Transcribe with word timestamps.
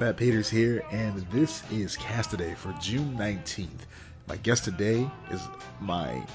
Matt 0.00 0.16
Peters 0.16 0.48
here, 0.48 0.82
and 0.90 1.18
this 1.30 1.62
is 1.70 1.94
Castaday 1.94 2.56
for 2.56 2.74
June 2.80 3.14
19th. 3.18 3.84
My 4.28 4.36
guest 4.36 4.64
today 4.64 5.06
is 5.30 5.42
my 5.78 6.26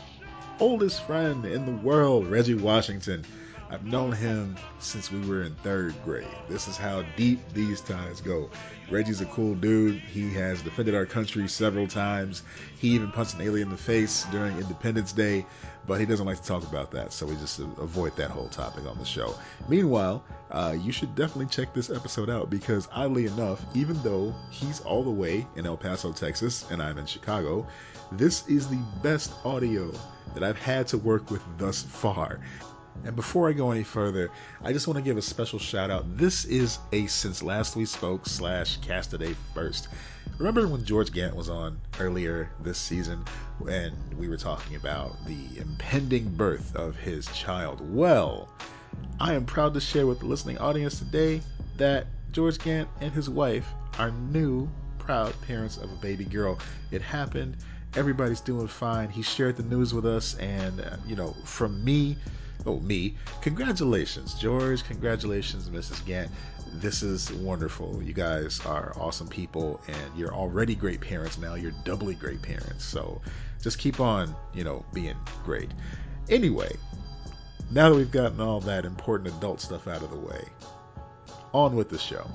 oldest 0.59 1.03
friend 1.07 1.43
in 1.45 1.65
the 1.65 1.71
world, 1.71 2.27
Reggie 2.27 2.53
Washington. 2.53 3.25
I've 3.69 3.83
known 3.83 4.11
him 4.11 4.55
since 4.79 5.11
we 5.11 5.19
were 5.27 5.41
in 5.41 5.55
third 5.55 5.95
grade. 6.03 6.27
This 6.47 6.67
is 6.67 6.77
how 6.77 7.03
deep 7.15 7.39
these 7.53 7.81
ties 7.81 8.21
go. 8.21 8.49
Reggie's 8.91 9.21
a 9.21 9.25
cool 9.25 9.55
dude. 9.55 9.95
He 9.95 10.31
has 10.33 10.61
defended 10.61 10.93
our 10.93 11.05
country 11.05 11.47
several 11.47 11.87
times. 11.87 12.43
He 12.77 12.89
even 12.89 13.11
punched 13.11 13.35
an 13.35 13.41
alien 13.41 13.67
in 13.67 13.71
the 13.71 13.81
face 13.81 14.25
during 14.31 14.55
Independence 14.57 15.11
Day, 15.11 15.45
but 15.87 15.99
he 15.99 16.05
doesn't 16.05 16.27
like 16.27 16.37
to 16.41 16.47
talk 16.47 16.63
about 16.63 16.91
that, 16.91 17.11
so 17.11 17.25
we 17.25 17.35
just 17.35 17.59
avoid 17.59 18.15
that 18.17 18.29
whole 18.29 18.49
topic 18.49 18.85
on 18.85 18.99
the 18.99 19.05
show. 19.05 19.35
Meanwhile, 19.67 20.23
uh, 20.51 20.75
you 20.79 20.91
should 20.91 21.15
definitely 21.15 21.47
check 21.47 21.73
this 21.73 21.89
episode 21.89 22.29
out 22.29 22.51
because, 22.51 22.87
oddly 22.91 23.25
enough, 23.25 23.65
even 23.73 24.01
though 24.03 24.33
he's 24.51 24.79
all 24.81 25.03
the 25.03 25.09
way 25.09 25.47
in 25.55 25.65
El 25.65 25.77
Paso, 25.77 26.11
Texas, 26.11 26.69
and 26.69 26.83
I'm 26.83 26.99
in 26.99 27.07
Chicago, 27.07 27.65
this 28.11 28.47
is 28.47 28.67
the 28.67 28.81
best 29.01 29.33
audio 29.43 29.91
that 30.35 30.43
I've 30.43 30.59
had 30.59 30.87
to 30.89 30.99
work 30.99 31.31
with 31.31 31.41
thus 31.57 31.81
far. 31.81 32.39
And 33.03 33.15
before 33.15 33.49
I 33.49 33.53
go 33.53 33.71
any 33.71 33.83
further, 33.83 34.31
I 34.63 34.73
just 34.73 34.87
want 34.87 34.97
to 34.97 35.03
give 35.03 35.17
a 35.17 35.21
special 35.21 35.59
shout 35.59 35.91
out. 35.91 36.17
This 36.17 36.45
is 36.45 36.79
a 36.91 37.05
Since 37.07 37.43
Last 37.43 37.75
We 37.75 37.85
Spoke 37.85 38.25
slash 38.25 38.79
Castaday 38.79 39.35
First. 39.53 39.89
Remember 40.37 40.67
when 40.67 40.83
George 40.83 41.11
Gant 41.11 41.35
was 41.35 41.49
on 41.49 41.79
earlier 41.99 42.49
this 42.59 42.77
season 42.77 43.23
and 43.69 43.95
we 44.17 44.27
were 44.27 44.37
talking 44.37 44.75
about 44.75 45.15
the 45.25 45.59
impending 45.59 46.29
birth 46.35 46.75
of 46.75 46.97
his 46.97 47.27
child? 47.27 47.79
Well, 47.93 48.49
I 49.19 49.33
am 49.33 49.45
proud 49.45 49.73
to 49.75 49.79
share 49.81 50.07
with 50.07 50.19
the 50.19 50.25
listening 50.25 50.57
audience 50.57 50.99
today 50.99 51.41
that 51.77 52.07
George 52.31 52.57
Gant 52.59 52.89
and 52.99 53.13
his 53.13 53.29
wife 53.29 53.71
are 53.97 54.11
new, 54.11 54.69
proud 54.97 55.33
parents 55.41 55.77
of 55.77 55.91
a 55.91 55.95
baby 55.95 56.25
girl. 56.25 56.59
It 56.91 57.01
happened. 57.01 57.57
Everybody's 57.95 58.41
doing 58.41 58.67
fine. 58.67 59.09
He 59.09 59.21
shared 59.21 59.55
the 59.55 59.63
news 59.63 59.93
with 59.93 60.05
us, 60.05 60.35
and, 60.35 60.81
uh, 60.81 60.97
you 61.07 61.15
know, 61.15 61.33
from 61.45 61.83
me, 61.83 62.17
oh, 62.65 62.79
me, 62.81 63.15
congratulations, 63.41 64.33
George. 64.33 64.83
Congratulations, 64.83 65.69
Mrs. 65.69 66.05
Gant. 66.05 66.29
This 66.73 67.01
is 67.03 67.31
wonderful. 67.31 68.01
You 68.03 68.11
guys 68.13 68.59
are 68.65 68.91
awesome 68.97 69.27
people, 69.27 69.81
and 69.87 70.17
you're 70.17 70.33
already 70.33 70.75
great 70.75 70.99
parents. 70.99 71.37
Now 71.37 71.55
you're 71.55 71.73
doubly 71.85 72.15
great 72.15 72.41
parents. 72.41 72.83
So 72.83 73.21
just 73.61 73.79
keep 73.79 73.99
on, 73.99 74.35
you 74.53 74.63
know, 74.63 74.85
being 74.93 75.15
great. 75.45 75.71
Anyway, 76.29 76.75
now 77.71 77.89
that 77.89 77.95
we've 77.95 78.11
gotten 78.11 78.41
all 78.41 78.59
that 78.61 78.83
important 78.83 79.33
adult 79.35 79.61
stuff 79.61 79.87
out 79.87 80.03
of 80.03 80.11
the 80.11 80.17
way, 80.17 80.43
on 81.53 81.75
with 81.75 81.89
the 81.89 81.97
show. 81.97 82.29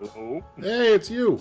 Hello. 0.00 0.42
Hey, 0.56 0.94
it's 0.94 1.10
you. 1.10 1.40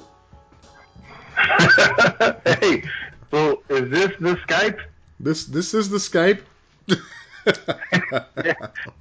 hey, 2.45 2.83
so 3.31 3.63
is 3.69 3.89
this 3.89 4.11
the 4.19 4.35
Skype? 4.47 4.79
This 5.19 5.45
this 5.45 5.73
is 5.73 5.89
the 5.89 5.97
Skype. 5.97 6.41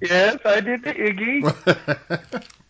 Yes, 0.01 0.39
I 0.47 0.61
did 0.61 0.83
the 0.83 0.95
Iggy. 0.95 2.45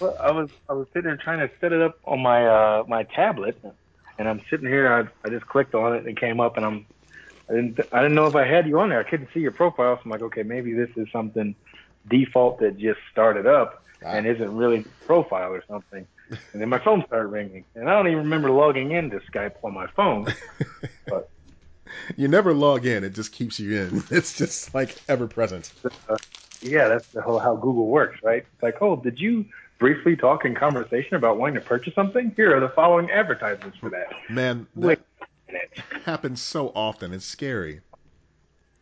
Well, 0.00 0.16
I 0.20 0.30
was 0.30 0.48
I 0.68 0.74
was 0.74 0.86
sitting 0.92 1.04
there 1.08 1.16
trying 1.16 1.40
to 1.40 1.50
set 1.60 1.72
it 1.72 1.82
up 1.82 1.98
on 2.04 2.20
my 2.20 2.46
uh 2.46 2.84
my 2.86 3.02
tablet, 3.02 3.60
and 4.18 4.28
I'm 4.28 4.40
sitting 4.48 4.68
here. 4.68 4.92
I 4.92 5.26
I 5.26 5.30
just 5.30 5.46
clicked 5.46 5.74
on 5.74 5.94
it 5.94 5.98
and 5.98 6.08
it 6.08 6.20
came 6.20 6.38
up, 6.40 6.56
and 6.56 6.64
I'm 6.64 6.86
I 7.50 7.54
didn't 7.54 7.80
I 7.92 8.02
didn't 8.02 8.14
know 8.14 8.28
if 8.28 8.36
I 8.36 8.46
had 8.46 8.68
you 8.68 8.78
on 8.78 8.90
there. 8.90 9.00
I 9.00 9.08
couldn't 9.08 9.30
see 9.34 9.40
your 9.40 9.50
profile, 9.50 9.96
so 9.96 10.02
I'm 10.04 10.10
like, 10.10 10.22
okay, 10.22 10.44
maybe 10.44 10.72
this 10.72 10.90
is 10.96 11.08
something 11.10 11.54
default 12.08 12.60
that 12.60 12.78
just 12.78 13.00
started 13.10 13.46
up 13.46 13.82
and 14.04 14.24
isn't 14.26 14.56
really 14.56 14.84
profile 15.06 15.52
or 15.52 15.64
something. 15.66 16.06
And 16.52 16.60
then 16.60 16.68
my 16.68 16.78
phone 16.78 17.04
started 17.06 17.28
ringing, 17.28 17.64
and 17.74 17.88
I 17.88 17.94
don't 17.94 18.06
even 18.08 18.24
remember 18.24 18.50
logging 18.50 18.92
into 18.92 19.20
Skype 19.32 19.54
on 19.62 19.72
my 19.72 19.86
phone. 19.96 20.26
But 21.06 21.30
you 22.16 22.28
never 22.28 22.52
log 22.52 22.86
in; 22.86 23.04
it 23.04 23.14
just 23.14 23.32
keeps 23.32 23.58
you 23.58 23.80
in. 23.80 24.04
It's 24.10 24.36
just 24.36 24.74
like 24.74 25.00
ever 25.08 25.26
present. 25.26 25.72
Uh, 26.08 26.16
yeah, 26.60 26.88
that's 26.88 27.04
the 27.14 27.22
whole 27.22 27.38
how 27.38 27.54
Google 27.56 27.86
works, 27.86 28.18
right? 28.22 28.44
It's 28.52 28.62
like, 28.62 28.76
oh, 28.80 28.96
did 28.96 29.18
you 29.18 29.44
briefly 29.78 30.16
talk 30.16 30.44
in 30.44 30.54
conversation 30.54 31.14
about 31.14 31.38
wanting 31.38 31.54
to 31.54 31.60
purchase 31.60 31.94
something? 31.94 32.32
Here 32.36 32.56
are 32.56 32.60
the 32.60 32.70
following 32.70 33.10
advertisements 33.10 33.78
for 33.78 33.90
that. 33.90 34.08
Man, 34.28 34.66
that 34.76 35.00
happens 36.04 36.42
so 36.42 36.72
often. 36.74 37.12
It's 37.12 37.24
scary. 37.24 37.80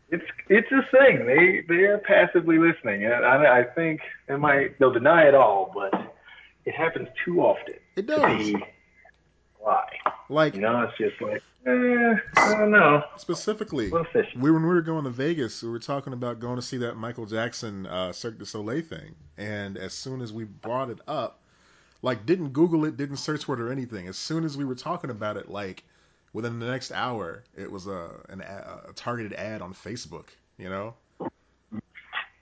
It's 0.09 0.25
it's 0.49 0.71
a 0.71 0.83
thing. 0.97 1.27
They 1.27 1.65
they 1.69 1.85
are 1.85 1.99
passively 1.99 2.59
listening, 2.59 3.05
and 3.05 3.25
I, 3.25 3.61
I 3.61 3.65
think 3.65 4.01
they 4.29 4.37
might 4.37 4.79
they'll 4.79 4.93
deny 4.93 5.25
it 5.25 5.35
all, 5.35 5.73
but 5.75 6.06
it 6.67 6.75
happens 6.75 7.09
too 7.25 7.41
often. 7.41 7.75
It 7.97 8.07
does. 8.07 8.53
Why? 9.59 9.85
Like 10.29 10.55
You 10.55 10.61
know, 10.61 10.83
it's 10.83 10.99
just 10.99 11.21
like, 11.23 11.43
eh, 11.67 12.15
I 12.37 12.55
don't 12.59 12.71
know. 12.71 13.03
specifically, 13.17 13.89
A 13.89 13.93
little 13.93 14.07
fishy. 14.13 14.37
we 14.39 14.51
when 14.51 14.63
we 14.63 14.69
were 14.69 14.83
going 14.83 15.05
to 15.05 15.11
Vegas, 15.11 15.63
we 15.63 15.71
were 15.71 15.79
talking 15.79 16.13
about 16.13 16.39
going 16.41 16.57
to 16.57 16.63
see 16.63 16.77
that 16.79 16.97
Michael 16.97 17.27
Jackson 17.27 17.87
uh, 17.87 18.13
Cirque 18.13 18.39
du 18.39 18.45
Soleil 18.45 18.83
thing, 18.83 19.15
and 19.39 19.77
as 19.79 19.93
soon 19.95 20.21
as 20.21 20.33
we 20.33 20.45
brought 20.45 20.91
it 20.91 20.99
up, 21.09 21.41
like 22.03 22.27
didn't 22.27 22.51
Google 22.51 22.85
it, 22.85 22.97
didn't 22.97 23.17
search 23.17 23.45
for 23.45 23.55
it 23.55 23.61
or 23.61 23.73
anything. 23.73 24.07
As 24.09 24.17
soon 24.19 24.45
as 24.45 24.57
we 24.57 24.65
were 24.65 24.75
talking 24.75 25.11
about 25.11 25.37
it, 25.37 25.49
like 25.49 25.83
within 26.33 26.59
the 26.59 26.67
next 26.67 26.93
hour, 26.93 27.43
it 27.57 27.71
was 27.71 27.87
a 27.87 28.11
an 28.29 28.41
a, 28.43 28.91
a 28.91 28.93
targeted 28.93 29.33
ad 29.33 29.63
on 29.63 29.73
Facebook. 29.75 30.27
You 30.59 30.71
know? 30.71 30.95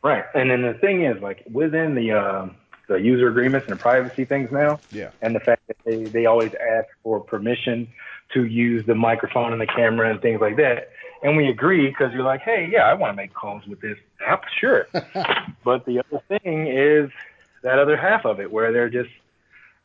Right. 0.02 0.24
And 0.34 0.50
then 0.50 0.62
the 0.62 0.74
thing 0.74 1.04
is, 1.04 1.20
like 1.22 1.42
within 1.50 1.94
the 1.94 2.12
um, 2.12 2.56
the 2.88 2.96
user 2.96 3.28
agreements 3.28 3.66
and 3.68 3.76
the 3.78 3.80
privacy 3.80 4.24
things 4.24 4.50
now, 4.52 4.78
Yeah. 4.92 5.10
and 5.22 5.34
the 5.34 5.40
fact 5.40 5.62
that 5.68 5.76
they, 5.84 6.04
they 6.04 6.26
always 6.26 6.52
ask 6.54 6.88
for 7.02 7.20
permission 7.20 7.88
to 8.34 8.44
use 8.44 8.84
the 8.86 8.94
microphone 8.94 9.52
and 9.52 9.60
the 9.60 9.66
camera 9.66 10.10
and 10.10 10.20
things 10.20 10.40
like 10.40 10.56
that. 10.56 10.90
And 11.22 11.36
we 11.36 11.48
agree 11.48 11.88
because 11.88 12.12
you're 12.12 12.22
like, 12.24 12.42
hey, 12.42 12.68
yeah, 12.70 12.82
I 12.82 12.94
want 12.94 13.12
to 13.12 13.16
make 13.16 13.32
calls 13.32 13.66
with 13.66 13.80
this 13.80 13.96
app, 14.26 14.44
sure. 14.60 14.86
but 15.64 15.86
the 15.86 16.00
other 16.00 16.22
thing 16.28 16.66
is 16.66 17.10
that 17.62 17.78
other 17.78 17.96
half 17.96 18.26
of 18.26 18.40
it 18.40 18.50
where 18.52 18.72
they're 18.72 18.90
just, 18.90 19.10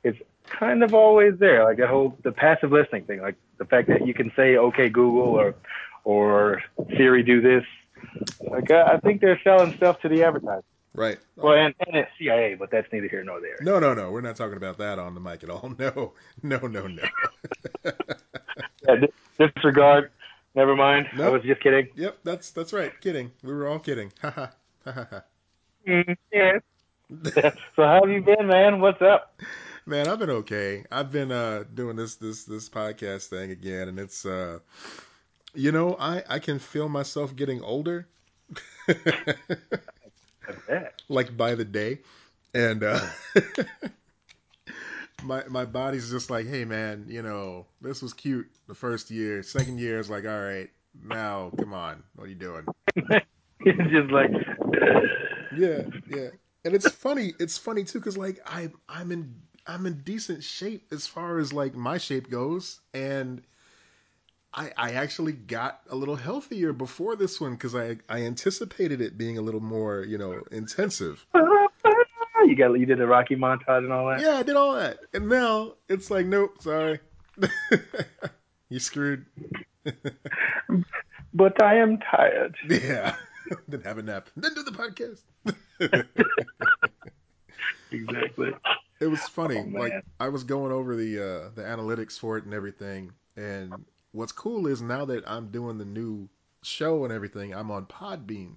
it's 0.03 0.19
kind 0.49 0.83
of 0.83 0.93
always 0.93 1.37
there. 1.39 1.63
Like 1.63 1.77
the 1.77 1.87
whole, 1.87 2.17
the 2.23 2.31
passive 2.33 2.71
listening 2.71 3.03
thing, 3.05 3.21
like 3.21 3.35
the 3.57 3.65
fact 3.65 3.87
that 3.87 4.05
you 4.05 4.13
can 4.13 4.31
say, 4.35 4.57
okay, 4.57 4.89
Google 4.89 5.27
or, 5.27 5.55
or 6.03 6.61
Siri, 6.97 7.23
do 7.23 7.39
this. 7.41 7.63
Like, 8.41 8.71
I 8.71 8.93
I 8.93 8.97
think 8.97 9.19
they're 9.21 9.39
selling 9.43 9.75
stuff 9.75 9.99
to 10.01 10.09
the 10.09 10.23
advertisers. 10.23 10.63
Right. 10.99 11.17
Well, 11.37 11.53
and, 11.53 11.73
and 11.87 11.95
it's 11.95 12.11
CIA, 12.19 12.55
but 12.55 12.71
that's 12.71 12.91
neither 12.91 13.07
here 13.07 13.23
nor 13.23 13.39
there. 13.39 13.55
No, 13.61 13.79
no, 13.79 13.93
no. 13.93 14.11
We're 14.11 14.19
not 14.19 14.35
talking 14.35 14.57
about 14.57 14.79
that 14.79 14.99
on 14.99 15.13
the 15.13 15.21
mic 15.21 15.45
at 15.45 15.49
all. 15.49 15.73
No, 15.79 16.11
no, 16.43 16.57
no, 16.67 16.87
no. 16.87 17.03
Yeah, 18.85 19.05
disregard. 19.37 20.11
Never 20.55 20.75
mind. 20.75 21.07
I 21.17 21.29
was 21.29 21.43
just 21.43 21.61
kidding. 21.61 21.87
yep, 21.95 22.17
that's 22.25 22.51
that's 22.51 22.73
right. 22.73 22.91
Kidding. 22.99 23.31
We 23.43 23.53
were 23.53 23.67
all 23.69 23.79
kidding. 23.79 24.11
Ha 24.21 24.29
ha. 24.29 24.51
Ha 24.83 25.07
ha. 25.09 25.21
Mm, 25.87 26.17
yeah. 26.33 26.59
so 27.33 27.83
how 27.83 28.01
have 28.03 28.09
you 28.09 28.21
been, 28.21 28.47
man? 28.47 28.81
What's 28.81 29.01
up? 29.01 29.39
Man, 29.85 30.09
I've 30.09 30.19
been 30.19 30.29
okay. 30.29 30.83
I've 30.91 31.13
been 31.13 31.31
uh 31.31 31.63
doing 31.73 31.95
this 31.95 32.15
this 32.15 32.43
this 32.43 32.67
podcast 32.67 33.27
thing 33.27 33.51
again, 33.51 33.87
and 33.87 33.99
it's 33.99 34.25
uh, 34.25 34.59
you 35.53 35.71
know, 35.71 35.95
I 35.97 36.23
I 36.27 36.39
can 36.39 36.59
feel 36.59 36.89
myself 36.89 37.33
getting 37.37 37.61
older. 37.61 38.05
Like 41.09 41.35
by 41.35 41.55
the 41.55 41.65
day, 41.65 41.99
and 42.53 42.83
uh, 42.83 43.05
my 45.19 45.43
my 45.47 45.65
body's 45.65 46.09
just 46.09 46.29
like, 46.29 46.47
hey 46.47 46.65
man, 46.65 47.05
you 47.07 47.21
know, 47.21 47.65
this 47.81 48.01
was 48.01 48.13
cute 48.13 48.49
the 48.67 48.75
first 48.75 49.11
year. 49.11 49.43
Second 49.43 49.79
year 49.79 49.99
is 49.99 50.09
like, 50.09 50.25
all 50.25 50.39
right, 50.41 50.69
now 51.03 51.53
come 51.57 51.73
on, 51.73 52.03
what 52.15 52.25
are 52.25 52.29
you 52.29 52.35
doing? 52.35 52.67
It's 53.61 53.91
just 53.91 54.09
like, 54.09 54.31
Yeah, 55.51 55.83
yeah. 56.05 56.29
And 56.65 56.75
it's 56.75 56.89
funny. 56.89 57.33
It's 57.39 57.57
funny 57.57 57.83
too 57.83 57.99
because 57.99 58.17
like 58.17 58.39
I 58.45 58.69
I'm 58.87 59.11
in 59.11 59.35
I'm 59.65 59.85
in 59.85 60.01
decent 60.01 60.43
shape 60.43 60.87
as 60.91 61.07
far 61.07 61.39
as 61.39 61.53
like 61.53 61.75
my 61.75 61.97
shape 61.97 62.29
goes, 62.29 62.79
and 62.93 63.41
I 64.53 64.71
I 64.77 64.91
actually 64.91 65.33
got 65.33 65.81
a 65.89 65.95
little 65.95 66.15
healthier 66.15 66.73
before 66.73 67.15
this 67.15 67.39
one 67.39 67.51
because 67.51 67.75
I 67.75 67.97
I 68.07 68.23
anticipated 68.23 69.01
it 69.01 69.17
being 69.17 69.37
a 69.37 69.41
little 69.41 69.61
more 69.61 70.03
you 70.03 70.17
know 70.17 70.41
intensive. 70.51 71.25
you 71.35 72.55
got 72.55 72.73
you 72.79 72.85
did 72.85 72.97
the 72.99 73.07
Rocky 73.07 73.35
montage 73.35 73.79
and 73.79 73.91
all 73.91 74.07
that. 74.07 74.21
Yeah, 74.21 74.37
I 74.37 74.43
did 74.43 74.55
all 74.55 74.73
that, 74.73 74.99
and 75.13 75.29
now 75.29 75.73
it's 75.87 76.09
like 76.09 76.25
nope, 76.25 76.61
sorry, 76.61 76.99
you 78.69 78.79
screwed. 78.79 79.25
But 81.31 81.61
I 81.61 81.75
am 81.75 81.99
tired. 81.99 82.57
yeah, 82.67 83.15
then 83.67 83.81
have 83.81 83.99
a 83.99 84.01
nap, 84.01 84.31
then 84.35 84.51
do 84.55 84.63
the 84.63 84.71
podcast. 84.71 85.21
Exactly. 87.91 88.51
It 88.99 89.07
was 89.07 89.21
funny. 89.21 89.57
Oh, 89.57 89.79
like 89.79 89.93
I 90.19 90.29
was 90.29 90.43
going 90.43 90.71
over 90.71 90.95
the 90.95 91.19
uh, 91.19 91.49
the 91.55 91.61
analytics 91.61 92.19
for 92.19 92.37
it 92.37 92.45
and 92.45 92.53
everything. 92.53 93.11
And 93.35 93.73
what's 94.11 94.31
cool 94.31 94.67
is 94.67 94.81
now 94.81 95.05
that 95.05 95.23
I'm 95.27 95.49
doing 95.49 95.77
the 95.77 95.85
new 95.85 96.29
show 96.63 97.03
and 97.03 97.13
everything, 97.13 97.53
I'm 97.53 97.71
on 97.71 97.85
Podbean, 97.85 98.55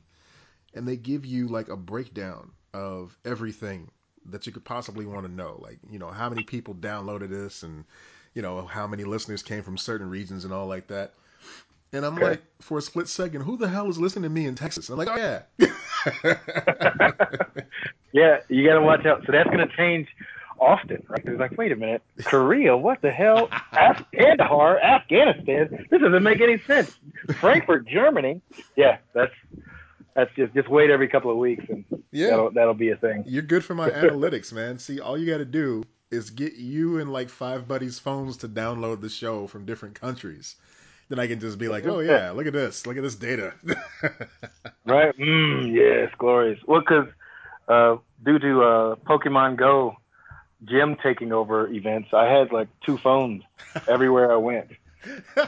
and 0.75 0.87
they 0.87 0.97
give 0.97 1.25
you 1.27 1.49
like 1.49 1.69
a 1.69 1.77
breakdown 1.77 2.53
of 2.75 3.17
everything 3.25 3.91
that 4.27 4.47
you 4.47 4.53
could 4.53 4.65
possibly 4.65 5.05
want 5.05 5.27
to 5.27 5.33
know. 5.33 5.59
Like, 5.61 5.79
you 5.91 5.99
know, 5.99 6.09
how 6.09 6.29
many 6.29 6.43
people 6.45 6.75
downloaded 6.75 7.31
this 7.31 7.63
and, 7.63 7.85
you 8.35 8.43
know, 8.43 8.65
how 8.67 8.87
many 8.87 9.05
listeners 9.05 9.43
came 9.43 9.63
from 9.63 9.77
certain 9.77 10.09
regions 10.09 10.45
and 10.45 10.53
all 10.53 10.67
like 10.67 10.89
that. 10.89 11.15
And 11.93 12.07
I'm 12.07 12.15
okay. 12.15 12.25
like, 12.25 12.43
for 12.61 12.79
a 12.79 12.83
split 12.83 13.09
second, 13.09 13.43
who 13.43 13.59
the 13.59 13.69
hell 13.69 13.89
is 13.91 13.99
listening 13.99 14.23
to 14.23 14.31
me 14.31 14.47
in 14.47 14.55
Texas? 14.55 14.89
I'm 14.89 14.97
like, 14.97 15.09
oh 15.09 15.17
yeah. 15.17 15.43
yeah, 18.13 18.39
you 18.49 18.67
got 18.67 18.75
to 18.75 18.81
watch 18.81 19.05
out. 19.05 19.23
So 19.27 19.33
that's 19.33 19.51
going 19.51 19.69
to 19.69 19.77
change 19.77 20.09
often, 20.63 21.05
right? 21.09 21.23
It's 21.25 21.41
like, 21.41 21.59
wait 21.59 21.73
a 21.73 21.77
minute, 21.77 22.03
Korea, 22.25 22.77
what 22.77 23.03
the 23.03 23.11
hell? 23.11 23.49
Kandahar, 24.15 24.79
Afghanistan. 24.81 25.87
This 25.91 26.01
doesn't 26.01 26.23
make 26.23 26.41
any 26.41 26.59
sense. 26.59 26.97
Frankfurt, 27.41 27.87
Germany. 27.87 28.41
Yeah, 28.77 28.99
that's 29.13 29.33
that's 30.15 30.31
just 30.37 30.55
just 30.55 30.69
wait 30.69 30.91
every 30.91 31.09
couple 31.09 31.31
of 31.31 31.39
weeks 31.39 31.65
and 31.69 31.85
yeah, 32.13 32.31
that'll, 32.31 32.51
that'll 32.53 32.75
be 32.75 32.91
a 32.91 32.97
thing. 32.97 33.25
You're 33.27 33.43
good 33.43 33.65
for 33.65 33.75
my 33.75 33.91
analytics, 33.91 34.53
man. 34.53 34.79
See, 34.79 35.01
all 35.01 35.19
you 35.19 35.31
got 35.31 35.39
to 35.39 35.45
do 35.45 35.83
is 36.11 36.31
get 36.31 36.55
you 36.55 36.99
and 36.99 37.13
like 37.13 37.29
five 37.29 37.67
buddies' 37.67 37.99
phones 37.99 38.37
to 38.39 38.49
download 38.49 39.01
the 39.01 39.09
show 39.09 39.47
from 39.47 39.65
different 39.65 39.95
countries. 39.95 40.57
Then 41.09 41.19
I 41.19 41.27
can 41.27 41.41
just 41.41 41.59
be 41.59 41.69
like, 41.69 41.87
oh 41.87 42.01
yeah, 42.01 42.31
look 42.31 42.47
at 42.47 42.53
this, 42.53 42.87
look 42.87 42.97
at 42.97 43.03
this 43.03 43.17
data. 43.17 43.53
right? 44.87 45.17
Mm, 45.19 45.75
yes, 45.75 46.11
glorious. 46.19 46.61
Well, 46.67 46.81
because 46.81 47.09
uh, 47.69 47.97
due 48.25 48.39
to 48.39 48.63
uh, 48.63 48.95
Pokemon 48.97 49.57
Go 49.57 49.97
gym 50.65 50.97
taking 51.03 51.33
over 51.33 51.69
events, 51.69 52.11
I 52.13 52.27
had 52.27 52.53
like 52.53 52.69
two 52.85 52.99
phones 52.99 53.43
everywhere 53.89 54.33
I 54.33 54.37
went 54.37 54.71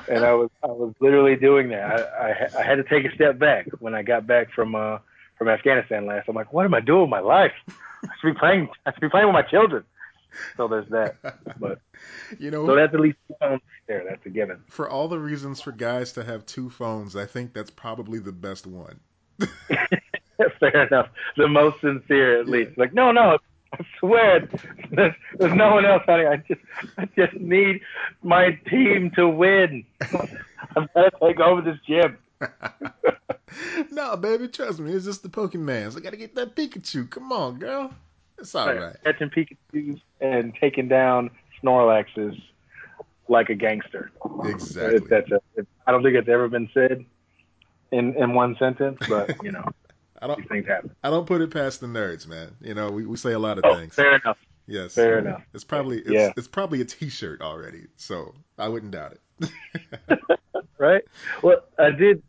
and 0.09 0.25
I 0.25 0.35
was 0.35 0.51
I 0.63 0.69
was 0.69 0.95
literally 1.01 1.37
doing 1.37 1.69
that. 1.71 1.85
I, 1.85 2.29
I, 2.29 2.61
I 2.61 2.63
had 2.63 2.77
to 2.77 2.85
take 2.85 3.05
a 3.11 3.15
step 3.15 3.39
back 3.39 3.69
when 3.79 3.95
I 3.95 4.03
got 4.03 4.27
back 4.27 4.53
from 4.53 4.75
uh 4.75 4.99
from 5.39 5.49
Afghanistan 5.49 6.07
last. 6.07 6.29
I'm 6.29 6.35
like, 6.35 6.53
what 6.53 6.65
am 6.65 6.75
I 6.75 6.81
doing 6.81 7.03
with 7.03 7.11
my 7.11 7.21
life? 7.21 7.53
I 7.69 8.09
should 8.21 8.35
be 8.35 8.39
playing. 8.39 8.69
I 8.87 8.93
should 8.93 9.01
be 9.01 9.09
playing 9.09 9.27
with 9.27 9.35
my 9.35 9.43
children. 9.43 9.85
So 10.57 10.67
there's 10.69 10.89
that. 10.91 11.17
But 11.61 11.81
you 12.39 12.51
know, 12.51 12.67
so 12.67 12.75
that's 12.75 12.93
at 12.93 13.01
least 13.01 13.19
two 13.29 13.35
phones 13.41 13.61
there. 13.87 14.05
That's 14.09 14.25
a 14.27 14.31
given. 14.31 14.61
For 14.69 14.89
all 14.89 15.09
the 15.09 15.19
reasons 15.19 15.61
for 15.61 15.73
guys 15.73 16.13
to 16.15 16.25
have 16.25 16.45
two 16.47 16.71
phones, 16.71 17.15
I 17.15 17.27
think 17.27 17.55
that's 17.55 17.71
probably 17.71 18.19
the 18.19 18.33
best 18.33 18.67
one. 18.67 18.99
Fair 20.61 20.87
enough. 20.87 21.09
The 21.37 21.47
most 21.47 21.81
sincere, 21.81 22.41
at 22.41 22.47
yeah. 22.47 22.53
least. 22.53 22.77
Like, 22.77 22.93
no, 22.93 23.13
no, 23.13 23.39
I 23.75 23.87
swear, 23.99 24.49
there's, 24.91 25.15
there's 25.39 25.55
no 25.55 25.75
one 25.75 25.85
else, 25.85 26.03
honey. 26.07 26.27
I 26.27 26.37
just, 26.37 26.61
I 26.97 27.07
just 27.17 27.35
need 27.35 27.81
my 28.23 28.59
team 28.71 29.11
to 29.17 29.29
win. 29.29 29.85
Got 30.75 30.93
to 30.95 31.11
take 31.23 31.41
over 31.41 31.61
this 31.61 31.79
gym. 31.87 32.19
no, 33.91 34.17
baby, 34.17 34.49
trust 34.49 34.81
me. 34.81 34.93
It's 34.93 35.05
just 35.05 35.23
the 35.23 35.29
Pokemon. 35.29 35.97
I 35.97 36.01
got 36.01 36.11
to 36.11 36.17
get 36.17 36.35
that 36.35 36.57
Pikachu. 36.57 37.09
Come 37.09 37.33
on, 37.33 37.59
girl. 37.59 37.93
It's 38.39 38.55
all 38.55 38.75
right. 38.75 38.97
Catching 39.05 39.31
Pikachu's 39.31 40.01
and 40.21 40.55
taking 40.61 40.89
down 40.89 41.31
Snorlaxes 41.63 42.41
like 43.29 43.49
a 43.49 43.55
gangster. 43.55 44.11
Exactly. 44.45 44.99
That's 45.09 45.31
I 45.87 45.93
don't 45.93 46.03
think 46.03 46.17
it's 46.17 46.29
ever 46.29 46.49
been 46.49 46.69
said 46.75 47.05
in 47.93 48.15
in 48.17 48.35
one 48.35 48.57
sentence, 48.59 48.99
but 49.09 49.43
you 49.43 49.53
know. 49.53 49.65
I 50.25 50.27
don't, 50.27 50.49
things 50.49 50.67
happen. 50.67 50.91
I 51.03 51.11
don't 51.11 51.27
put 51.27 51.43
it 51.43 51.51
past 51.51 51.81
the 51.81 51.87
nerds, 51.87 52.27
man. 52.27 52.57
You 52.63 52.73
know, 52.73 52.91
we, 52.91 53.05
we 53.05 53.15
say 53.19 53.33
a 53.33 53.39
lot 53.39 53.59
of 53.59 53.65
oh, 53.67 53.77
things. 53.77 53.95
Fair 53.95 54.15
enough. 54.15 54.39
Yes. 54.67 54.95
Fair 54.95 55.19
enough. 55.19 55.43
It's 55.53 55.65
probably 55.65 55.99
it's, 55.99 56.11
yeah. 56.11 56.33
it's 56.35 56.49
probably 56.49 56.81
a 56.81 56.87
T-shirt 56.87 57.43
already, 57.43 57.89
so 57.99 58.35
I 58.59 58.69
wouldn't 58.69 58.93
doubt 58.93 59.19
it. 59.41 60.21
right. 60.79 61.03
Well, 61.43 61.59
I 61.79 61.91
did. 61.91 62.23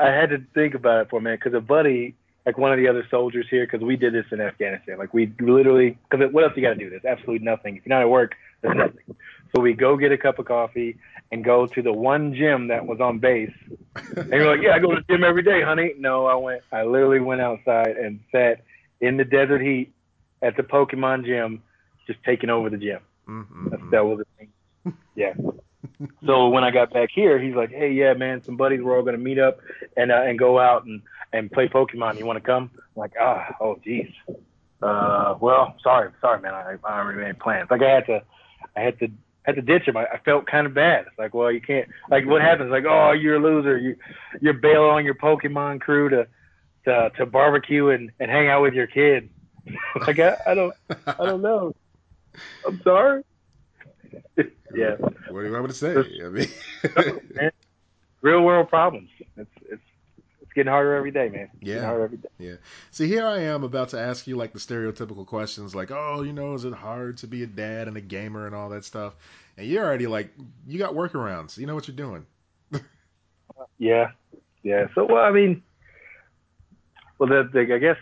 I 0.00 0.06
had 0.06 0.30
to 0.30 0.42
think 0.54 0.72
about 0.72 1.02
it 1.02 1.10
for 1.10 1.18
a 1.18 1.20
minute 1.20 1.40
because 1.40 1.54
a 1.54 1.60
buddy, 1.60 2.14
like 2.46 2.56
one 2.56 2.72
of 2.72 2.78
the 2.78 2.88
other 2.88 3.06
soldiers 3.10 3.44
here, 3.50 3.66
because 3.66 3.84
we 3.84 3.96
did 3.96 4.14
this 4.14 4.24
in 4.32 4.40
Afghanistan. 4.40 4.96
Like 4.96 5.12
we 5.12 5.30
literally, 5.38 5.98
because 6.10 6.32
what 6.32 6.44
else 6.44 6.54
you 6.56 6.62
got 6.62 6.70
to 6.70 6.76
do? 6.76 6.88
There's 6.88 7.04
absolutely 7.04 7.44
nothing. 7.44 7.76
If 7.76 7.84
you're 7.84 7.94
not 7.94 8.00
at 8.00 8.08
work, 8.08 8.34
there's 8.62 8.76
nothing. 8.76 9.16
So 9.54 9.60
we 9.60 9.74
go 9.74 9.96
get 9.96 10.12
a 10.12 10.18
cup 10.18 10.38
of 10.38 10.46
coffee 10.46 10.96
and 11.30 11.44
go 11.44 11.66
to 11.66 11.82
the 11.82 11.92
one 11.92 12.34
gym 12.34 12.68
that 12.68 12.86
was 12.86 13.00
on 13.00 13.18
base. 13.18 13.52
And 14.16 14.30
you're 14.30 14.50
like, 14.50 14.62
yeah, 14.62 14.74
I 14.74 14.78
go 14.78 14.94
to 14.94 15.00
the 15.06 15.12
gym 15.12 15.24
every 15.24 15.42
day, 15.42 15.62
honey. 15.62 15.94
No, 15.98 16.26
I 16.26 16.34
went. 16.36 16.62
I 16.72 16.84
literally 16.84 17.20
went 17.20 17.40
outside 17.40 17.96
and 17.96 18.20
sat 18.30 18.64
in 19.00 19.16
the 19.16 19.24
desert 19.24 19.60
heat 19.60 19.92
at 20.40 20.56
the 20.56 20.62
Pokemon 20.62 21.26
gym, 21.26 21.62
just 22.06 22.22
taking 22.24 22.50
over 22.50 22.70
the 22.70 22.76
gym. 22.76 23.00
Mm-hmm. 23.28 23.68
That's, 23.70 23.82
that 23.90 24.04
was 24.06 24.18
the 24.18 24.24
thing. 24.38 24.96
Yeah. 25.14 25.34
so 26.26 26.48
when 26.48 26.64
I 26.64 26.70
got 26.70 26.92
back 26.92 27.10
here, 27.14 27.38
he's 27.38 27.54
like, 27.54 27.70
"Hey, 27.70 27.92
yeah, 27.92 28.14
man, 28.14 28.42
some 28.42 28.56
buddies 28.56 28.80
were 28.80 28.96
all 28.96 29.02
gonna 29.02 29.18
meet 29.18 29.38
up 29.38 29.60
and 29.96 30.10
uh, 30.10 30.22
and 30.22 30.38
go 30.38 30.58
out 30.58 30.84
and 30.84 31.02
and 31.32 31.50
play 31.50 31.68
Pokemon. 31.68 32.18
You 32.18 32.26
want 32.26 32.38
to 32.38 32.44
come?" 32.44 32.70
I'm 32.74 32.80
like, 32.96 33.12
ah, 33.20 33.54
oh, 33.60 33.78
geez. 33.84 34.08
Uh, 34.82 35.36
well, 35.40 35.76
sorry, 35.82 36.10
sorry, 36.20 36.40
man. 36.40 36.54
I 36.54 36.76
I 36.84 36.98
already 36.98 37.20
made 37.20 37.38
plans. 37.38 37.70
Like 37.70 37.82
I 37.82 37.90
had 37.90 38.06
to, 38.06 38.22
I 38.76 38.80
had 38.80 38.98
to 39.00 39.08
had 39.44 39.56
to 39.56 39.62
ditch 39.62 39.86
him. 39.86 39.96
I, 39.96 40.06
I 40.06 40.18
felt 40.18 40.46
kind 40.46 40.66
of 40.66 40.74
bad. 40.74 41.06
It's 41.08 41.18
like, 41.18 41.34
well, 41.34 41.50
you 41.50 41.60
can't. 41.60 41.88
Like, 42.08 42.26
what 42.26 42.42
happens? 42.42 42.70
Like, 42.70 42.84
oh, 42.88 43.12
you're 43.12 43.36
a 43.36 43.40
loser. 43.40 43.76
You 43.76 43.96
you're 44.40 44.54
bailing 44.54 44.90
on 44.90 45.04
your 45.04 45.14
Pokemon 45.14 45.80
crew 45.80 46.08
to 46.10 46.26
to 46.84 47.10
to 47.16 47.26
barbecue 47.26 47.88
and 47.88 48.10
and 48.20 48.30
hang 48.30 48.48
out 48.48 48.62
with 48.62 48.74
your 48.74 48.86
kids. 48.86 49.28
like, 50.06 50.18
I, 50.18 50.36
I 50.46 50.54
don't 50.54 50.74
I 51.06 51.24
don't 51.24 51.42
know. 51.42 51.74
I'm 52.66 52.80
sorry. 52.82 53.24
yeah. 54.74 54.96
What 54.96 55.40
do 55.40 55.46
you 55.46 55.52
want 55.52 55.64
me 55.64 55.68
to 55.68 55.74
say? 55.74 55.96
I 55.96 56.28
mean, 56.28 57.50
real 58.20 58.42
world 58.42 58.68
problems. 58.68 59.10
It's 59.36 59.50
it's 59.68 59.82
it's 60.52 60.56
getting 60.56 60.70
harder 60.70 60.94
every 60.94 61.10
day, 61.10 61.30
man. 61.30 61.48
It's 61.60 61.70
yeah. 61.70 61.80
harder 61.80 62.04
every 62.04 62.18
day. 62.18 62.28
Yeah. 62.38 62.54
See, 62.90 63.08
here 63.08 63.24
I 63.24 63.40
am 63.40 63.64
about 63.64 63.88
to 63.90 63.98
ask 63.98 64.26
you 64.26 64.36
like 64.36 64.52
the 64.52 64.58
stereotypical 64.58 65.26
questions, 65.26 65.74
like, 65.74 65.90
oh, 65.90 66.22
you 66.22 66.34
know, 66.34 66.52
is 66.52 66.66
it 66.66 66.74
hard 66.74 67.16
to 67.18 67.26
be 67.26 67.42
a 67.42 67.46
dad 67.46 67.88
and 67.88 67.96
a 67.96 68.02
gamer 68.02 68.46
and 68.46 68.54
all 68.54 68.68
that 68.68 68.84
stuff? 68.84 69.16
And 69.56 69.66
you're 69.66 69.82
already 69.82 70.06
like, 70.06 70.30
you 70.66 70.78
got 70.78 70.92
workarounds. 70.92 71.56
You 71.56 71.66
know 71.66 71.74
what 71.74 71.88
you're 71.88 71.96
doing. 71.96 72.26
yeah. 73.78 74.10
Yeah. 74.62 74.88
So, 74.94 75.06
well, 75.06 75.24
I 75.24 75.30
mean, 75.30 75.62
well, 77.18 77.30
the, 77.30 77.48
the 77.50 77.74
I 77.74 77.78
guess 77.78 77.96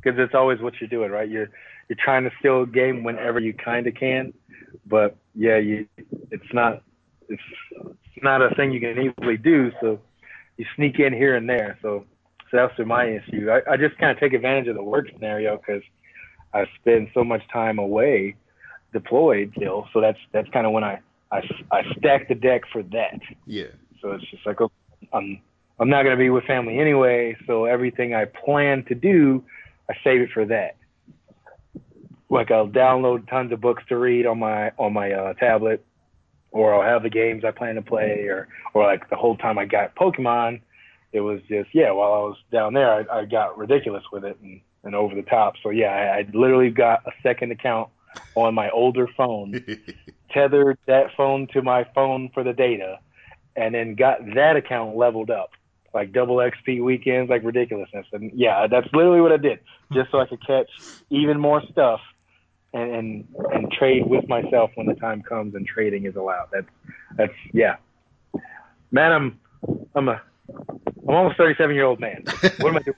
because 0.00 0.18
it's 0.18 0.34
always 0.34 0.60
what 0.60 0.80
you're 0.80 0.88
doing, 0.88 1.10
right? 1.10 1.28
You're 1.28 1.50
you're 1.90 1.98
trying 2.02 2.24
to 2.24 2.30
steal 2.38 2.62
a 2.62 2.66
game 2.66 3.04
whenever 3.04 3.40
you 3.40 3.52
kind 3.52 3.86
of 3.86 3.94
can, 3.94 4.32
but 4.86 5.16
yeah, 5.34 5.58
you 5.58 5.86
it's 6.30 6.52
not 6.54 6.82
it's 7.28 7.42
not 8.22 8.40
a 8.40 8.54
thing 8.54 8.72
you 8.72 8.80
can 8.80 8.98
easily 8.98 9.36
do. 9.36 9.70
So 9.82 10.00
you 10.56 10.66
sneak 10.76 10.98
in 10.98 11.12
here 11.12 11.34
and 11.36 11.48
there. 11.48 11.78
So, 11.82 12.04
so 12.50 12.56
that's 12.56 12.86
my 12.86 13.06
issue. 13.06 13.50
I, 13.50 13.72
I 13.72 13.76
just 13.76 13.98
kind 13.98 14.10
of 14.10 14.18
take 14.18 14.32
advantage 14.32 14.68
of 14.68 14.76
the 14.76 14.82
work 14.82 15.08
scenario 15.12 15.56
because 15.56 15.82
I 16.52 16.66
spend 16.80 17.08
so 17.14 17.24
much 17.24 17.42
time 17.52 17.78
away 17.78 18.36
deployed 18.92 19.52
still. 19.56 19.88
So 19.92 20.00
that's 20.00 20.18
that's 20.32 20.48
kind 20.50 20.66
of 20.66 20.72
when 20.72 20.84
I, 20.84 21.00
I 21.30 21.42
I 21.70 21.82
stack 21.98 22.28
the 22.28 22.34
deck 22.34 22.62
for 22.72 22.82
that. 22.82 23.20
Yeah. 23.46 23.64
So 24.00 24.12
it's 24.12 24.24
just 24.30 24.46
like 24.46 24.60
okay, 24.60 24.74
I'm 25.12 25.40
I'm 25.78 25.90
not 25.90 26.04
gonna 26.04 26.16
be 26.16 26.30
with 26.30 26.44
family 26.44 26.78
anyway. 26.78 27.36
So 27.46 27.64
everything 27.64 28.14
I 28.14 28.26
plan 28.26 28.84
to 28.84 28.94
do, 28.94 29.44
I 29.90 29.94
save 30.04 30.20
it 30.20 30.30
for 30.32 30.46
that. 30.46 30.76
Like 32.30 32.50
I'll 32.50 32.68
download 32.68 33.28
tons 33.28 33.52
of 33.52 33.60
books 33.60 33.82
to 33.88 33.98
read 33.98 34.26
on 34.26 34.38
my 34.38 34.70
on 34.78 34.92
my 34.92 35.12
uh, 35.12 35.34
tablet 35.34 35.84
or 36.54 36.72
I'll 36.72 36.88
have 36.88 37.02
the 37.02 37.10
games 37.10 37.44
I 37.44 37.50
plan 37.50 37.74
to 37.74 37.82
play, 37.82 38.26
or 38.28 38.48
or 38.72 38.84
like 38.84 39.10
the 39.10 39.16
whole 39.16 39.36
time 39.36 39.58
I 39.58 39.66
got 39.66 39.94
Pokemon, 39.96 40.60
it 41.12 41.20
was 41.20 41.40
just 41.48 41.68
yeah. 41.74 41.90
While 41.90 42.14
I 42.14 42.18
was 42.18 42.36
down 42.50 42.72
there, 42.72 42.90
I, 42.90 43.20
I 43.20 43.24
got 43.26 43.58
ridiculous 43.58 44.04
with 44.12 44.24
it 44.24 44.38
and, 44.40 44.60
and 44.84 44.94
over 44.94 45.14
the 45.14 45.22
top. 45.22 45.54
So 45.62 45.70
yeah, 45.70 45.88
I, 45.88 46.18
I 46.18 46.26
literally 46.32 46.70
got 46.70 47.02
a 47.06 47.10
second 47.22 47.50
account 47.50 47.90
on 48.36 48.54
my 48.54 48.70
older 48.70 49.08
phone, 49.16 49.64
tethered 50.30 50.78
that 50.86 51.08
phone 51.16 51.48
to 51.48 51.60
my 51.60 51.84
phone 51.92 52.30
for 52.32 52.44
the 52.44 52.52
data, 52.52 53.00
and 53.56 53.74
then 53.74 53.96
got 53.96 54.20
that 54.34 54.54
account 54.56 54.96
leveled 54.96 55.30
up 55.30 55.50
like 55.92 56.12
double 56.12 56.36
XP 56.36 56.82
weekends, 56.82 57.30
like 57.30 57.42
ridiculousness. 57.42 58.06
And 58.12 58.30
yeah, 58.34 58.68
that's 58.68 58.88
literally 58.92 59.20
what 59.20 59.32
I 59.32 59.38
did, 59.38 59.58
just 59.92 60.10
so 60.12 60.20
I 60.20 60.26
could 60.26 60.44
catch 60.44 60.68
even 61.10 61.40
more 61.40 61.62
stuff 61.70 62.00
and, 62.74 62.92
and 62.92 63.24
and 63.52 63.72
trade 63.72 64.06
with 64.06 64.28
myself 64.28 64.70
when 64.74 64.86
the 64.86 64.94
time 64.94 65.22
comes 65.22 65.54
and 65.54 65.66
trading 65.66 66.04
is 66.04 66.16
allowed. 66.16 66.48
That's 66.52 66.66
that's 67.16 67.32
yeah. 67.52 67.76
Man, 68.90 69.12
I'm 69.12 69.40
I'm 69.94 70.08
a 70.08 70.20
I'm 71.08 71.14
almost 71.14 71.36
37 71.36 71.74
year 71.74 71.84
old 71.84 72.00
man. 72.00 72.24
What 72.58 72.76
am 72.76 72.76
I 72.76 72.82
doing? 72.82 72.96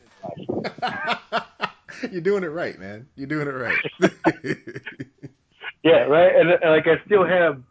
You're 2.13 2.21
doing 2.21 2.45
it 2.45 2.49
right, 2.49 2.79
man. 2.79 3.07
You're 3.17 3.29
doing 3.29 3.49
it 3.49 3.53
right. 3.53 3.79
yeah, 5.83 6.03
right. 6.05 6.35
And, 6.35 6.51
and, 6.51 6.71
like 6.71 6.87
I 6.87 7.05
still 7.07 7.27
have 7.27 7.63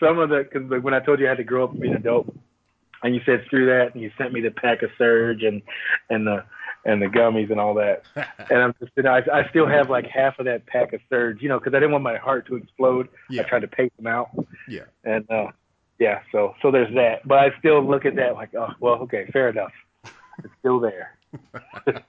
some 0.00 0.18
of 0.18 0.28
the 0.30 0.46
because 0.50 0.70
like 0.70 0.82
when 0.82 0.94
I 0.94 1.00
told 1.00 1.20
you 1.20 1.26
I 1.26 1.30
had 1.30 1.38
to 1.38 1.44
grow 1.44 1.64
up 1.64 1.72
and 1.72 1.80
be 1.80 1.88
an 1.88 1.96
adult, 1.96 2.34
and 3.02 3.14
you 3.14 3.20
said 3.26 3.42
screw 3.46 3.66
that, 3.66 3.94
and 3.94 4.02
you 4.02 4.10
sent 4.16 4.32
me 4.32 4.40
the 4.40 4.50
pack 4.50 4.82
of 4.82 4.90
Surge 4.96 5.42
and 5.42 5.62
and 6.10 6.26
the 6.26 6.44
and 6.84 7.00
the 7.00 7.06
gummies 7.06 7.50
and 7.50 7.60
all 7.60 7.74
that. 7.74 8.02
and 8.50 8.58
I'm 8.58 8.74
just, 8.80 8.92
you 8.96 9.02
know, 9.02 9.12
I, 9.12 9.22
I 9.32 9.48
still 9.48 9.66
have 9.66 9.90
like 9.90 10.06
half 10.06 10.38
of 10.38 10.46
that 10.46 10.66
pack 10.66 10.92
of 10.92 11.00
Surge, 11.08 11.42
you 11.42 11.48
know, 11.48 11.58
because 11.58 11.74
I 11.74 11.78
didn't 11.78 11.92
want 11.92 12.04
my 12.04 12.16
heart 12.16 12.46
to 12.48 12.56
explode. 12.56 13.08
Yeah. 13.30 13.42
I 13.42 13.48
tried 13.48 13.60
to 13.60 13.68
pace 13.68 13.92
them 13.96 14.06
out. 14.06 14.30
Yeah. 14.68 14.84
And 15.04 15.28
uh, 15.30 15.48
yeah, 15.98 16.20
so 16.32 16.54
so 16.62 16.70
there's 16.70 16.94
that. 16.94 17.26
But 17.26 17.38
I 17.38 17.58
still 17.58 17.82
look 17.82 18.04
at 18.04 18.16
that 18.16 18.34
like, 18.34 18.54
oh, 18.54 18.70
well, 18.80 18.94
okay, 19.02 19.28
fair 19.32 19.48
enough. 19.48 19.72
It's 20.42 20.52
still 20.58 20.80
there. 20.80 21.16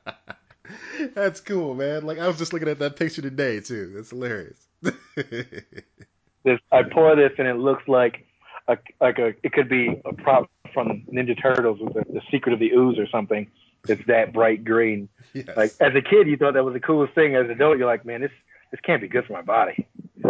That's 1.14 1.40
cool, 1.42 1.76
man. 1.76 2.06
Like 2.06 2.20
I 2.20 2.28
was 2.28 2.38
just 2.38 2.54
looking 2.54 2.70
at 2.70 2.80
that 2.80 2.96
picture 2.96 3.22
today 3.22 3.60
too. 3.60 3.94
That's 3.96 4.10
hilarious. 4.10 4.58
this 4.82 6.60
I 6.72 6.84
pour 6.84 7.16
this 7.16 7.32
and 7.38 7.48
it 7.48 7.58
looks 7.58 7.88
like 7.88 8.26
a 8.68 8.78
like 9.00 9.20
a 9.20 9.34
it 9.44 9.54
could 9.54 9.70
be 9.70 10.02
a 10.06 10.14
prop 10.14 10.50
from 10.74 11.04
Ninja 11.12 11.40
Turtles 11.40 11.80
with 11.80 11.94
the, 11.94 12.14
the 12.14 12.22
Secret 12.32 12.54
of 12.54 12.60
the 12.60 12.72
Ooze 12.72 12.98
or 12.98 13.08
something. 13.08 13.48
It's 13.88 14.06
that 14.08 14.34
bright 14.34 14.64
green. 14.64 15.10
yes. 15.34 15.48
Like 15.56 15.72
as 15.80 15.96
a 15.96 16.02
kid, 16.02 16.28
you 16.28 16.38
thought 16.38 16.54
that 16.54 16.64
was 16.64 16.74
the 16.74 16.80
coolest 16.80 17.14
thing. 17.14 17.36
As 17.36 17.46
an 17.46 17.52
adult, 17.52 17.78
you're 17.78 17.88
like, 17.88 18.06
man, 18.06 18.22
this 18.22 18.32
this 18.72 18.80
can't 18.82 19.02
be 19.02 19.08
good 19.08 19.26
for 19.26 19.34
my 19.34 19.42
body. 19.42 19.88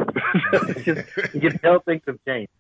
Just, 0.84 1.34
you 1.34 1.42
can 1.42 1.58
tell 1.60 1.80
things 1.80 2.02
have 2.08 2.20
changed. 2.28 2.52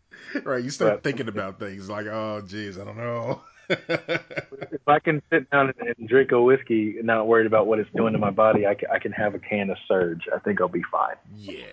right. 0.43 0.63
You 0.63 0.69
start 0.69 0.93
but- 0.95 1.03
thinking 1.03 1.27
about 1.27 1.59
things 1.59 1.89
like, 1.89 2.05
oh, 2.07 2.41
geez, 2.45 2.77
I 2.79 2.83
don't 2.83 2.97
know. 2.97 3.41
If 3.69 4.87
I 4.87 4.99
can 4.99 5.23
sit 5.31 5.49
down 5.49 5.73
and, 5.79 5.95
and 5.97 6.07
drink 6.07 6.31
a 6.31 6.39
whiskey 6.41 6.97
not 7.01 7.27
worried 7.27 7.47
about 7.47 7.65
what 7.65 7.79
it's 7.79 7.89
doing 7.95 8.13
to 8.13 8.19
my 8.19 8.29
body, 8.29 8.67
I 8.67 8.75
can, 8.75 8.89
I 8.91 8.99
can 8.99 9.11
have 9.13 9.33
a 9.33 9.39
can 9.39 9.71
of 9.71 9.77
Surge. 9.87 10.27
I 10.33 10.37
think 10.37 10.61
I'll 10.61 10.67
be 10.67 10.83
fine. 10.91 11.15
yeah. 11.35 11.63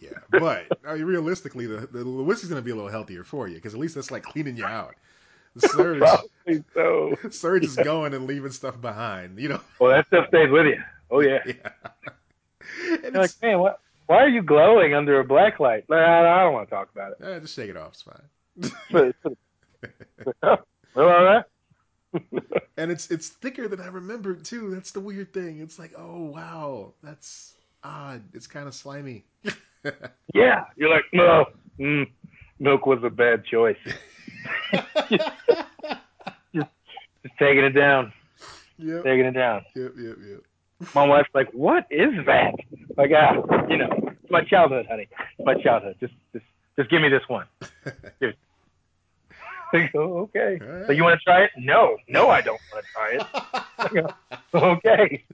Yeah. 0.00 0.10
But 0.30 0.68
I 0.86 0.94
mean, 0.94 1.04
realistically, 1.04 1.66
the, 1.66 1.78
the, 1.80 1.98
the 1.98 2.04
whiskey's 2.04 2.48
going 2.48 2.60
to 2.62 2.64
be 2.64 2.70
a 2.70 2.74
little 2.74 2.90
healthier 2.90 3.24
for 3.24 3.48
you 3.48 3.56
because 3.56 3.74
at 3.74 3.80
least 3.80 3.96
that's 3.96 4.10
like 4.10 4.22
cleaning 4.22 4.56
you 4.56 4.64
out. 4.64 4.94
Surge, 5.60 6.02
so. 6.74 7.14
surge 7.30 7.64
is 7.64 7.76
going 7.76 8.14
and 8.14 8.26
leaving 8.26 8.52
stuff 8.52 8.80
behind, 8.80 9.38
you 9.38 9.48
know? 9.48 9.60
Well, 9.78 9.90
that 9.90 10.06
stuff 10.06 10.28
stays 10.28 10.50
with 10.50 10.66
you. 10.66 10.82
Oh 11.10 11.20
yeah. 11.20 11.38
Yeah. 12.84 13.08
Like, 13.12 13.30
man, 13.42 13.58
what? 13.60 13.80
Why 14.06 14.18
are 14.18 14.28
you 14.28 14.42
glowing 14.42 14.94
under 14.94 15.20
a 15.20 15.24
black 15.24 15.58
light? 15.58 15.84
Nah, 15.88 15.96
I 15.96 16.42
don't 16.42 16.52
want 16.52 16.68
to 16.68 16.74
talk 16.74 16.90
about 16.94 17.12
it. 17.18 17.40
just 17.40 17.54
shake 17.54 17.70
it 17.70 17.76
off. 17.76 17.92
It's 17.92 18.02
fine. 18.02 19.12
Well, 20.42 20.58
all 20.96 21.24
right. 21.24 21.44
and 22.76 22.90
it's 22.90 23.10
it's 23.10 23.28
thicker 23.28 23.68
than 23.68 23.80
I 23.80 23.88
remembered 23.88 24.44
too. 24.44 24.70
That's 24.70 24.92
the 24.92 25.00
weird 25.00 25.32
thing. 25.32 25.60
It's 25.60 25.78
like, 25.78 25.92
oh 25.96 26.24
wow, 26.24 26.92
that's 27.02 27.54
odd. 27.84 28.22
It's 28.32 28.46
kind 28.46 28.66
of 28.66 28.74
slimy. 28.74 29.24
Yeah, 30.34 30.64
you're 30.76 30.90
like, 30.90 31.04
no, 31.12 31.46
mm, 31.78 32.06
milk 32.58 32.86
was 32.86 33.02
a 33.04 33.10
bad 33.10 33.44
choice. 33.44 33.76
Just 37.22 37.34
taking 37.38 37.64
it 37.64 37.70
down, 37.70 38.12
yep, 38.78 39.04
taking 39.04 39.26
it 39.26 39.32
down. 39.32 39.64
yep, 39.74 39.92
yep, 39.98 40.16
yep. 40.24 40.40
My 40.94 41.04
wife's 41.04 41.28
like, 41.34 41.50
what 41.52 41.86
is 41.90 42.10
that? 42.26 42.54
Like, 42.96 43.10
ah, 43.16 43.34
you 43.68 43.76
know, 43.76 43.90
it's 44.22 44.30
my 44.30 44.42
childhood, 44.42 44.86
honey. 44.88 45.08
It's 45.36 45.44
my 45.44 45.54
childhood. 45.54 45.96
Just, 45.98 46.14
just, 46.32 46.44
just 46.76 46.88
give 46.90 47.02
me 47.02 47.08
this 47.08 47.22
one. 47.26 47.46
Give 48.20 48.30
it. 48.30 48.38
I 49.72 49.90
go, 49.92 50.18
okay. 50.18 50.58
All 50.60 50.66
right. 50.66 50.86
So 50.86 50.92
you 50.92 51.02
want 51.02 51.18
to 51.20 51.24
try 51.24 51.42
it? 51.42 51.50
No, 51.58 51.98
no, 52.08 52.30
I 52.30 52.40
don't 52.40 52.60
want 52.72 52.84
to 52.84 52.90
try 52.94 54.04
it. 54.04 54.06
okay. 54.54 55.24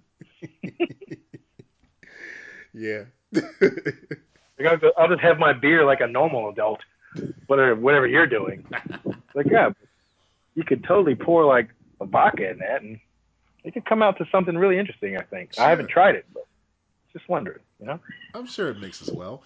yeah. 2.74 3.04
I'll 4.98 5.08
just 5.08 5.20
have 5.20 5.38
my 5.38 5.52
beer 5.52 5.84
like 5.84 6.00
a 6.00 6.06
normal 6.06 6.48
adult, 6.48 6.80
whatever 7.46 7.74
whatever 7.76 8.06
you're 8.06 8.26
doing. 8.26 8.66
Like, 9.36 9.46
yeah, 9.50 9.70
you 10.54 10.62
could 10.62 10.84
totally 10.84 11.16
pour 11.16 11.44
like 11.44 11.68
a 12.00 12.06
vodka 12.06 12.48
in 12.48 12.58
that, 12.58 12.82
and 12.82 13.00
it 13.64 13.74
could 13.74 13.84
come 13.84 14.00
out 14.00 14.16
to 14.18 14.26
something 14.30 14.56
really 14.56 14.78
interesting. 14.78 15.16
I 15.16 15.22
think 15.22 15.58
I 15.58 15.70
haven't 15.70 15.88
tried 15.88 16.14
it, 16.14 16.24
but 16.32 16.46
just 17.12 17.28
wondering, 17.28 17.58
you 17.80 17.86
know. 17.86 17.98
I'm 18.32 18.46
sure 18.46 18.70
it 18.70 18.78
mixes 18.78 19.10
well. 19.10 19.42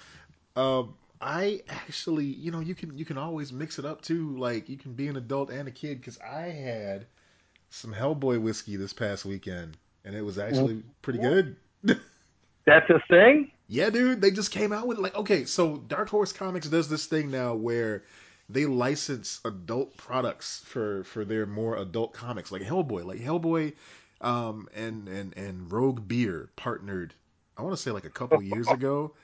Um, 0.57 0.95
I 1.21 1.63
actually, 1.69 2.27
you 2.27 2.51
know, 2.51 2.61
you 2.61 2.75
can 2.75 2.97
you 2.97 3.05
can 3.05 3.19
always 3.19 3.53
mix 3.53 3.79
it 3.79 3.85
up 3.85 4.03
too. 4.03 4.37
Like 4.37 4.69
you 4.69 4.77
can 4.77 4.93
be 4.93 5.09
an 5.09 5.17
adult 5.17 5.51
and 5.51 5.67
a 5.67 5.71
kid. 5.71 6.01
Because 6.01 6.19
I 6.21 6.51
had 6.51 7.07
some 7.71 7.93
Hellboy 7.93 8.41
whiskey 8.41 8.77
this 8.77 8.93
past 8.93 9.25
weekend, 9.25 9.77
and 10.05 10.15
it 10.15 10.23
was 10.23 10.39
actually 10.39 10.83
pretty 11.03 11.21
good. 11.21 11.57
That's 12.65 12.91
a 12.91 13.01
thing. 13.09 13.51
Yeah, 13.69 13.91
dude, 13.91 14.21
they 14.21 14.31
just 14.33 14.51
came 14.51 14.73
out 14.73 14.87
with 14.89 14.99
like 14.99 15.15
okay, 15.15 15.45
so 15.45 15.77
Dark 15.77 16.09
Horse 16.09 16.33
Comics 16.33 16.69
does 16.69 16.89
this 16.89 17.07
thing 17.07 17.31
now 17.31 17.55
where 17.55 18.03
they 18.49 18.67
license 18.67 19.41
adult 19.45 19.97
products 19.97 20.63
for 20.67 21.05
for 21.05 21.25
their 21.25 21.47
more 21.47 21.77
adult 21.77 22.13
comics, 22.15 22.51
like 22.51 22.63
Hellboy, 22.63 23.05
like 23.05 23.21
Hellboy, 23.21 23.75
um, 24.21 24.69
and 24.75 25.07
and 25.09 25.37
and 25.37 25.71
Rogue 25.71 26.09
Beer 26.09 26.51
partnered. 26.57 27.15
I 27.57 27.63
want 27.63 27.77
to 27.77 27.83
say 27.83 27.91
like 27.93 28.05
a 28.07 28.11
couple 28.11 28.43
years 28.43 28.73
ago, 28.73 29.15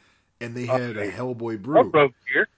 and 0.40 0.54
they 0.54 0.66
had 0.66 0.96
a 0.96 1.04
Okay. 1.04 1.10
Hellboy 1.10 1.60
Oh, 1.74 1.84
brew. 1.84 1.84
broke 1.84 2.14
beer, 2.26 2.48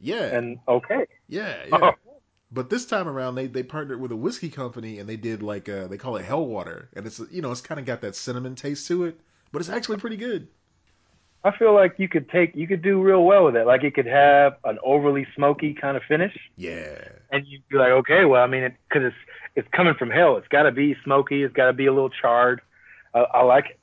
Yeah, 0.00 0.38
and 0.38 0.58
okay. 0.68 1.06
yeah, 1.28 1.64
yeah. 1.66 1.92
Oh, 1.92 2.20
But 2.52 2.70
this 2.70 2.86
time 2.86 3.08
around, 3.08 3.36
they 3.36 3.46
they 3.48 3.62
partnered 3.64 4.00
with 4.00 4.12
a 4.12 4.16
whiskey 4.16 4.50
company, 4.50 4.98
and 5.00 5.08
they 5.08 5.16
did 5.16 5.42
like 5.42 5.68
uh 5.68 5.86
they 5.88 5.98
call 5.98 6.16
it 6.16 6.26
Hellwater, 6.26 6.88
and 6.94 7.06
it's 7.06 7.20
you 7.30 7.42
know 7.42 7.52
it's 7.52 7.60
kind 7.62 7.80
of 7.80 7.86
got 7.86 8.02
that 8.02 8.16
cinnamon 8.16 8.56
taste 8.56 8.88
to 8.88 9.04
it, 9.04 9.20
but 9.52 9.60
it's 9.60 9.70
actually 9.70 9.98
pretty 9.98 10.16
good. 10.16 10.48
I 11.42 11.56
feel 11.56 11.74
like 11.74 11.94
you 11.98 12.06
could 12.08 12.28
take, 12.28 12.54
you 12.54 12.66
could 12.66 12.82
do 12.82 13.00
real 13.00 13.24
well 13.24 13.46
with 13.46 13.56
it. 13.56 13.66
Like 13.66 13.82
it 13.82 13.94
could 13.94 14.06
have 14.06 14.56
an 14.64 14.78
overly 14.84 15.26
smoky 15.34 15.72
kind 15.74 15.96
of 15.96 16.02
finish, 16.04 16.36
Yeah, 16.56 16.98
and 17.30 17.46
you'd 17.46 17.66
be 17.68 17.76
like, 17.78 17.92
okay, 17.92 18.24
well, 18.26 18.42
I 18.42 18.46
mean, 18.46 18.62
it 18.64 18.74
because 18.88 19.06
it's 19.06 19.16
it's 19.56 19.68
coming 19.72 19.94
from 19.94 20.10
hell. 20.10 20.36
It's 20.36 20.48
got 20.48 20.64
to 20.64 20.70
be 20.72 20.96
smoky. 21.02 21.42
It's 21.42 21.54
got 21.54 21.66
to 21.66 21.72
be 21.72 21.86
a 21.86 21.92
little 21.92 22.10
charred. 22.10 22.60
I, 23.14 23.20
I 23.20 23.42
like 23.42 23.70
it. 23.70 23.78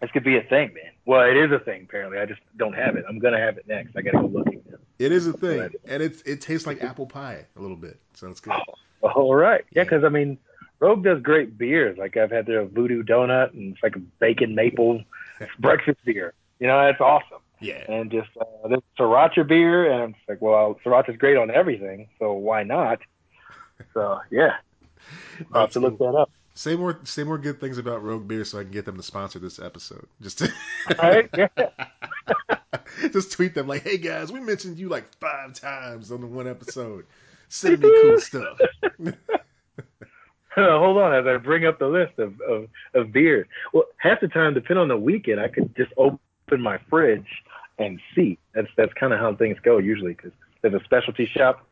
This 0.00 0.10
could 0.10 0.24
be 0.24 0.36
a 0.36 0.42
thing, 0.42 0.74
man. 0.74 0.92
Well, 1.06 1.22
it 1.22 1.36
is 1.36 1.52
a 1.52 1.58
thing 1.58 1.82
apparently. 1.88 2.18
I 2.18 2.26
just 2.26 2.40
don't 2.56 2.74
have 2.74 2.96
it. 2.96 3.04
I'm 3.08 3.18
gonna 3.18 3.38
have 3.40 3.56
it 3.58 3.66
next. 3.68 3.96
I 3.96 4.02
gotta 4.02 4.18
go 4.18 4.26
looking. 4.26 4.62
it 4.98 5.12
is 5.12 5.26
a 5.26 5.32
thing, 5.32 5.70
and 5.86 6.02
it 6.02 6.22
it 6.26 6.40
tastes 6.40 6.66
like 6.66 6.82
apple 6.82 7.06
pie 7.06 7.44
a 7.56 7.60
little 7.60 7.76
bit, 7.76 7.98
so 8.14 8.28
it's 8.28 8.40
good. 8.40 8.54
Oh, 9.02 9.08
all 9.08 9.34
right. 9.34 9.64
Yeah, 9.70 9.80
Yeah. 9.80 9.84
because 9.84 10.04
I 10.04 10.08
mean, 10.08 10.38
Rogue 10.80 11.04
does 11.04 11.22
great 11.22 11.56
beers. 11.56 11.96
Like 11.98 12.16
I've 12.16 12.30
had 12.30 12.44
their 12.46 12.64
Voodoo 12.64 13.02
Doughnut, 13.02 13.52
and 13.54 13.72
it's 13.74 13.82
like 13.82 13.96
a 13.96 14.00
bacon 14.00 14.54
maple 14.54 15.02
breakfast 15.58 15.98
beer. 16.04 16.34
You 16.58 16.66
know, 16.66 16.84
that's 16.84 17.00
awesome. 17.00 17.38
Yeah, 17.58 17.82
And 17.88 18.10
just 18.10 18.28
uh, 18.38 18.68
this 18.68 18.80
Sriracha 18.98 19.46
beer, 19.48 19.90
and 19.90 20.02
I'm 20.02 20.12
just 20.12 20.28
like, 20.28 20.42
well, 20.42 20.78
Sriracha's 20.84 21.16
great 21.16 21.38
on 21.38 21.50
everything, 21.50 22.08
so 22.18 22.34
why 22.34 22.64
not? 22.64 22.98
So 23.94 24.20
yeah, 24.30 24.56
I'll 25.52 25.62
have 25.62 25.70
to 25.70 25.80
look 25.80 25.98
that 25.98 26.14
up. 26.14 26.30
Say 26.54 26.76
more 26.76 26.98
say 27.04 27.24
more 27.24 27.38
good 27.38 27.60
things 27.60 27.78
about 27.78 28.02
Rogue 28.02 28.28
Beer 28.28 28.44
so 28.44 28.58
I 28.58 28.62
can 28.62 28.72
get 28.72 28.84
them 28.84 28.96
to 28.96 29.02
sponsor 29.02 29.38
this 29.38 29.58
episode. 29.58 30.06
Just 30.20 30.38
to, 30.38 30.52
right. 30.98 31.30
Just 33.12 33.32
tweet 33.32 33.54
them 33.54 33.68
like, 33.68 33.82
"Hey 33.82 33.98
guys, 33.98 34.32
we 34.32 34.40
mentioned 34.40 34.78
you 34.78 34.88
like 34.88 35.14
five 35.18 35.54
times 35.54 36.12
on 36.12 36.20
the 36.20 36.26
one 36.26 36.48
episode. 36.48 37.06
Send 37.48 37.82
me 37.82 37.90
cool 38.02 38.20
stuff." 38.20 38.58
Hold 40.56 40.96
on, 40.96 41.14
as 41.14 41.26
I 41.26 41.36
bring 41.36 41.66
up 41.66 41.78
the 41.78 41.88
list 41.88 42.18
of, 42.18 42.40
of, 42.40 42.68
of 42.94 43.12
beers. 43.12 43.46
Well, 43.74 43.84
half 43.98 44.22
the 44.22 44.28
time, 44.28 44.54
depending 44.54 44.80
on 44.80 44.88
the 44.88 44.96
weekend, 44.96 45.38
I 45.38 45.48
could 45.48 45.76
just 45.76 45.92
open 45.98 46.18
my 46.52 46.78
fridge 46.88 47.26
and 47.78 48.00
see. 48.14 48.38
That's 48.54 48.68
that's 48.76 48.92
kind 48.94 49.12
of 49.12 49.20
how 49.20 49.34
things 49.34 49.58
go 49.62 49.78
usually. 49.78 50.14
Because 50.14 50.32
there's 50.62 50.74
a 50.74 50.84
specialty 50.84 51.26
shop 51.26 51.66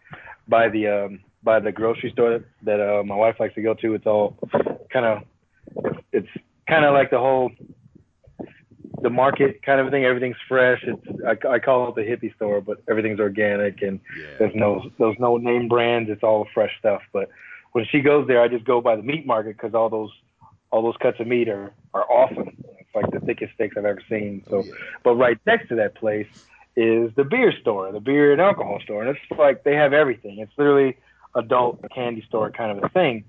by 0.48 0.68
the 0.68 0.88
um, 0.88 1.20
by 1.42 1.60
the 1.60 1.72
grocery 1.72 2.10
store 2.10 2.44
that 2.62 2.80
uh, 2.80 3.02
my 3.04 3.14
wife 3.14 3.36
likes 3.38 3.54
to 3.54 3.62
go 3.62 3.74
to. 3.74 3.94
It's 3.94 4.06
all 4.06 4.36
kind 4.92 5.06
of 5.06 5.22
it's 6.12 6.28
kind 6.68 6.84
of 6.84 6.94
like 6.94 7.10
the 7.10 7.18
whole 7.18 7.50
the 9.02 9.10
market 9.10 9.62
kind 9.62 9.80
of 9.80 9.90
thing. 9.90 10.04
Everything's 10.04 10.36
fresh. 10.48 10.82
It's 10.82 11.06
I, 11.26 11.48
I 11.48 11.58
call 11.58 11.88
it 11.88 11.94
the 11.94 12.02
hippie 12.02 12.34
store, 12.36 12.60
but 12.60 12.78
everything's 12.88 13.20
organic 13.20 13.82
and 13.82 14.00
Yeah, 14.18 14.36
there's 14.38 14.54
no 14.54 14.90
there's 14.98 15.18
no 15.18 15.36
name 15.36 15.68
brands. 15.68 16.10
It's 16.10 16.22
all 16.22 16.46
fresh 16.54 16.72
stuff. 16.78 17.02
But 17.12 17.28
when 17.72 17.84
she 17.90 18.00
goes 18.00 18.26
there, 18.26 18.40
I 18.40 18.48
just 18.48 18.64
go 18.64 18.80
by 18.80 18.96
the 18.96 19.02
meat 19.02 19.26
market 19.26 19.56
because 19.56 19.74
all 19.74 19.88
those 19.88 20.10
all 20.70 20.82
those 20.82 20.96
cuts 21.00 21.20
of 21.20 21.26
meat 21.26 21.48
are 21.48 21.72
are 21.92 22.10
awesome. 22.10 22.63
Like 22.94 23.10
the 23.10 23.20
thickest 23.20 23.54
steaks 23.54 23.76
I've 23.76 23.84
ever 23.84 24.00
seen. 24.08 24.44
So, 24.48 24.58
Oh, 24.58 24.62
yeah. 24.64 24.72
but 25.02 25.14
right 25.16 25.38
next 25.46 25.68
to 25.68 25.76
that 25.76 25.94
place 25.96 26.28
is 26.76 27.10
the 27.16 27.24
beer 27.24 27.52
store, 27.60 27.90
the 27.92 28.00
beer 28.00 28.32
and 28.32 28.40
alcohol 28.40 28.78
store, 28.82 29.02
and 29.04 29.10
it's 29.16 29.38
like 29.38 29.64
they 29.64 29.74
have 29.74 29.92
everything. 29.92 30.38
It's 30.38 30.52
literally 30.56 30.96
adult 31.34 31.84
candy 31.94 32.22
store 32.28 32.50
kind 32.50 32.76
of 32.78 32.84
a 32.84 32.88
thing. 32.90 33.24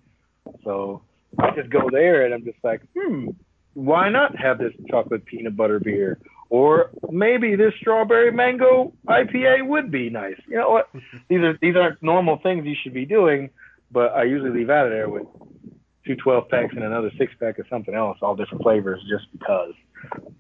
So 0.64 1.02
I 1.40 1.52
just 1.52 1.70
go 1.70 1.90
there 1.90 2.26
and 2.26 2.34
I'm 2.34 2.44
just 2.44 2.58
like, 2.64 2.82
hmm, 2.96 3.30
why 3.74 4.10
not 4.10 4.36
have 4.38 4.58
this 4.60 4.74
chocolate 4.90 5.26
peanut 5.26 5.56
butter 5.58 5.80
beer? 5.80 6.20
Or 6.50 6.92
maybe 7.10 7.56
this 7.56 7.74
strawberry 7.80 8.32
mango 8.32 8.94
IPA 9.08 9.68
would 9.68 9.90
be 9.92 10.10
nice. 10.12 10.40
You 10.48 10.58
know 10.58 10.70
what? 10.70 10.90
these 11.28 11.40
are 11.42 11.58
these 11.62 11.76
aren't 11.76 12.02
normal 12.04 12.38
things 12.38 12.66
you 12.66 12.76
should 12.82 12.94
be 12.94 13.06
doing, 13.06 13.50
but 13.92 14.14
I 14.14 14.24
usually 14.24 14.52
leave 14.52 14.70
out 14.70 14.86
of 14.86 14.92
there 14.92 15.10
with 15.10 15.26
two 16.06 16.16
12 16.16 16.50
packs 16.50 16.74
and 16.76 16.84
another 16.84 17.12
six 17.18 17.34
pack 17.40 17.60
of 17.60 17.66
something 17.70 17.94
else, 17.94 18.18
all 18.22 18.36
different 18.36 18.64
flavors, 18.64 19.02
just 19.10 19.26
because. 19.32 19.74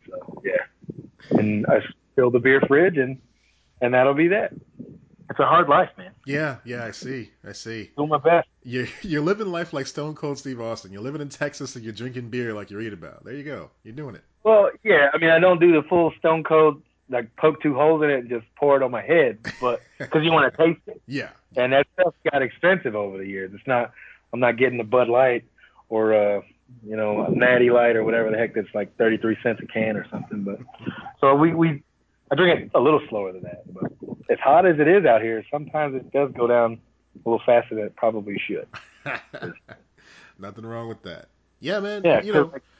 So 0.09 0.41
yeah, 0.43 1.37
and 1.39 1.65
I 1.67 1.79
fill 2.15 2.31
the 2.31 2.39
beer 2.39 2.61
fridge 2.67 2.97
and 2.97 3.19
and 3.81 3.93
that'll 3.93 4.13
be 4.13 4.29
that. 4.29 4.53
It's 5.27 5.39
a 5.39 5.45
hard 5.45 5.67
life, 5.67 5.89
man. 5.97 6.11
yeah, 6.27 6.57
yeah. 6.65 6.85
I 6.85 6.91
see, 6.91 7.31
I 7.43 7.53
see. 7.53 7.89
Doing 7.97 8.09
my 8.09 8.19
best. 8.19 8.47
You're 8.63 8.87
you're 9.01 9.23
living 9.23 9.47
life 9.47 9.73
like 9.73 9.87
Stone 9.87 10.15
Cold 10.15 10.37
Steve 10.37 10.61
Austin. 10.61 10.91
You're 10.91 11.01
living 11.01 11.21
in 11.21 11.29
Texas 11.29 11.75
and 11.75 11.83
you're 11.83 11.93
drinking 11.93 12.29
beer 12.29 12.53
like 12.53 12.69
you 12.69 12.77
read 12.77 12.93
about. 12.93 13.25
There 13.25 13.33
you 13.33 13.43
go. 13.43 13.71
You're 13.83 13.95
doing 13.95 14.15
it. 14.15 14.21
Well, 14.43 14.69
yeah, 14.83 15.09
I 15.13 15.17
mean, 15.17 15.31
I 15.31 15.39
don't 15.39 15.59
do 15.59 15.71
the 15.71 15.87
full 15.87 16.13
Stone 16.19 16.43
Cold 16.43 16.81
like 17.09 17.35
poke 17.37 17.61
two 17.61 17.73
holes 17.73 18.03
in 18.03 18.09
it 18.11 18.19
and 18.19 18.29
just 18.29 18.45
pour 18.55 18.77
it 18.77 18.83
on 18.83 18.91
my 18.91 19.01
head, 19.01 19.39
but 19.59 19.81
because 19.97 20.23
you 20.23 20.31
want 20.31 20.51
to 20.51 20.57
taste 20.57 20.81
it, 20.87 21.01
Yeah, 21.07 21.29
and 21.55 21.73
that 21.73 21.87
stuff 21.93 22.13
got 22.31 22.41
expensive 22.41 22.95
over 22.95 23.17
the 23.17 23.27
years. 23.27 23.51
It's 23.53 23.67
not, 23.67 23.91
I'm 24.33 24.39
not 24.39 24.57
getting 24.57 24.77
the 24.77 24.83
Bud 24.83 25.07
Light 25.07 25.43
or 25.89 26.13
uh, 26.13 26.41
you 26.83 26.95
know, 26.95 27.25
a 27.25 27.31
natty 27.31 27.69
light 27.69 27.95
or 27.95 28.03
whatever 28.03 28.31
the 28.31 28.37
heck 28.37 28.53
that's 28.53 28.73
like 28.73 28.95
33 28.97 29.37
cents 29.43 29.59
a 29.63 29.67
can 29.67 29.97
or 29.97 30.05
something. 30.09 30.43
But 30.43 30.59
so 31.19 31.35
we, 31.35 31.53
we, 31.53 31.83
I 32.31 32.35
drink 32.35 32.59
it 32.59 32.71
a 32.73 32.79
little 32.79 33.01
slower 33.09 33.31
than 33.31 33.43
that. 33.43 33.63
But 33.71 33.91
as 34.29 34.39
hot 34.39 34.65
as 34.65 34.79
it 34.79 34.87
is 34.87 35.05
out 35.05 35.21
here, 35.21 35.43
sometimes 35.51 35.95
it 35.95 36.11
does 36.11 36.31
go 36.33 36.47
down 36.47 36.79
a 37.15 37.29
little 37.29 37.41
faster 37.45 37.75
than 37.75 37.85
it 37.85 37.95
probably 37.95 38.41
should. 38.47 38.67
Nothing 40.39 40.65
wrong 40.65 40.87
with 40.87 41.01
that. 41.03 41.27
Yeah, 41.59 41.79
man. 41.79 42.01
Yeah, 42.03 42.21
you 42.21 42.33
know, 42.33 42.49
like, 42.51 42.63
yeah. 42.63 42.74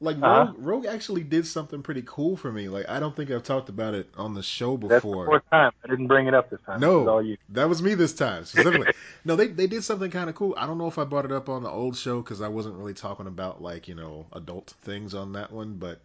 Like 0.00 0.16
Uh-huh. 0.16 0.46
Rogue, 0.46 0.56
Rogue 0.58 0.86
actually 0.86 1.22
did 1.22 1.46
something 1.46 1.82
pretty 1.82 2.02
cool 2.06 2.36
for 2.36 2.50
me. 2.50 2.68
Like 2.68 2.88
I 2.88 3.00
don't 3.00 3.14
think 3.14 3.30
I've 3.30 3.42
talked 3.42 3.68
about 3.68 3.94
it 3.94 4.08
on 4.16 4.34
the 4.34 4.42
show 4.42 4.76
before. 4.76 5.26
that's 5.30 5.44
the 5.44 5.50
time. 5.50 5.72
I 5.84 5.88
didn't 5.88 6.06
bring 6.06 6.26
it 6.26 6.34
up 6.34 6.48
this 6.50 6.60
time. 6.66 6.80
No. 6.80 7.00
Was 7.00 7.08
all 7.08 7.22
you. 7.22 7.36
That 7.50 7.68
was 7.68 7.82
me 7.82 7.94
this 7.94 8.14
time 8.14 8.44
specifically. 8.44 8.92
no, 9.24 9.36
they 9.36 9.48
they 9.48 9.66
did 9.66 9.84
something 9.84 10.10
kind 10.10 10.30
of 10.30 10.34
cool. 10.36 10.54
I 10.56 10.66
don't 10.66 10.78
know 10.78 10.86
if 10.88 10.98
I 10.98 11.04
brought 11.04 11.24
it 11.24 11.32
up 11.32 11.48
on 11.48 11.62
the 11.62 11.70
old 11.70 11.96
show 11.96 12.22
because 12.22 12.40
I 12.40 12.48
wasn't 12.48 12.76
really 12.76 12.94
talking 12.94 13.26
about 13.26 13.62
like 13.62 13.88
you 13.88 13.94
know 13.94 14.26
adult 14.32 14.74
things 14.82 15.14
on 15.14 15.32
that 15.32 15.52
one, 15.52 15.74
but 15.74 16.00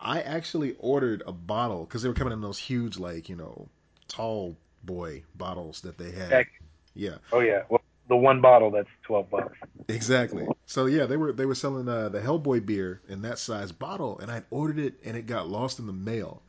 I 0.00 0.20
actually 0.22 0.74
ordered 0.80 1.22
a 1.26 1.32
bottle 1.32 1.84
because 1.84 2.02
they 2.02 2.08
were 2.08 2.14
coming 2.14 2.32
in 2.32 2.40
those 2.40 2.58
huge 2.58 2.98
like 2.98 3.28
you 3.28 3.36
know 3.36 3.68
tall 4.08 4.56
boy 4.84 5.22
bottles 5.36 5.80
that 5.82 5.96
they 5.96 6.10
had. 6.10 6.30
Heck. 6.30 6.48
Yeah, 6.94 7.18
Oh 7.32 7.40
yeah. 7.40 7.62
Well, 7.68 7.81
the 8.08 8.16
one 8.16 8.40
bottle 8.40 8.70
that's 8.70 8.88
12 9.04 9.30
bucks. 9.30 9.58
exactly. 9.88 10.46
So 10.66 10.86
yeah, 10.86 11.06
they 11.06 11.16
were 11.16 11.32
they 11.32 11.46
were 11.46 11.54
selling 11.54 11.88
uh, 11.88 12.08
the 12.08 12.20
Hellboy 12.20 12.64
beer 12.66 13.00
in 13.08 13.22
that 13.22 13.38
size 13.38 13.72
bottle, 13.72 14.18
and 14.18 14.30
I 14.30 14.42
ordered 14.50 14.78
it, 14.78 14.94
and 15.04 15.16
it 15.16 15.26
got 15.26 15.48
lost 15.48 15.78
in 15.78 15.86
the 15.86 15.92
mail. 15.92 16.42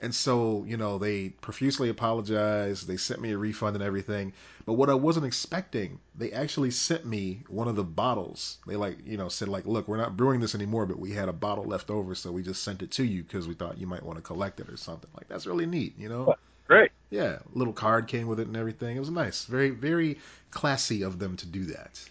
And 0.00 0.14
so, 0.14 0.64
you 0.66 0.76
know, 0.76 0.98
they 0.98 1.30
profusely 1.30 1.88
apologized. 1.88 2.86
They 2.86 2.96
sent 2.96 3.20
me 3.20 3.30
a 3.32 3.38
refund 3.38 3.76
and 3.76 3.84
everything. 3.84 4.32
But 4.66 4.74
what 4.74 4.90
I 4.90 4.94
wasn't 4.94 5.24
expecting, 5.24 6.00
they 6.14 6.32
actually 6.32 6.72
sent 6.72 7.06
me 7.06 7.44
one 7.48 7.68
of 7.68 7.76
the 7.76 7.84
bottles. 7.84 8.58
They 8.66 8.76
like, 8.76 8.98
you 9.06 9.16
know, 9.16 9.28
said 9.28 9.48
like, 9.48 9.66
"Look, 9.66 9.88
we're 9.88 9.96
not 9.96 10.16
brewing 10.16 10.40
this 10.40 10.54
anymore, 10.54 10.86
but 10.86 10.98
we 10.98 11.12
had 11.12 11.28
a 11.28 11.32
bottle 11.32 11.64
left 11.64 11.90
over, 11.90 12.14
so 12.14 12.32
we 12.32 12.42
just 12.42 12.62
sent 12.62 12.82
it 12.82 12.90
to 12.92 13.04
you 13.04 13.22
because 13.22 13.48
we 13.48 13.54
thought 13.54 13.78
you 13.78 13.86
might 13.86 14.02
want 14.02 14.18
to 14.18 14.22
collect 14.22 14.60
it 14.60 14.68
or 14.68 14.76
something." 14.76 15.10
Like 15.16 15.28
that's 15.28 15.46
really 15.46 15.66
neat, 15.66 15.96
you 15.98 16.08
know? 16.08 16.34
Great. 16.66 16.90
Yeah, 17.14 17.38
a 17.54 17.56
little 17.58 17.72
card 17.72 18.08
came 18.08 18.26
with 18.26 18.40
it 18.40 18.48
and 18.48 18.56
everything. 18.56 18.96
It 18.96 18.98
was 18.98 19.08
nice. 19.08 19.44
Very 19.44 19.70
very 19.70 20.18
classy 20.50 21.02
of 21.02 21.20
them 21.20 21.36
to 21.36 21.46
do 21.46 21.64
that. 21.66 22.04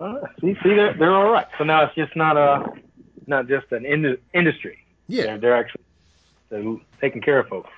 Uh, 0.00 0.18
see, 0.40 0.56
see, 0.60 0.74
they're, 0.74 0.94
they're 0.94 1.14
all 1.14 1.30
right. 1.30 1.46
So 1.56 1.62
now 1.62 1.84
it's 1.84 1.94
just 1.94 2.16
not 2.16 2.36
a, 2.36 2.72
not 3.28 3.46
just 3.46 3.70
an 3.70 3.86
in- 3.86 4.18
industry. 4.34 4.78
Yeah. 5.06 5.22
They're, 5.22 5.38
they're 5.38 5.56
actually 5.56 5.84
they're 6.48 6.76
taking 7.00 7.20
care 7.20 7.38
of 7.38 7.46
folks. 7.46 7.70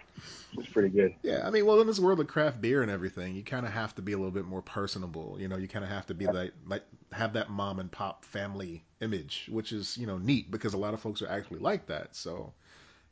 It's 0.56 0.68
pretty 0.68 0.88
good. 0.88 1.14
Yeah, 1.22 1.46
I 1.46 1.50
mean, 1.50 1.66
well, 1.66 1.80
in 1.82 1.86
this 1.86 2.00
world 2.00 2.20
of 2.20 2.26
craft 2.26 2.58
beer 2.60 2.80
and 2.80 2.90
everything, 2.90 3.34
you 3.34 3.42
kind 3.42 3.66
of 3.66 3.72
have 3.72 3.94
to 3.96 4.02
be 4.02 4.12
a 4.12 4.16
little 4.16 4.32
bit 4.32 4.46
more 4.46 4.62
personable. 4.62 5.36
You 5.38 5.46
know, 5.46 5.58
you 5.58 5.68
kind 5.68 5.84
of 5.84 5.90
have 5.90 6.06
to 6.06 6.14
be 6.14 6.26
like, 6.26 6.52
like 6.66 6.84
have 7.12 7.34
that 7.34 7.50
mom 7.50 7.78
and 7.80 7.92
pop 7.92 8.24
family 8.24 8.82
image, 9.02 9.46
which 9.50 9.72
is 9.72 9.98
you 9.98 10.06
know 10.06 10.16
neat 10.16 10.50
because 10.50 10.72
a 10.72 10.78
lot 10.78 10.94
of 10.94 11.00
folks 11.00 11.20
are 11.20 11.28
actually 11.28 11.60
like 11.60 11.86
that. 11.88 12.16
So, 12.16 12.54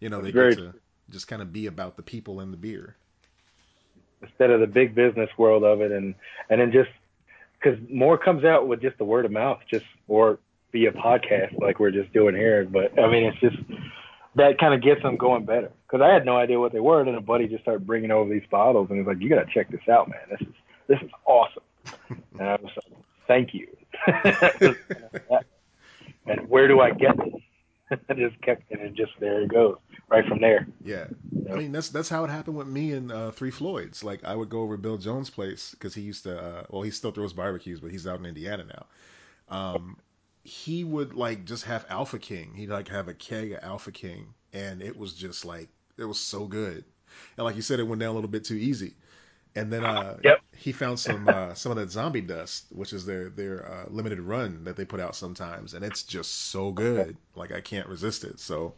you 0.00 0.08
know, 0.08 0.22
they 0.22 0.30
Very 0.30 0.54
get 0.54 0.62
to 0.62 0.74
just 1.10 1.28
kind 1.28 1.42
of 1.42 1.52
be 1.52 1.66
about 1.66 1.96
the 1.96 2.02
people 2.02 2.40
and 2.40 2.52
the 2.52 2.56
beer. 2.56 2.96
Instead 4.22 4.50
of 4.50 4.60
the 4.60 4.66
big 4.66 4.94
business 4.94 5.30
world 5.38 5.64
of 5.64 5.80
it. 5.80 5.92
And 5.92 6.14
and 6.50 6.60
then 6.60 6.72
just 6.72 6.90
because 7.60 7.78
more 7.90 8.18
comes 8.18 8.44
out 8.44 8.68
with 8.68 8.80
just 8.80 8.98
the 8.98 9.04
word 9.04 9.24
of 9.24 9.32
mouth 9.32 9.60
just 9.70 9.84
or 10.06 10.38
via 10.72 10.92
podcast 10.92 11.58
like 11.60 11.80
we're 11.80 11.90
just 11.90 12.12
doing 12.12 12.34
here. 12.34 12.64
But 12.64 12.98
i 12.98 13.10
mean 13.10 13.24
it's 13.24 13.40
just 13.40 13.56
that 14.34 14.58
kind 14.58 14.74
of 14.74 14.82
gets 14.82 15.02
them 15.02 15.16
going 15.16 15.44
better. 15.44 15.70
Because 15.86 16.02
i 16.02 16.12
had 16.12 16.24
no 16.24 16.36
idea 16.36 16.58
what 16.58 16.72
they 16.72 16.80
were. 16.80 17.00
And 17.00 17.08
then 17.08 17.14
a 17.16 17.20
buddy 17.20 17.48
just 17.48 17.62
started 17.62 17.86
bringing 17.86 18.10
over 18.10 18.30
these 18.30 18.46
bottles 18.50 18.88
and 18.90 18.98
he's 18.98 19.06
like 19.06 19.20
you 19.20 19.28
got 19.28 19.44
to 19.46 19.52
check 19.52 19.70
this 19.70 19.88
out 19.90 20.08
man. 20.08 20.20
This 20.30 20.40
is 20.40 20.54
this 20.86 20.98
is 21.02 21.10
awesome. 21.24 21.62
And 22.38 22.48
i 22.48 22.56
was 22.56 22.72
like 22.76 23.02
thank 23.26 23.54
you. 23.54 23.68
And 26.26 26.46
where 26.50 26.68
do 26.68 26.80
i 26.80 26.90
get 26.90 27.16
this 27.16 27.40
I 28.10 28.14
just 28.14 28.38
kept 28.42 28.70
it 28.70 28.80
and 28.80 28.90
it 28.90 28.94
just 28.94 29.12
there 29.18 29.40
it 29.40 29.48
goes 29.48 29.76
right 30.10 30.26
from 30.26 30.40
there 30.40 30.66
Yeah. 30.84 31.06
I 31.50 31.56
mean 31.56 31.72
that's 31.72 31.88
that's 31.88 32.08
how 32.10 32.24
it 32.24 32.30
happened 32.30 32.56
with 32.56 32.68
me 32.68 32.92
and 32.92 33.10
uh, 33.10 33.30
Three 33.30 33.50
Floyds. 33.50 34.04
Like 34.04 34.24
I 34.24 34.34
would 34.34 34.50
go 34.50 34.60
over 34.60 34.76
Bill 34.76 34.98
Jones' 34.98 35.30
place 35.30 35.70
because 35.72 35.94
he 35.94 36.02
used 36.02 36.24
to. 36.24 36.38
Uh, 36.38 36.64
well, 36.70 36.82
he 36.82 36.90
still 36.90 37.10
throws 37.10 37.32
barbecues, 37.32 37.80
but 37.80 37.90
he's 37.90 38.06
out 38.06 38.18
in 38.20 38.26
Indiana 38.26 38.64
now. 38.64 38.86
Um, 39.56 39.96
he 40.44 40.84
would 40.84 41.14
like 41.14 41.44
just 41.44 41.64
have 41.64 41.86
Alpha 41.88 42.18
King. 42.18 42.54
He'd 42.54 42.68
like 42.70 42.88
have 42.88 43.08
a 43.08 43.14
keg 43.14 43.52
of 43.52 43.60
Alpha 43.62 43.92
King, 43.92 44.34
and 44.52 44.82
it 44.82 44.96
was 44.98 45.14
just 45.14 45.44
like 45.44 45.68
it 45.96 46.04
was 46.04 46.20
so 46.20 46.46
good. 46.46 46.84
And 47.36 47.44
like 47.44 47.56
you 47.56 47.62
said, 47.62 47.80
it 47.80 47.84
went 47.84 48.00
down 48.00 48.10
a 48.10 48.14
little 48.14 48.30
bit 48.30 48.44
too 48.44 48.54
easy. 48.56 48.94
And 49.54 49.72
then 49.72 49.84
uh, 49.84 50.18
Yep. 50.24 50.40
he 50.56 50.72
found 50.72 51.00
some 51.00 51.28
uh, 51.28 51.54
some 51.54 51.72
of 51.72 51.78
that 51.78 51.90
zombie 51.90 52.20
dust, 52.20 52.66
which 52.70 52.92
is 52.92 53.06
their 53.06 53.30
their 53.30 53.66
uh, 53.66 53.84
limited 53.90 54.20
run 54.20 54.64
that 54.64 54.76
they 54.76 54.84
put 54.84 55.00
out 55.00 55.16
sometimes, 55.16 55.74
and 55.74 55.84
it's 55.84 56.02
just 56.04 56.32
so 56.50 56.72
good. 56.72 57.16
Like 57.34 57.52
I 57.52 57.60
can't 57.60 57.88
resist 57.88 58.24
it. 58.24 58.40
So 58.40 58.74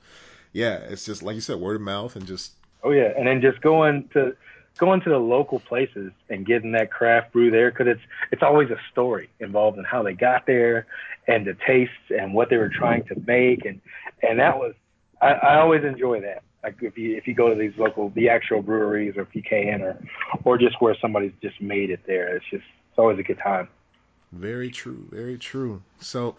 yeah, 0.53 0.77
it's 0.77 1.05
just 1.05 1.23
like 1.23 1.35
you 1.35 1.41
said, 1.41 1.57
word 1.61 1.77
of 1.77 1.83
mouth 1.83 2.17
and 2.17 2.27
just 2.27 2.53
Oh 2.83 2.91
yeah, 2.91 3.13
and 3.17 3.27
then 3.27 3.41
just 3.41 3.61
going 3.61 4.09
to 4.15 4.35
going 4.79 5.01
to 5.03 5.11
the 5.11 5.19
local 5.19 5.61
places 5.61 6.13
and 6.31 6.47
getting 6.47 6.73
that 6.73 6.91
craft 6.91 7.33
brew 7.33 7.51
there 7.51 7.71
because 7.71 7.87
it's 7.87 8.01
it's 8.33 8.43
always 8.43 8.71
a 8.71 8.79
story 8.91 9.29
involved 9.41 9.79
in 9.79 9.85
how 9.85 10.03
they 10.03 10.15
got 10.15 10.47
there 10.47 10.87
and 11.27 11.47
the 11.47 11.55
tastes 11.67 11.95
and 12.09 12.33
what 12.33 12.49
they 12.49 12.57
were 12.57 12.71
trying 12.71 13.05
to 13.05 13.15
make 13.27 13.65
and 13.65 13.81
and 14.23 14.39
that 14.39 14.57
was 14.57 14.75
I, 15.21 15.33
I 15.33 15.61
always 15.61 15.85
enjoy 15.85 16.21
that. 16.23 16.43
Like 16.63 16.77
if 16.81 16.97
you 16.97 17.17
if 17.17 17.27
you 17.27 17.35
go 17.35 17.49
to 17.51 17.55
these 17.55 17.77
local 17.77 18.11
the 18.11 18.29
actual 18.29 18.63
breweries 18.63 19.17
or 19.17 19.27
PKN 19.27 19.81
or 19.81 20.03
or 20.45 20.59
just 20.59 20.81
where 20.81 20.97
somebody's 21.01 21.33
just 21.43 21.61
made 21.61 21.91
it 21.91 22.01
there, 22.07 22.35
it's 22.37 22.47
just 22.51 22.65
it's 22.91 22.99
always 22.99 23.19
a 23.19 23.23
good 23.23 23.39
time. 23.39 23.69
Very 24.33 24.71
true, 24.71 25.07
very 25.11 25.37
true. 25.37 25.83
So, 26.01 26.37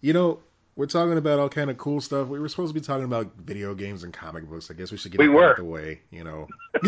you 0.00 0.12
know, 0.12 0.38
we're 0.76 0.86
talking 0.86 1.16
about 1.18 1.38
all 1.38 1.48
kind 1.48 1.70
of 1.70 1.78
cool 1.78 2.00
stuff. 2.00 2.28
We 2.28 2.40
were 2.40 2.48
supposed 2.48 2.74
to 2.74 2.80
be 2.80 2.84
talking 2.84 3.04
about 3.04 3.30
video 3.36 3.74
games 3.74 4.02
and 4.02 4.12
comic 4.12 4.48
books. 4.48 4.70
I 4.70 4.74
guess 4.74 4.90
we 4.90 4.98
should 4.98 5.12
get 5.12 5.18
We 5.20 5.28
were. 5.28 5.50
out 5.50 5.56
the 5.56 5.64
way. 5.64 6.00
You 6.10 6.24
know. 6.24 6.48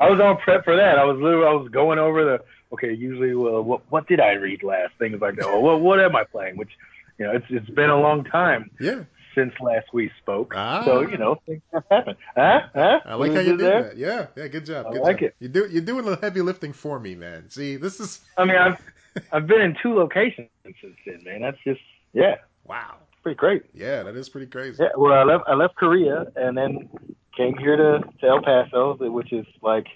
I 0.00 0.10
was 0.10 0.20
all 0.20 0.36
prep 0.36 0.64
for 0.64 0.76
that. 0.76 0.98
I 0.98 1.04
was 1.04 1.18
literally 1.20 1.46
I 1.46 1.52
was 1.52 1.68
going 1.70 1.98
over 1.98 2.24
the 2.24 2.44
okay. 2.74 2.92
Usually, 2.92 3.34
well, 3.34 3.62
what 3.62 3.82
what 3.90 4.06
did 4.06 4.20
I 4.20 4.32
read 4.32 4.62
last? 4.62 4.92
Things 4.98 5.20
like 5.20 5.36
that. 5.36 5.46
Well, 5.46 5.62
what 5.62 5.80
what 5.80 6.00
am 6.00 6.14
I 6.16 6.24
playing? 6.24 6.56
Which 6.56 6.70
you 7.18 7.26
know, 7.26 7.32
it's 7.32 7.46
it's 7.50 7.70
been 7.70 7.90
a 7.90 7.98
long 7.98 8.24
time 8.24 8.70
yeah, 8.80 9.04
since 9.34 9.52
last 9.60 9.86
we 9.92 10.10
spoke. 10.22 10.52
Ah. 10.56 10.82
So 10.84 11.00
you 11.02 11.16
know, 11.16 11.36
things 11.46 11.62
have 11.72 11.84
happened. 11.90 12.16
Huh? 12.34 12.60
Huh? 12.74 13.00
I 13.04 13.14
like 13.14 13.32
how 13.32 13.40
you 13.40 13.56
did 13.56 13.60
there? 13.60 13.82
that. 13.84 13.96
Yeah, 13.96 14.26
yeah, 14.36 14.48
good 14.48 14.66
job. 14.66 14.86
I 14.86 14.92
Good 14.92 15.02
like 15.02 15.20
job. 15.20 15.28
it. 15.28 15.36
You 15.40 15.48
do 15.48 15.66
you're 15.70 15.82
doing 15.82 16.04
the 16.04 16.16
heavy 16.16 16.42
lifting 16.42 16.72
for 16.72 16.98
me, 17.00 17.14
man. 17.14 17.48
See, 17.50 17.76
this 17.76 18.00
is 18.00 18.20
I 18.36 18.44
mean, 18.44 18.56
I've 18.56 18.80
I've 19.32 19.46
been 19.46 19.60
in 19.62 19.76
two 19.82 19.94
locations 19.94 20.48
since 20.64 20.96
then, 21.06 21.22
man. 21.24 21.40
That's 21.40 21.58
just 21.64 21.80
yeah, 22.16 22.36
wow. 22.64 22.96
pretty 23.22 23.36
great. 23.36 23.62
Yeah, 23.74 24.02
that 24.02 24.16
is 24.16 24.28
pretty 24.28 24.46
crazy. 24.46 24.82
Yeah. 24.82 24.90
Well, 24.96 25.12
I 25.12 25.22
left 25.24 25.44
I 25.46 25.54
left 25.54 25.76
Korea 25.76 26.26
and 26.36 26.56
then 26.56 26.88
came 27.36 27.56
here 27.56 27.76
to 27.76 28.00
to 28.20 28.26
El 28.26 28.42
Paso, 28.42 28.96
which 29.10 29.32
is 29.32 29.46
like 29.62 29.86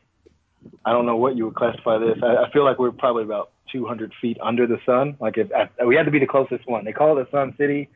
I 0.85 0.93
don't 0.93 1.07
know 1.07 1.17
what 1.17 1.37
you 1.37 1.47
would 1.47 1.55
classify 1.55 1.99
this. 1.99 2.19
I, 2.23 2.45
I 2.45 2.51
feel 2.53 2.65
like 2.65 2.79
we're 2.79 2.91
probably 2.91 3.25
about 3.25 3.51
200 3.73 4.13
feet 4.21 4.37
under 4.43 4.67
the 4.67 4.79
sun. 4.85 5.17
Like 5.21 5.39
if 5.39 5.49
I, 5.53 5.85
we 5.85 5.97
had 5.97 6.05
to 6.05 6.11
be 6.11 6.19
the 6.19 6.27
closest 6.27 6.69
one. 6.69 6.85
They 6.85 6.93
call 6.93 7.19
it 7.19 7.25
the 7.25 7.31
Sun 7.31 7.55
City, 7.57 7.89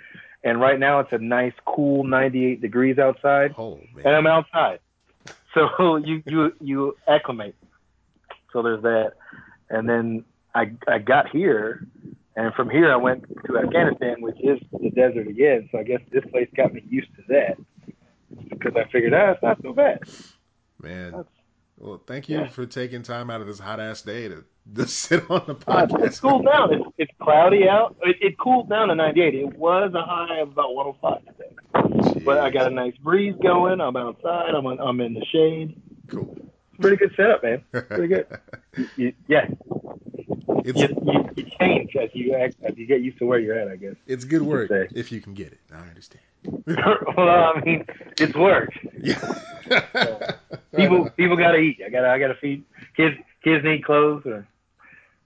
and 0.42 0.60
right 0.60 0.78
now 0.78 1.00
it's 1.00 1.12
a 1.12 1.18
nice, 1.18 1.52
cool 1.66 2.04
98 2.04 2.60
degrees 2.60 2.98
outside, 2.98 3.54
Oh 3.58 3.80
and. 3.96 4.08
I'm 4.08 4.26
outside. 4.26 4.80
So 5.52 5.96
you 5.96 6.22
you 6.26 6.52
you 6.60 6.96
acclimate. 7.06 7.56
So 8.52 8.62
there's 8.62 8.82
that, 8.82 9.12
and 9.68 9.88
then 9.88 10.24
I 10.54 10.70
I 10.88 10.98
got 10.98 11.28
here, 11.28 11.86
and 12.36 12.52
from 12.54 12.70
here 12.70 12.92
I 12.92 12.96
went 12.96 13.24
to 13.46 13.58
Afghanistan, 13.58 14.16
which 14.20 14.36
is 14.40 14.58
the 14.80 14.90
desert 14.90 15.28
again. 15.28 15.68
So 15.72 15.78
I 15.78 15.82
guess 15.82 16.00
this 16.12 16.24
place 16.30 16.48
got 16.56 16.72
me 16.74 16.82
used 16.88 17.08
to 17.16 17.22
that 17.28 17.56
because 18.50 18.72
I 18.76 18.84
figured 18.90 19.14
ah, 19.14 19.32
it's 19.32 19.42
not 19.42 19.60
so 19.62 19.72
bad. 19.72 20.00
Man. 20.80 21.12
That's- 21.12 21.26
Well, 21.78 22.00
thank 22.06 22.28
you 22.28 22.38
Yeah. 22.38 22.48
for 22.48 22.66
taking 22.66 23.02
time 23.02 23.30
out 23.30 23.40
of 23.40 23.46
this 23.46 23.58
hot 23.58 23.80
ass 23.80 24.02
day 24.02 24.28
to 24.28 24.44
just 24.74 24.96
sit 25.08 25.28
on 25.30 25.42
the 25.46 25.52
Uh, 25.66 25.86
podcast. 25.86 26.04
it's 26.06 26.20
cooled 26.20 26.44
down. 26.46 26.72
It's, 26.72 26.84
it's 26.98 27.12
cloudy 27.20 27.68
out. 27.68 27.96
It, 28.02 28.16
it 28.20 28.38
cooled 28.38 28.68
down 28.68 28.88
to 28.88 28.94
98. 28.94 29.34
It 29.34 29.56
was 29.58 29.92
a 29.94 30.02
high 30.02 30.38
of 30.38 30.50
about 30.52 30.74
105 30.74 31.20
today. 31.26 32.20
But 32.24 32.38
I 32.38 32.50
got 32.50 32.70
a 32.70 32.74
nice 32.74 32.96
breeze 32.98 33.34
going. 33.42 33.80
I'm 33.80 33.96
outside. 33.96 34.54
I'm 34.54 34.66
on, 34.66 34.78
I'm 34.80 35.00
in 35.00 35.14
the 35.14 35.24
shade. 35.26 35.80
cool. 36.08 36.36
Pretty 36.80 36.96
good 36.96 37.12
setup, 37.16 37.42
man. 37.42 37.62
Pretty 37.70 38.08
good. 38.08 38.26
Yeah, 39.28 39.46
It's 40.64 40.80
you, 40.80 40.88
you, 41.04 41.30
you 41.36 41.46
change 41.60 41.94
as 41.96 42.10
you 42.14 42.34
act, 42.34 42.56
as 42.64 42.76
you 42.76 42.86
get 42.86 43.00
used 43.02 43.18
to 43.18 43.26
where 43.26 43.38
you're 43.38 43.58
at. 43.58 43.68
I 43.68 43.76
guess. 43.76 43.94
it's 44.06 44.24
good 44.24 44.42
work 44.42 44.70
if 44.94 45.12
you 45.12 45.20
can 45.20 45.34
get 45.34 45.48
it. 45.52 45.60
I 45.72 45.78
understand. 45.88 46.22
well, 47.16 47.52
I 47.56 47.60
mean, 47.64 47.84
it's 48.18 48.34
work. 48.34 48.70
Yeah. 49.00 49.18
People 50.76 51.08
people 51.10 51.36
gotta 51.36 51.58
eat. 51.58 51.80
I 51.84 51.88
gotta 51.88 52.08
I 52.08 52.18
gotta 52.18 52.34
feed 52.34 52.64
kids. 52.96 53.16
Kids 53.42 53.62
need 53.64 53.84
clothes 53.84 54.24
or 54.26 54.46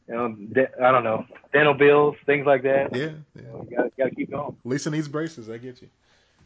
you 0.08 0.14
know 0.14 0.32
de- 0.52 0.82
I 0.84 0.92
don't 0.92 1.04
know 1.04 1.24
dental 1.52 1.74
bills, 1.74 2.16
things 2.26 2.46
like 2.46 2.62
that. 2.62 2.94
Yeah, 2.94 3.02
You, 3.04 3.24
yeah. 3.34 3.42
know, 3.42 3.66
you 3.70 3.76
gotta 3.76 3.90
gotta 3.98 4.10
keep 4.14 4.30
going. 4.30 4.56
Lisa 4.64 4.90
needs 4.90 5.08
braces. 5.08 5.48
I 5.50 5.58
get 5.58 5.80
you. 5.82 5.88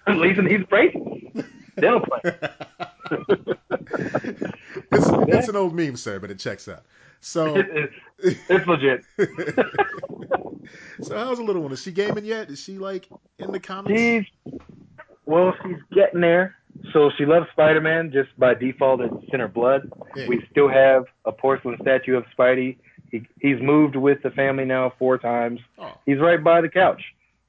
Lisa 0.14 0.42
needs 0.42 0.64
braces. 0.64 1.00
Dental 1.78 2.00
plan. 2.00 2.38
it's 4.92 5.08
it's 5.37 5.48
an 5.48 5.56
old 5.56 5.74
meme, 5.74 5.96
sir, 5.96 6.18
but 6.18 6.30
it 6.30 6.38
checks 6.38 6.68
out. 6.68 6.82
So 7.20 7.56
It- 7.56 7.90
it's, 8.18 8.38
it's 8.48 8.66
legit. 8.66 9.04
So 11.02 11.16
how's 11.18 11.38
the 11.38 11.44
little 11.44 11.62
one? 11.62 11.72
Is 11.72 11.82
she 11.82 11.90
gaming 11.90 12.24
yet? 12.24 12.48
Is 12.48 12.61
she 12.62 12.78
like 12.78 13.08
in 13.38 13.50
the 13.50 13.58
comics? 13.61 13.98
She's 13.98 14.24
well, 15.26 15.52
she's 15.62 15.76
getting 15.92 16.20
there. 16.20 16.54
So 16.92 17.11
she 17.18 17.26
loves 17.26 17.46
Spider-Man 17.52 18.12
just 18.12 18.30
by 18.38 18.54
default. 18.54 19.00
It's 19.00 19.14
in 19.32 19.40
her 19.40 19.48
blood. 19.48 19.90
Yeah. 20.16 20.28
We 20.28 20.46
still 20.50 20.68
have 20.68 21.06
a 21.24 21.32
porcelain 21.32 21.76
statue 21.82 22.16
of 22.16 22.24
Spidey. 22.38 22.76
He, 23.11 23.26
he's 23.40 23.61
moved 23.61 23.96
with 23.96 24.22
the 24.22 24.30
family 24.30 24.64
now 24.64 24.92
four 24.98 25.18
times. 25.18 25.61
Oh, 25.78 25.92
He's 26.06 26.18
right 26.18 26.42
by 26.42 26.61
the 26.61 26.68
couch. 26.68 27.02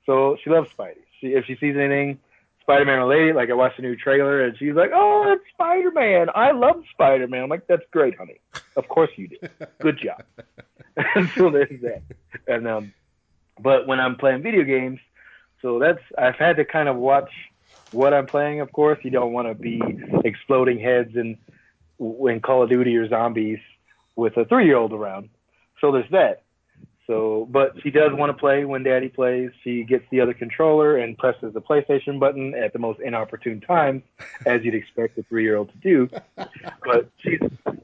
So 0.05 0.35
she 0.43 0.49
loves 0.49 0.69
Spidey. 0.77 0.97
She, 1.21 1.27
if 1.27 1.45
she 1.45 1.55
sees 1.55 1.75
anything 1.77 2.19
Spider-Man 2.63 3.07
Lady, 3.07 3.33
like 3.33 3.49
I 3.49 3.53
watched 3.53 3.77
a 3.79 3.81
new 3.81 3.95
trailer 3.95 4.43
and 4.43 4.57
she's 4.57 4.73
like, 4.73 4.91
"Oh, 4.93 5.33
it's 5.33 5.43
Spider-Man! 5.53 6.27
I 6.33 6.51
love 6.51 6.81
Spider-Man." 6.93 7.43
I'm 7.43 7.49
like, 7.49 7.67
"That's 7.67 7.83
great, 7.91 8.17
honey. 8.17 8.39
Of 8.75 8.87
course 8.87 9.09
you 9.15 9.27
do. 9.27 9.37
Good 9.79 9.99
job." 9.99 10.23
so 11.35 11.49
there's 11.49 11.81
that. 11.81 12.03
And 12.47 12.67
um, 12.67 12.93
but 13.59 13.87
when 13.87 13.99
I'm 13.99 14.15
playing 14.15 14.43
video 14.43 14.63
games, 14.63 14.99
so 15.61 15.79
that's 15.79 16.01
I've 16.17 16.35
had 16.35 16.55
to 16.57 16.65
kind 16.65 16.87
of 16.87 16.95
watch 16.95 17.31
what 17.91 18.13
I'm 18.13 18.27
playing. 18.27 18.61
Of 18.61 18.71
course, 18.71 18.99
you 19.03 19.11
don't 19.11 19.33
want 19.33 19.47
to 19.47 19.55
be 19.55 19.81
exploding 20.23 20.79
heads 20.79 21.15
and 21.15 21.37
when 21.97 22.39
Call 22.39 22.63
of 22.63 22.69
Duty 22.69 22.95
or 22.95 23.07
zombies 23.07 23.59
with 24.15 24.37
a 24.37 24.45
three-year-old 24.45 24.93
around. 24.93 25.29
So 25.81 25.91
there's 25.91 26.09
that. 26.11 26.42
So, 27.05 27.49
but 27.51 27.73
she 27.83 27.91
does 27.91 28.11
want 28.13 28.29
to 28.29 28.39
play 28.39 28.63
when 28.63 28.83
Daddy 28.83 29.09
plays. 29.09 29.51
She 29.63 29.83
gets 29.83 30.05
the 30.09 30.21
other 30.21 30.33
controller 30.33 30.97
and 30.97 31.17
presses 31.17 31.53
the 31.53 31.61
PlayStation 31.61 32.17
button 32.17 32.53
at 32.55 32.71
the 32.71 32.79
most 32.79 33.01
inopportune 33.01 33.59
times, 33.59 34.03
as 34.45 34.63
you'd 34.63 34.73
expect 34.73 35.17
a 35.17 35.23
three-year-old 35.23 35.69
to 35.71 35.77
do. 35.79 36.09
But 36.37 37.09
she's 37.17 37.39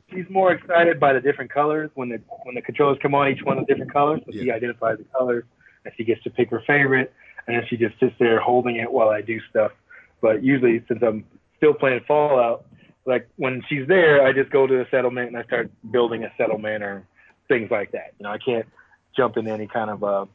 she's 0.10 0.26
more 0.30 0.54
excited 0.54 1.02
by 1.02 1.12
the 1.12 1.20
different 1.20 1.52
colors 1.52 1.90
when 1.96 2.08
the 2.10 2.22
when 2.44 2.56
the 2.56 2.62
controllers 2.62 2.98
come 3.02 3.14
on, 3.14 3.30
each 3.30 3.44
one 3.44 3.58
of 3.58 3.68
different 3.68 3.92
colors. 3.92 4.22
So 4.26 4.32
she 4.32 4.46
Yeah. 4.46 4.54
identifies 4.56 5.00
the 5.00 5.06
colors, 5.06 5.44
and 5.84 5.94
she 5.98 6.06
gets 6.06 6.24
to 6.24 6.30
pick 6.30 6.50
her 6.52 6.62
favorite, 6.66 7.14
and 7.48 7.58
then 7.58 7.66
she 7.68 7.76
just 7.76 8.00
sits 8.00 8.16
there 8.20 8.40
holding 8.40 8.78
it 8.78 8.90
while 8.90 9.10
I 9.10 9.20
do 9.22 9.40
stuff. 9.50 9.74
But 10.22 10.44
usually, 10.44 10.82
since 10.88 11.04
I'm 11.04 11.26
still 11.58 11.74
playing 11.74 12.02
Fallout, 12.08 12.66
like 13.06 13.28
when 13.36 13.62
she's 13.68 13.86
there, 13.88 14.26
I 14.26 14.32
just 14.32 14.50
go 14.50 14.66
to 14.66 14.74
the 14.78 14.88
settlement 14.90 15.28
and 15.28 15.38
I 15.38 15.44
start 15.44 15.70
building 15.92 16.24
a 16.24 16.32
settlement 16.38 16.84
or 16.84 17.06
things 17.50 17.70
like 17.70 17.92
that. 17.92 18.14
You 18.18 18.24
know, 18.24 18.32
I 18.32 18.38
can't 18.38 18.66
jump 19.16 19.38
into 19.38 19.52
any 19.52 19.68
kind 19.68 19.90
of 19.90 20.04
a 20.04 20.28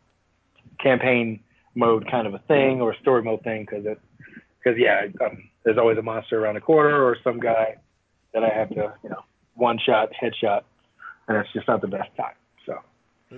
campaign 0.83 1.41
mode 1.75 2.09
kind 2.11 2.27
of 2.27 2.35
a 2.35 2.39
thing 2.41 2.81
or 2.81 2.95
story 2.97 3.23
mode 3.23 3.43
thing 3.43 3.67
because 3.69 3.85
it 3.87 4.01
because 4.63 4.79
yeah, 4.79 5.07
um, 5.25 5.51
there's 5.65 5.79
always 5.79 5.99
a 5.99 6.03
monster 6.03 6.43
around 6.43 6.55
the 6.55 6.61
corner 6.61 7.05
or 7.05 7.17
some 7.23 7.39
guy 7.41 7.77
that 8.33 8.43
I 8.45 8.49
have 8.49 8.71
to 8.71 8.95
you 9.03 9.11
know 9.11 9.25
one 9.55 9.79
shot 9.79 10.11
headshot, 10.21 10.63
and 11.29 11.37
it's 11.39 11.53
just 11.53 11.69
not 11.69 11.81
the 11.81 11.89
best 11.89 12.11
time. 12.17 12.35
So 12.67 12.79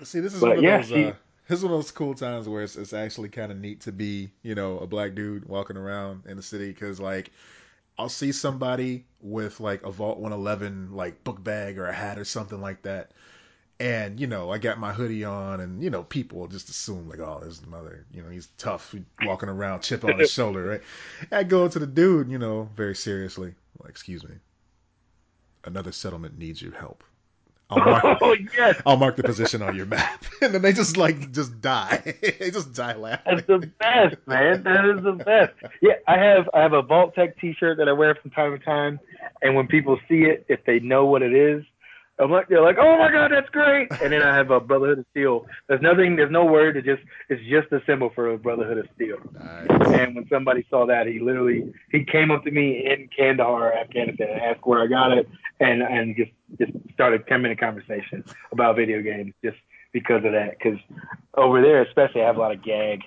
see, 0.03 0.21
this 0.21 0.35
is 0.35 0.41
But 0.41 0.49
one 0.49 0.59
of 0.59 0.65
yeah, 0.65 0.79
those. 0.81 0.93
uh, 0.93 1.15
this 1.49 1.59
is 1.59 1.65
one 1.65 1.73
of 1.73 1.79
those 1.79 1.91
cool 1.93 2.15
times 2.15 2.49
where 2.49 2.63
it's, 2.63 2.77
it's 2.77 2.93
actually 2.93 3.29
kind 3.29 3.53
of 3.53 3.59
neat 3.59 3.83
to 3.83 3.93
be, 3.93 4.31
you 4.43 4.55
know, 4.55 4.79
a 4.79 4.87
black 4.87 5.15
dude 5.15 5.47
walking 5.47 5.77
around 5.77 6.25
in 6.27 6.37
the 6.37 6.43
city 6.43 6.69
because, 6.69 6.99
like, 7.01 7.31
I'll 7.99 8.09
see 8.09 8.33
somebody 8.33 9.05
with 9.21 9.61
like 9.61 9.83
a 9.85 9.91
Vault 9.91 10.19
111 10.19 10.93
like 10.93 11.25
book 11.25 11.43
bag 11.43 11.79
or 11.79 11.87
a 11.87 11.93
hat 11.93 12.19
or 12.19 12.25
something 12.25 12.61
like 12.61 12.83
that, 12.83 13.13
and 13.79 14.19
you 14.19 14.27
know, 14.27 14.51
I 14.51 14.59
got 14.59 14.79
my 14.79 14.93
hoodie 14.93 15.25
on, 15.25 15.61
and 15.61 15.83
you 15.83 15.91
know, 15.91 16.03
people 16.03 16.47
just 16.49 16.69
assume 16.69 17.09
like, 17.09 17.19
oh, 17.19 17.41
this 17.45 17.65
mother, 17.67 18.07
you 18.13 18.23
know, 18.23 18.31
he's 18.31 18.49
tough, 18.59 18.95
walking 19.23 19.49
around, 19.49 19.81
chip 19.81 20.05
on 20.05 20.19
his 20.19 20.31
shoulder, 20.33 20.65
right? 20.65 20.81
I 21.31 21.45
go 21.45 21.69
to 21.69 21.79
the 21.79 21.87
dude, 21.87 22.31
you 22.31 22.39
know, 22.39 22.69
very 22.75 22.95
seriously, 22.95 23.55
like, 23.83 23.91
excuse 23.91 24.25
me, 24.25 24.37
another 25.65 25.93
settlement 25.93 26.39
needs 26.39 26.61
your 26.63 26.75
help. 26.75 27.05
I'll 27.69 27.85
mark, 27.85 28.05
oh 28.23 28.37
yes, 28.57 28.81
I'll 28.87 28.97
mark 28.97 29.17
the 29.17 29.25
position 29.25 29.61
on 29.61 29.75
your 29.75 29.87
map, 29.87 30.25
and 30.41 30.55
then 30.55 30.63
they 30.63 30.73
just 30.73 30.97
like 30.97 31.33
just 31.33 31.61
die. 31.61 32.15
they 32.39 32.51
just 32.51 32.73
die 32.73 32.95
laughing. 32.95 33.37
that's 33.37 33.47
the 33.47 33.71
best, 33.79 34.17
man. 34.27 34.63
That 34.63 34.85
is 34.87 35.03
the 35.03 35.13
best. 35.13 35.53
Yeah, 35.83 35.95
I 36.07 36.17
have 36.17 36.49
I 36.55 36.61
have 36.61 36.73
a 36.73 36.83
Vault-Tec 36.83 37.39
T-shirt 37.41 37.79
that 37.79 37.89
I 37.89 37.93
wear 37.93 38.15
from 38.15 38.31
time 38.31 38.57
to 38.57 38.65
time, 38.65 39.01
and 39.43 39.55
when 39.55 39.67
people 39.67 39.99
see 40.09 40.23
it, 40.23 40.47
if 40.49 40.65
they 40.65 40.79
know 40.79 41.07
what 41.07 41.23
it 41.23 41.35
is, 41.35 41.65
I'm 42.19 42.31
like 42.31 42.49
they're 42.49 42.63
like, 42.63 42.79
oh 42.79 42.99
my 42.99 43.11
god, 43.11 43.31
that's 43.31 43.49
great. 43.51 43.89
And 44.03 44.13
then 44.13 44.23
I 44.23 44.35
have 44.35 44.51
a 44.51 44.59
Brotherhood 44.61 45.01
of 45.01 45.07
Steel. 45.11 45.47
There's 45.69 45.83
nothing, 45.83 46.17
there's 46.17 46.31
no 46.31 46.45
word. 46.47 46.77
It 46.77 46.85
just 46.85 47.03
it's 47.29 47.43
just 47.49 47.71
a 47.73 47.85
symbol 47.87 48.11
for 48.15 48.33
a 48.33 48.39
Brotherhood 48.39 48.79
of 48.79 48.89
Steel. 48.95 49.19
Nice. 49.33 50.01
And 50.01 50.15
when 50.17 50.29
somebody 50.29 50.67
saw 50.71 50.87
that, 50.87 51.07
he 51.07 51.19
literally 51.19 51.73
he 51.93 52.05
came 52.05 52.31
up 52.31 52.45
to 52.45 52.51
me 52.51 52.87
in 52.87 53.09
Kandahar, 53.17 53.75
Afghanistan, 53.75 54.31
and 54.31 54.41
asked 54.41 54.67
where 54.67 54.83
I 54.83 54.87
got 54.87 55.13
it, 55.13 55.29
and 55.61 55.83
and 55.83 56.17
just 56.17 56.31
just 56.59 56.73
started 56.95 57.21
a 57.21 57.25
ten 57.25 57.43
minute 57.43 57.61
conversation 57.61 58.25
about 58.51 58.77
video 58.77 59.03
games 59.03 59.35
just 59.45 59.59
because 59.93 60.25
of 60.25 60.33
that. 60.33 60.57
Because 60.59 60.79
over 61.35 61.61
there, 61.61 61.83
especially, 61.83 62.23
I 62.23 62.27
have 62.27 62.37
a 62.37 62.41
lot 62.41 62.53
of 62.53 62.63
gag 62.63 63.03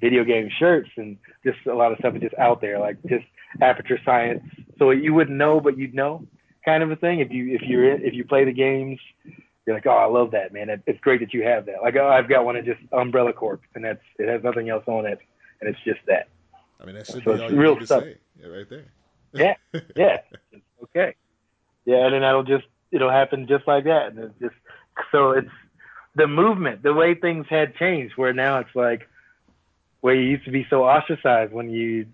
video 0.00 0.24
game 0.24 0.48
shirts 0.58 0.88
and 0.96 1.18
just 1.44 1.58
a 1.66 1.74
lot 1.74 1.92
of 1.92 1.98
stuff 1.98 2.14
is 2.14 2.22
just 2.22 2.34
out 2.38 2.60
there, 2.60 2.78
like 2.78 2.96
just 3.06 3.26
aperture 3.60 4.00
science. 4.04 4.42
So 4.78 4.90
you 4.90 5.14
wouldn't 5.14 5.36
know, 5.36 5.60
but 5.60 5.76
you'd 5.76 5.94
know, 5.94 6.26
kind 6.64 6.82
of 6.82 6.90
a 6.90 6.96
thing. 6.96 7.20
If 7.20 7.30
you 7.30 7.54
if 7.54 7.62
you're 7.62 7.84
if 7.92 8.14
you 8.14 8.24
play 8.24 8.44
the 8.44 8.52
games. 8.52 8.98
You're 9.66 9.76
like, 9.76 9.86
oh, 9.86 9.90
I 9.90 10.06
love 10.06 10.30
that, 10.30 10.54
man. 10.54 10.70
It- 10.70 10.82
It's 10.86 10.98
great 11.00 11.20
that 11.20 11.34
you 11.34 11.42
have 11.44 11.66
that. 11.66 11.82
Like, 11.82 11.94
oh, 11.94 12.08
I've 12.08 12.28
got 12.30 12.46
one 12.46 12.56
of 12.56 12.64
just 12.64 12.80
Umbrella 12.92 13.34
Corp, 13.34 13.60
and 13.74 13.84
that's 13.84 14.00
it 14.18 14.26
has 14.26 14.42
nothing 14.42 14.70
else 14.70 14.84
on 14.86 15.04
it, 15.04 15.18
and 15.60 15.68
it's 15.68 15.78
just 15.84 16.00
that. 16.06 16.28
I 16.80 16.86
mean, 16.86 16.94
that 16.94 17.06
should 17.06 17.22
So 17.24 17.34
be 17.36 17.42
all 17.42 17.50
you 17.52 17.58
real 17.58 17.74
need 17.74 17.80
to 17.80 17.86
stuff. 17.86 18.02
say. 18.04 18.16
Yeah, 18.40 18.46
right 18.48 18.68
there. 18.70 18.84
Yeah, 19.34 19.54
yeah, 19.94 20.16
okay. 20.84 21.14
Yeah, 21.84 22.06
and 22.06 22.14
then 22.14 22.22
that'll 22.22 22.42
just 22.42 22.64
it'll 22.90 23.10
happen 23.10 23.46
just 23.46 23.68
like 23.68 23.84
that, 23.84 24.08
and 24.12 24.18
it's 24.18 24.38
just 24.40 24.54
so 25.12 25.32
it's 25.32 25.50
the 26.16 26.26
movement, 26.26 26.82
the 26.82 26.94
way 26.94 27.14
things 27.14 27.46
had 27.50 27.76
changed, 27.76 28.16
where 28.16 28.32
now 28.32 28.60
it's 28.60 28.74
like 28.74 29.08
where 30.00 30.14
you 30.14 30.22
used 30.22 30.46
to 30.46 30.50
be 30.50 30.66
so 30.70 30.84
ostracized 30.84 31.52
when 31.52 31.68
you 31.68 32.06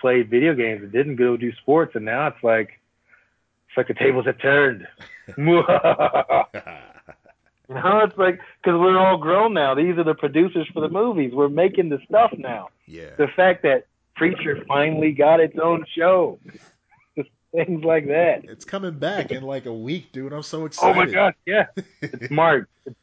played 0.00 0.30
video 0.30 0.54
games 0.54 0.82
and 0.82 0.92
didn't 0.92 1.16
go 1.16 1.36
do 1.36 1.52
sports, 1.56 1.96
and 1.96 2.04
now 2.04 2.28
it's 2.28 2.42
like 2.44 2.80
it's 3.74 3.76
like 3.76 3.88
the 3.88 3.94
tables 3.94 4.26
have 4.26 4.38
turned. 4.38 4.86
you 5.36 5.44
know, 5.44 6.44
it's 7.68 8.16
like 8.16 8.38
because 8.62 8.78
we're 8.78 8.98
all 8.98 9.18
grown 9.18 9.52
now. 9.54 9.74
These 9.74 9.98
are 9.98 10.04
the 10.04 10.14
producers 10.14 10.68
for 10.72 10.80
the 10.80 10.88
movies. 10.88 11.32
We're 11.34 11.48
making 11.48 11.88
the 11.88 11.98
stuff 12.06 12.32
now 12.38 12.68
yeah. 12.86 13.10
the 13.16 13.28
fact 13.28 13.62
that 13.62 13.86
Preacher 14.14 14.64
finally 14.68 15.12
got 15.12 15.40
its 15.40 15.58
own 15.58 15.84
show, 15.96 16.38
things 17.52 17.84
like 17.84 18.06
that. 18.06 18.44
It's 18.44 18.64
coming 18.64 18.98
back 18.98 19.32
in 19.32 19.42
like 19.42 19.66
a 19.66 19.74
week, 19.74 20.12
dude. 20.12 20.32
I'm 20.32 20.42
so 20.42 20.66
excited. 20.66 20.92
Oh 20.92 20.94
my 20.94 21.10
god, 21.10 21.34
yeah, 21.46 21.66
it's 22.00 22.30
marked. 22.30 22.70
It's 22.86 22.96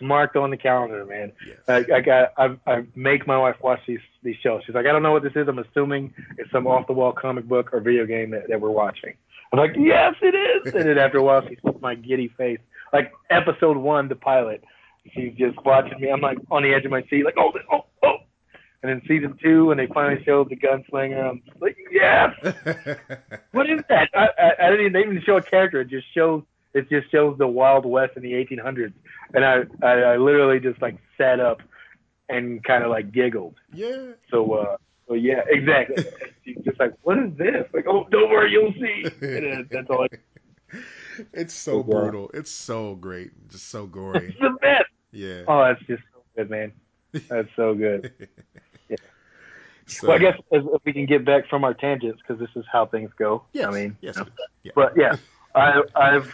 marked 0.00 0.36
on 0.36 0.50
the 0.50 0.56
calendar, 0.56 1.04
man. 1.04 1.32
Yes. 1.46 1.58
I, 1.68 1.96
I 1.96 2.00
got 2.00 2.32
I, 2.36 2.56
I 2.66 2.84
make 2.94 3.26
my 3.26 3.38
wife 3.38 3.56
watch 3.62 3.80
these 3.86 4.00
these 4.22 4.36
shows. 4.42 4.62
She's 4.66 4.74
like, 4.74 4.86
I 4.86 4.92
don't 4.92 5.02
know 5.02 5.12
what 5.12 5.22
this 5.22 5.36
is. 5.36 5.46
I'm 5.46 5.58
assuming 5.58 6.12
it's 6.38 6.50
some 6.50 6.66
off 6.66 6.86
the 6.86 6.92
wall 6.92 7.12
comic 7.12 7.46
book 7.46 7.72
or 7.72 7.80
video 7.80 8.06
game 8.06 8.30
that, 8.30 8.48
that 8.48 8.60
we're 8.60 8.70
watching. 8.70 9.14
I'm 9.52 9.58
like, 9.58 9.76
yes, 9.76 10.14
it 10.20 10.34
is. 10.34 10.74
And 10.74 10.88
then 10.88 10.98
after 10.98 11.18
a 11.18 11.22
while, 11.22 11.42
she 11.42 11.56
sees 11.56 11.80
my 11.80 11.94
giddy 11.94 12.28
face. 12.36 12.60
Like 12.92 13.12
episode 13.30 13.76
one, 13.76 14.08
the 14.08 14.16
pilot. 14.16 14.62
She's 15.14 15.34
just 15.36 15.56
watching 15.64 16.00
me. 16.00 16.10
I'm 16.10 16.20
like 16.20 16.38
on 16.50 16.62
the 16.62 16.74
edge 16.74 16.84
of 16.84 16.90
my 16.90 17.02
seat, 17.08 17.24
like, 17.24 17.38
oh, 17.38 17.52
oh, 17.72 17.84
oh. 18.02 18.16
And 18.82 18.90
then 18.90 19.02
season 19.08 19.36
two, 19.42 19.66
when 19.66 19.78
they 19.78 19.86
finally 19.86 20.22
showed 20.24 20.50
the 20.50 20.56
gunslinger, 20.56 21.30
I'm 21.30 21.42
like, 21.60 21.76
yes. 21.90 22.30
What 23.52 23.68
is 23.68 23.80
that? 23.88 24.08
I, 24.14 24.28
I, 24.38 24.66
I 24.66 24.70
didn't 24.70 24.80
even, 24.80 24.92
they 24.92 24.98
didn't 25.00 25.14
even 25.14 25.24
show 25.24 25.36
a 25.36 25.42
character. 25.42 25.80
It 25.80 25.88
just 25.88 26.06
shows 26.14 26.42
it 26.74 26.88
just 26.88 27.10
shows 27.10 27.36
the 27.38 27.46
Wild 27.46 27.86
West 27.86 28.12
in 28.16 28.22
the 28.22 28.32
1800s, 28.32 28.92
and 29.34 29.44
I 29.44 29.62
I, 29.82 29.92
I 29.92 30.16
literally 30.16 30.60
just 30.60 30.80
like 30.80 30.96
sat 31.16 31.40
up 31.40 31.60
and 32.28 32.62
kind 32.62 32.84
of 32.84 32.90
like 32.90 33.10
giggled. 33.10 33.54
yeah. 33.72 34.12
So 34.30 34.52
uh, 34.52 34.76
so 35.08 35.14
yeah, 35.14 35.40
exactly. 35.48 36.04
She's 36.44 36.58
just 36.64 36.78
like, 36.78 36.94
what 37.02 37.18
is 37.18 37.34
this? 37.36 37.66
Like, 37.72 37.86
oh, 37.88 38.06
don't 38.10 38.30
worry, 38.30 38.52
you'll 38.52 38.72
see. 38.74 39.04
And 39.22 39.68
that's 39.70 39.88
all. 39.90 40.04
I, 40.04 40.76
It's 41.32 41.54
so 41.54 41.78
Yeah. 41.78 41.82
brutal. 42.00 42.30
It's 42.34 42.50
so 42.50 42.94
great. 42.94 43.30
Just 43.48 43.68
so 43.70 43.86
gory. 43.86 44.28
it's 44.28 44.38
the 44.38 44.56
best. 44.60 44.84
Yeah. 45.10 45.42
Oh, 45.48 45.64
that's 45.64 45.80
just 45.86 46.02
so 46.14 46.22
good, 46.36 46.50
man. 46.50 46.72
That's 47.28 47.48
so 47.56 47.74
good. 47.74 48.12
So, 49.90 50.08
Well, 50.08 50.16
I 50.16 50.20
guess 50.20 50.38
if, 50.50 50.64
if 50.66 50.82
we 50.84 50.92
can 50.92 51.06
get 51.06 51.24
back 51.24 51.48
from 51.48 51.64
our 51.64 51.72
tangents, 51.72 52.20
because 52.20 52.38
this 52.38 52.50
is 52.56 52.64
how 52.70 52.84
things 52.84 53.10
go. 53.18 53.44
Yes. 53.54 53.68
I 53.68 53.70
mean, 53.70 53.96
yes. 54.02 54.16
you 54.18 54.24
know. 54.24 54.28
Yeah. 54.62 54.72
But 54.74 54.92
yeah, 54.98 55.16
I, 55.54 55.80
I've 55.96 56.30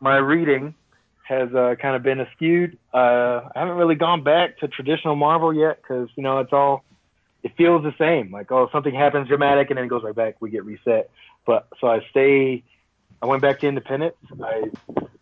my 0.00 0.18
reading 0.18 0.74
has 1.22 1.48
uh, 1.54 1.76
kind 1.80 1.96
of 1.96 2.02
been 2.02 2.18
askewed. 2.18 2.76
Uh, 2.92 3.48
I 3.56 3.60
haven't 3.60 3.76
really 3.76 3.94
gone 3.94 4.22
back 4.22 4.58
to 4.58 4.68
traditional 4.68 5.16
Marvel 5.16 5.54
yet 5.54 5.80
because 5.80 6.10
you 6.14 6.22
know 6.22 6.40
it's 6.40 6.52
all 6.52 6.84
it 7.42 7.52
feels 7.56 7.82
the 7.82 7.94
same. 7.98 8.30
Like 8.32 8.50
oh, 8.52 8.68
something 8.72 8.94
happens 8.94 9.28
dramatic 9.28 9.70
and 9.70 9.76
then 9.78 9.84
it 9.84 9.88
goes 9.88 10.02
right 10.02 10.14
back. 10.14 10.36
We 10.40 10.50
get 10.50 10.64
reset. 10.64 11.10
But 11.46 11.68
so 11.80 11.86
I 11.88 12.00
stay. 12.10 12.62
I 13.22 13.26
went 13.26 13.42
back 13.42 13.60
to 13.60 13.66
Independence. 13.68 14.16
I 14.42 14.70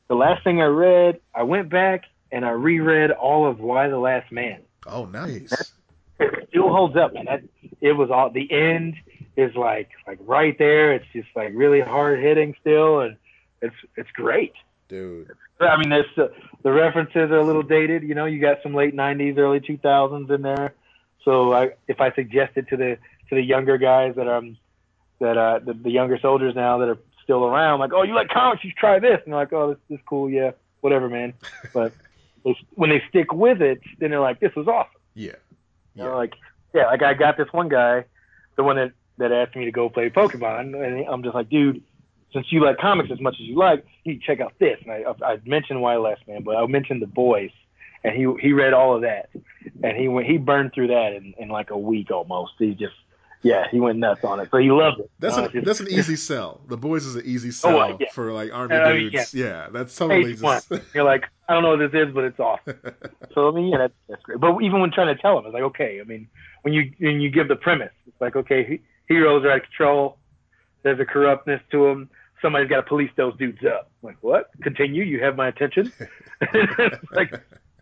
the 0.08 0.14
last 0.14 0.42
thing 0.44 0.60
I 0.62 0.66
read, 0.66 1.20
I 1.34 1.42
went 1.42 1.68
back 1.70 2.04
and 2.32 2.44
I 2.44 2.50
reread 2.50 3.10
all 3.10 3.48
of 3.48 3.60
Y 3.60 3.88
the 3.88 3.98
Last 3.98 4.30
Man 4.32 4.60
Oh, 4.86 5.04
nice. 5.06 5.52
it 6.18 6.48
still 6.48 6.68
holds 6.70 6.96
up, 6.96 7.12
man. 7.14 7.26
That 7.26 7.42
it 7.80 7.92
was 7.92 8.10
all 8.10 8.30
the 8.30 8.50
end 8.50 8.94
is 9.36 9.54
like 9.54 9.90
like 10.06 10.18
right 10.22 10.56
there. 10.58 10.92
It's 10.94 11.04
just 11.12 11.28
like 11.36 11.50
really 11.54 11.80
hard 11.80 12.20
hitting 12.20 12.54
still, 12.60 13.00
and 13.00 13.16
it's 13.62 13.74
it's 13.96 14.10
great. 14.12 14.52
dude. 14.88 15.30
I 15.60 15.76
mean, 15.76 15.90
this 15.90 16.06
uh, 16.16 16.28
the 16.62 16.70
references 16.72 17.30
are 17.30 17.36
a 17.38 17.44
little 17.44 17.62
dated. 17.64 18.02
You 18.04 18.14
know, 18.14 18.26
you 18.26 18.40
got 18.40 18.58
some 18.62 18.74
late 18.74 18.94
'90s, 18.94 19.36
early 19.38 19.60
2000s 19.60 20.30
in 20.30 20.42
there. 20.42 20.74
So 21.28 21.52
I, 21.52 21.72
if 21.86 22.00
I 22.00 22.10
suggest 22.14 22.56
it 22.56 22.68
to 22.68 22.78
the 22.78 22.96
to 23.28 23.34
the 23.34 23.42
younger 23.42 23.76
guys 23.76 24.14
that 24.16 24.26
um 24.26 24.56
that 25.20 25.36
uh 25.36 25.58
the, 25.58 25.74
the 25.74 25.90
younger 25.90 26.18
soldiers 26.18 26.54
now 26.54 26.78
that 26.78 26.88
are 26.88 26.96
still 27.22 27.44
around, 27.44 27.80
like, 27.80 27.92
oh, 27.92 28.02
you 28.02 28.14
like 28.14 28.30
comics? 28.30 28.64
You 28.64 28.72
try 28.72 28.98
this, 28.98 29.20
and 29.24 29.34
they're 29.34 29.40
like, 29.40 29.52
oh, 29.52 29.68
this, 29.68 29.78
this 29.90 29.98
is 29.98 30.04
cool, 30.08 30.30
yeah, 30.30 30.52
whatever, 30.80 31.10
man. 31.10 31.34
But 31.74 31.92
when 32.76 32.88
they 32.88 33.02
stick 33.10 33.30
with 33.30 33.60
it, 33.60 33.82
then 33.98 34.08
they're 34.08 34.22
like, 34.22 34.40
this 34.40 34.54
was 34.54 34.68
awesome. 34.68 34.90
Yeah. 35.12 35.32
You 35.94 36.04
know, 36.04 36.16
like, 36.16 36.32
yeah, 36.72 36.86
like 36.86 37.02
I 37.02 37.12
got 37.12 37.36
this 37.36 37.52
one 37.52 37.68
guy, 37.68 38.06
the 38.56 38.62
one 38.62 38.76
that 38.76 38.92
that 39.18 39.30
asked 39.30 39.54
me 39.54 39.66
to 39.66 39.70
go 39.70 39.90
play 39.90 40.08
Pokemon, 40.08 40.82
and 40.82 41.06
I'm 41.06 41.22
just 41.22 41.34
like, 41.34 41.50
dude, 41.50 41.82
since 42.32 42.46
you 42.50 42.64
like 42.64 42.78
comics 42.78 43.10
as 43.10 43.20
much 43.20 43.34
as 43.34 43.40
you 43.40 43.56
like, 43.56 43.84
you 44.04 44.18
check 44.18 44.40
out 44.40 44.54
this. 44.58 44.78
And 44.82 44.92
I 44.92 45.04
I 45.22 45.40
mentioned 45.44 45.82
Y 45.82 45.94
Last 45.96 46.26
Man, 46.26 46.42
but 46.42 46.56
I 46.56 46.66
mentioned 46.66 47.02
The 47.02 47.06
Boys, 47.06 47.50
and 48.04 48.14
he 48.14 48.26
he 48.40 48.52
read 48.52 48.72
all 48.72 48.94
of 48.96 49.02
that, 49.02 49.28
and 49.82 49.96
he 49.96 50.08
went 50.08 50.26
he 50.26 50.36
burned 50.38 50.72
through 50.74 50.88
that 50.88 51.12
in, 51.14 51.34
in 51.38 51.48
like 51.48 51.70
a 51.70 51.78
week 51.78 52.10
almost. 52.10 52.52
He 52.58 52.74
just 52.74 52.94
yeah, 53.42 53.66
he 53.70 53.78
went 53.78 53.98
nuts 54.00 54.24
on 54.24 54.40
it. 54.40 54.48
So 54.50 54.58
he 54.58 54.70
loved 54.70 54.98
it. 55.00 55.10
That's 55.20 55.36
Uh, 55.36 55.48
an 55.54 55.64
that's 55.64 55.80
an 55.80 55.88
easy 55.90 56.16
sell. 56.16 56.60
The 56.68 56.76
boys 56.76 57.06
is 57.06 57.14
an 57.16 57.22
easy 57.24 57.50
sell 57.52 57.76
Oh, 57.76 57.80
uh, 57.80 57.96
yeah. 58.00 58.08
for 58.12 58.32
like 58.32 58.52
army 58.52 58.74
I 58.76 58.92
mean, 58.94 59.10
dudes. 59.12 59.32
yeah. 59.34 59.68
that's 59.72 59.94
totally 59.94 60.34
just. 60.34 60.72
You're 60.94 61.04
like, 61.04 61.24
I 61.48 61.54
don't 61.54 61.62
know 61.62 61.76
what 61.76 61.90
this 61.90 62.08
is, 62.08 62.12
but 62.14 62.24
it's 62.24 62.40
awesome. 62.40 62.74
So 63.34 63.48
I 63.48 63.52
mean, 63.52 63.68
yeah, 63.68 63.78
that's, 63.78 63.92
that's 64.08 64.22
great. 64.22 64.40
But 64.40 64.58
even 64.62 64.80
when 64.80 64.90
trying 64.90 65.14
to 65.14 65.20
tell 65.22 65.38
him, 65.38 65.44
it's 65.46 65.54
like, 65.54 65.62
okay, 65.62 66.00
I 66.00 66.04
mean, 66.04 66.26
when 66.62 66.74
you 66.74 66.90
when 66.98 67.20
you 67.20 67.30
give 67.30 67.46
the 67.46 67.54
premise, 67.56 67.92
it's 68.08 68.20
like, 68.20 68.34
okay, 68.34 68.64
he, 68.64 68.80
heroes 69.06 69.44
are 69.44 69.50
out 69.52 69.58
of 69.58 69.62
control. 69.64 70.18
There's 70.82 70.98
a 70.98 71.04
corruptness 71.04 71.60
to 71.70 71.84
them. 71.86 72.10
Somebody's 72.42 72.68
got 72.68 72.76
to 72.76 72.82
police 72.84 73.10
those 73.16 73.36
dudes 73.36 73.64
up. 73.64 73.90
I'm 74.02 74.08
like, 74.08 74.16
what? 74.22 74.50
Continue. 74.62 75.04
You 75.04 75.22
have 75.22 75.36
my 75.36 75.48
attention. 75.48 75.92
It's 76.40 77.12
like, 77.12 77.32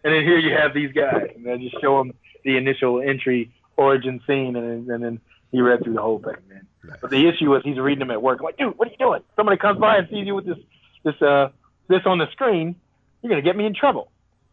and 0.06 0.14
then 0.14 0.22
here 0.22 0.38
you 0.38 0.56
have 0.56 0.72
these 0.72 0.92
guys, 0.92 1.32
and 1.34 1.44
then 1.44 1.60
just 1.60 1.80
show 1.80 1.98
them 1.98 2.14
the 2.44 2.56
initial 2.56 3.00
entry 3.00 3.50
origin 3.76 4.20
scene, 4.24 4.54
and 4.54 4.86
then, 4.86 4.94
and 4.94 5.02
then 5.02 5.20
he 5.50 5.60
read 5.60 5.82
through 5.82 5.94
the 5.94 6.00
whole 6.00 6.20
thing, 6.20 6.36
man. 6.48 6.64
But 7.00 7.10
the 7.10 7.26
issue 7.26 7.52
is 7.56 7.62
he's 7.64 7.78
reading 7.78 7.98
them 7.98 8.12
at 8.12 8.22
work. 8.22 8.38
I'm 8.38 8.44
like, 8.44 8.56
dude, 8.56 8.78
what 8.78 8.86
are 8.86 8.92
you 8.92 8.96
doing? 8.98 9.22
Somebody 9.34 9.56
comes 9.56 9.80
by 9.80 9.96
and 9.96 10.08
sees 10.08 10.24
you 10.24 10.36
with 10.36 10.46
this 10.46 10.58
this 11.02 11.20
uh 11.20 11.48
this 11.88 12.02
on 12.06 12.18
the 12.18 12.30
screen, 12.30 12.76
you're 13.20 13.30
gonna 13.30 13.42
get 13.42 13.56
me 13.56 13.66
in 13.66 13.74
trouble. 13.74 14.12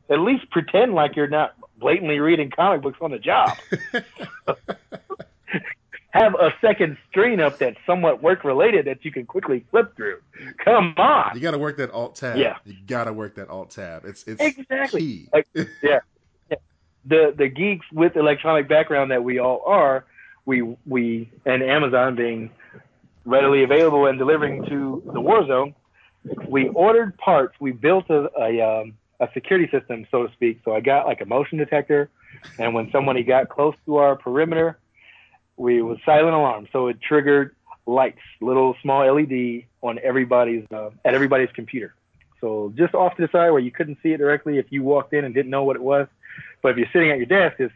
At 0.09 0.19
least 0.19 0.49
pretend 0.49 0.95
like 0.95 1.15
you're 1.15 1.27
not 1.27 1.53
blatantly 1.77 2.19
reading 2.19 2.49
comic 2.49 2.81
books 2.81 2.97
on 2.99 3.11
the 3.11 3.19
job. 3.19 3.55
Have 6.13 6.36
a 6.36 6.54
second 6.62 6.97
screen 7.10 7.39
up 7.39 7.58
that's 7.58 7.78
somewhat 7.88 8.21
work 8.21 8.43
related 8.43 8.86
that 8.86 9.04
you 9.04 9.12
can 9.12 9.26
quickly 9.26 9.65
flip 9.71 9.95
through. 9.95 10.19
Come 10.63 10.93
on. 10.97 11.32
You 11.34 11.41
got 11.41 11.52
to 11.52 11.58
work 11.58 11.78
that 11.78 11.89
alt 11.89 12.15
tab. 12.15 12.38
Yeah. 12.38 12.58
You 12.65 12.76
got 12.86 13.06
to 13.06 13.13
work 13.13 13.34
that 13.36 13.49
alt 13.49 13.71
tab. 13.71 14.06
It's 14.06 14.23
it's 14.28 14.39
Exactly. 14.39 15.02
key. 15.02 15.30
Like, 15.34 15.47
yeah, 15.56 16.02
yeah. 16.52 16.58
The 17.06 17.34
the 17.36 17.47
geeks 17.49 17.88
with 17.91 18.15
electronic 18.15 18.67
background 18.69 19.10
that 19.10 19.23
we 19.23 19.39
all 19.39 19.63
are, 19.65 20.06
we 20.45 20.62
we 20.86 21.32
and 21.47 21.63
Amazon 21.63 22.15
being 22.15 22.52
readily 23.26 23.63
available 23.63 24.06
and 24.06 24.19
delivering 24.19 24.65
to 24.67 25.02
the 25.13 25.19
war 25.19 25.47
zone, 25.47 25.73
we 26.47 26.67
ordered 26.69 27.17
parts. 27.17 27.56
We 27.60 27.71
built 27.71 28.12
a 28.12 28.30
a, 28.39 28.62
um, 28.62 28.93
a 29.19 29.30
security 29.34 29.67
system, 29.71 30.06
so 30.12 30.28
to 30.28 30.34
speak. 30.34 30.60
So 30.63 30.76
I 30.76 30.80
got 30.80 31.08
like 31.08 31.21
a 31.21 31.26
motion 31.26 31.58
detector, 31.58 32.12
and 32.60 32.76
when 32.76 32.91
somebody 32.91 33.23
got 33.23 33.49
close 33.49 33.73
to 33.88 33.95
our 33.95 34.15
perimeter, 34.15 34.78
we 35.57 35.81
was 35.81 35.97
silent 36.05 36.35
alarm. 36.35 36.67
So 36.71 36.87
it 36.87 37.01
triggered 37.01 37.55
lights, 37.85 38.19
little 38.41 38.75
small 38.81 39.05
LED 39.13 39.63
on 39.81 39.99
everybody's 40.03 40.65
uh, 40.71 40.89
at 41.05 41.13
everybody's 41.13 41.49
computer. 41.53 41.93
So 42.41 42.73
just 42.75 42.93
off 42.93 43.15
to 43.15 43.21
the 43.21 43.29
side 43.31 43.51
where 43.51 43.59
you 43.59 43.71
couldn't 43.71 43.99
see 44.03 44.11
it 44.11 44.17
directly 44.17 44.57
if 44.57 44.65
you 44.69 44.83
walked 44.83 45.13
in 45.13 45.23
and 45.23 45.33
didn't 45.33 45.51
know 45.51 45.63
what 45.63 45.75
it 45.75 45.81
was. 45.81 46.07
But 46.61 46.71
if 46.71 46.77
you're 46.77 46.87
sitting 46.91 47.11
at 47.11 47.17
your 47.17 47.25
desk, 47.25 47.57
this 47.57 47.71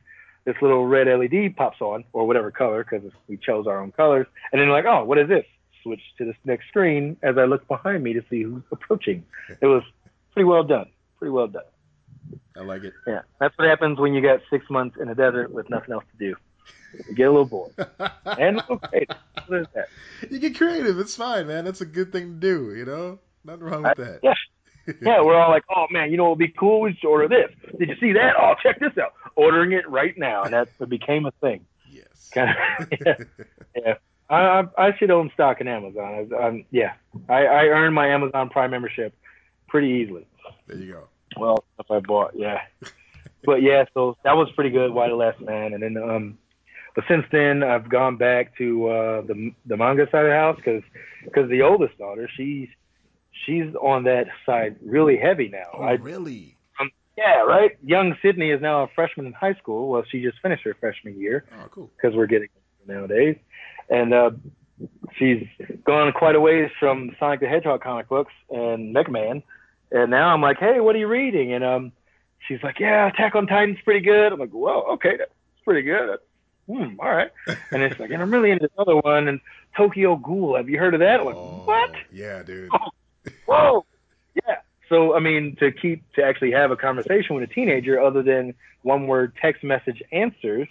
this 0.46 0.56
little 0.62 0.86
red 0.86 1.08
LED 1.08 1.58
pops 1.58 1.82
on 1.82 2.06
or 2.14 2.26
whatever 2.26 2.52
color 2.52 2.84
because 2.84 3.12
we 3.28 3.36
chose 3.36 3.68
our 3.68 3.82
own 3.82 3.92
colors, 3.92 4.28
and 4.52 4.60
then 4.60 4.68
you're 4.68 4.76
like, 4.76 4.86
oh, 4.86 5.04
what 5.04 5.18
is 5.18 5.28
this? 5.28 5.46
Switch 5.84 6.02
to 6.18 6.26
this 6.26 6.38
next 6.46 6.68
screen 6.70 7.18
as 7.22 7.38
I 7.38 7.44
look 7.44 7.68
behind 7.68 8.02
me 8.02 8.14
to 8.14 8.24
see 8.30 8.44
who's 8.44 8.64
approaching. 8.72 9.26
It 9.62 9.68
was 9.68 9.84
pretty 10.32 10.46
well 10.46 10.64
done. 10.64 10.88
Pretty 11.20 11.32
well 11.32 11.48
done. 11.48 11.64
I 12.56 12.62
like 12.62 12.84
it. 12.84 12.94
Yeah, 13.06 13.22
that's 13.40 13.58
what 13.58 13.68
happens 13.68 14.00
when 14.00 14.14
you 14.14 14.22
got 14.22 14.40
six 14.50 14.66
months 14.70 14.98
in 15.00 15.10
a 15.10 15.16
desert 15.16 15.52
with 15.52 15.70
nothing 15.70 15.94
else 15.94 16.06
to 16.12 16.18
do. 16.18 16.36
Get 17.16 17.28
a 17.28 17.32
little 17.32 17.46
bored 17.46 17.74
and 18.26 18.58
a 18.58 18.62
little 18.62 18.80
creative. 18.80 19.18
What 19.48 19.62
is 19.62 19.68
that? 19.76 19.88
you 20.32 20.40
get 20.40 20.58
creative. 20.58 21.00
It's 21.00 21.16
fine, 21.16 21.48
man. 21.48 21.66
That's 21.66 21.82
a 21.82 21.86
good 21.86 22.12
thing 22.12 22.34
to 22.34 22.40
do. 22.40 22.76
You 22.76 22.86
know, 22.86 23.20
nothing 23.44 23.64
wrong 23.64 23.84
with 23.84 23.98
that. 23.98 24.20
Yeah. 24.24 24.34
Yeah, 25.02 25.22
we're 25.22 25.36
all 25.36 25.50
like, 25.50 25.66
oh 25.76 25.88
man, 25.92 26.12
you 26.12 26.18
know 26.18 26.24
what 26.24 26.38
would 26.38 26.40
be 26.40 26.48
cool? 26.48 26.80
We 26.80 26.94
should 26.94 27.10
order 27.10 27.28
this. 27.28 27.74
Did 27.78 27.90
you 27.90 27.96
see 28.00 28.14
that? 28.14 28.36
Oh, 28.40 28.54
check 28.64 28.80
this 28.80 28.98
out. 28.98 29.16
Ordering 29.36 29.74
it 29.74 29.86
right 29.90 30.18
now, 30.18 30.44
and 30.44 30.54
that 30.54 30.70
became 30.88 31.26
a 31.26 31.32
thing. 31.42 31.66
Yes. 31.92 32.30
Kind 32.34 32.52
of, 32.80 32.88
yeah, 33.06 33.16
yeah. 33.76 33.94
I, 34.30 34.36
I 34.36 34.64
I 34.78 34.98
should 34.98 35.12
own 35.12 35.30
stock 35.34 35.60
in 35.60 35.68
Amazon. 35.68 36.30
I, 36.32 36.36
I'm, 36.38 36.66
yeah, 36.72 36.94
I, 37.28 37.46
I 37.46 37.64
earned 37.66 37.96
my 37.96 38.08
Amazon 38.08 38.48
Prime 38.48 38.72
membership 38.72 39.14
pretty 39.68 39.90
easily. 39.90 40.26
There 40.68 40.78
you 40.78 40.94
go. 40.94 41.04
Well, 41.36 41.66
stuff 41.74 41.88
I 41.92 42.00
bought, 42.00 42.32
yeah. 42.38 42.62
but 43.44 43.62
yeah, 43.62 43.84
so 43.94 44.16
that 44.24 44.38
was 44.38 44.50
pretty 44.56 44.70
good. 44.70 44.94
Y 44.94 45.10
the 45.10 45.16
Last 45.16 45.42
Man, 45.42 45.74
and 45.74 45.84
then 45.84 45.98
um, 45.98 46.38
but 46.98 47.04
since 47.08 47.26
then 47.32 47.62
I've 47.62 47.88
gone 47.90 48.18
back 48.18 48.58
to 48.58 48.88
uh 48.90 49.22
the 49.22 49.52
the 49.68 49.78
manga 49.78 50.06
side 50.12 50.26
of 50.26 50.32
the 50.32 50.36
house 50.36 50.56
because 50.58 50.82
because 51.24 51.48
the 51.50 51.62
oldest 51.62 51.96
daughter 52.00 52.28
she's 52.36 52.70
she's 53.46 53.74
on 53.80 54.04
that 54.06 54.26
side 54.48 54.78
really 54.84 55.16
heavy 55.18 55.48
now. 55.48 55.70
Oh, 55.76 55.84
I 55.84 55.92
really? 55.94 56.58
yeah, 57.16 57.42
right. 57.44 57.72
Young 57.84 58.16
Sydney 58.24 58.50
is 58.52 58.62
now 58.62 58.84
a 58.84 58.88
freshman 58.96 59.26
in 59.28 59.34
high 59.34 59.54
school. 59.56 59.90
Well, 59.90 60.04
she 60.10 60.22
just 60.24 60.40
finished 60.42 60.64
her 60.64 60.76
freshman 60.80 61.20
year 61.20 61.46
Oh, 61.54 61.68
cool. 61.72 61.90
because 61.96 62.16
we're 62.16 62.26
getting 62.28 62.50
nowadays, 62.88 63.38
and 63.90 64.14
uh, 64.14 64.32
she's 65.18 65.46
gone 65.84 66.12
quite 66.14 66.36
a 66.36 66.40
ways 66.40 66.70
from 66.80 67.16
Sonic 67.20 67.40
the 67.42 67.48
Hedgehog 67.48 67.82
comic 67.82 68.08
books 68.10 68.34
and 68.50 68.94
Mega 68.94 69.12
Man, 69.12 69.44
and 69.92 70.10
now 70.12 70.30
I'm 70.34 70.42
like, 70.42 70.58
hey, 70.60 70.80
what 70.80 70.96
are 70.96 71.00
you 71.00 71.08
reading? 71.08 71.54
And 71.54 71.64
um, 71.64 71.92
she's 72.48 72.62
like, 72.64 72.80
yeah, 72.80 73.08
Attack 73.08 73.36
on 73.36 73.46
Titan's 73.48 73.80
pretty 73.84 74.02
good. 74.02 74.32
I'm 74.34 74.40
like, 74.40 74.50
well, 74.54 74.86
okay, 74.94 75.18
that's 75.18 75.32
pretty 75.66 75.82
good. 75.84 76.18
Hmm, 76.68 77.00
all 77.00 77.10
right. 77.10 77.32
And 77.72 77.82
it's 77.82 78.00
like, 78.00 78.10
and 78.12 78.22
I'm 78.22 78.32
really 78.32 78.52
into 78.52 78.64
this 78.68 78.72
other 78.78 78.98
one, 78.98 79.28
and 79.28 79.40
Tokyo 79.76 80.16
Ghoul. 80.18 80.58
Have 80.58 80.70
you 80.70 80.78
heard 80.78 80.94
of 80.94 81.00
that? 81.00 81.26
Like, 81.26 81.36
Oh, 81.36 81.62
what? 81.66 81.92
Yeah, 82.12 82.44
dude. 82.44 82.70
Whoa. 83.46 83.86
Yeah. 84.36 84.58
So 84.90 85.16
I 85.16 85.20
mean, 85.20 85.56
to 85.60 85.72
keep 85.72 86.04
to 86.14 86.24
actually 86.24 86.52
have 86.52 86.72
a 86.72 86.76
conversation 86.78 87.36
with 87.36 87.50
a 87.50 87.54
teenager, 87.54 88.00
other 88.02 88.22
than 88.24 88.54
one 88.84 89.08
word 89.08 89.34
text 89.42 89.64
message 89.64 90.02
answers, 90.12 90.68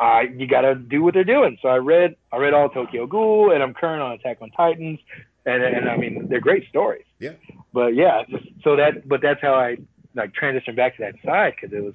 uh, 0.00 0.20
you 0.36 0.46
got 0.46 0.62
to 0.62 0.74
do 0.74 1.02
what 1.02 1.14
they're 1.14 1.24
doing. 1.24 1.58
So 1.62 1.68
I 1.68 1.76
read 1.76 2.16
I 2.32 2.38
read 2.38 2.54
all 2.54 2.68
Tokyo 2.68 3.06
Ghoul, 3.06 3.52
and 3.52 3.62
I'm 3.62 3.74
current 3.74 4.02
on 4.02 4.12
Attack 4.12 4.38
on 4.40 4.50
Titans, 4.50 4.98
and 5.46 5.62
and 5.62 5.88
I 5.88 5.96
mean 5.96 6.28
they're 6.28 6.40
great 6.40 6.68
stories. 6.68 7.04
Yeah. 7.18 7.32
But 7.72 7.94
yeah, 7.94 8.22
just, 8.28 8.44
so 8.64 8.76
that 8.76 9.08
but 9.08 9.20
that's 9.22 9.40
how 9.40 9.54
I 9.54 9.78
like 10.14 10.32
transitioned 10.32 10.76
back 10.76 10.96
to 10.96 11.02
that 11.02 11.14
side 11.24 11.54
because 11.60 11.76
it 11.76 11.82
was 11.82 11.94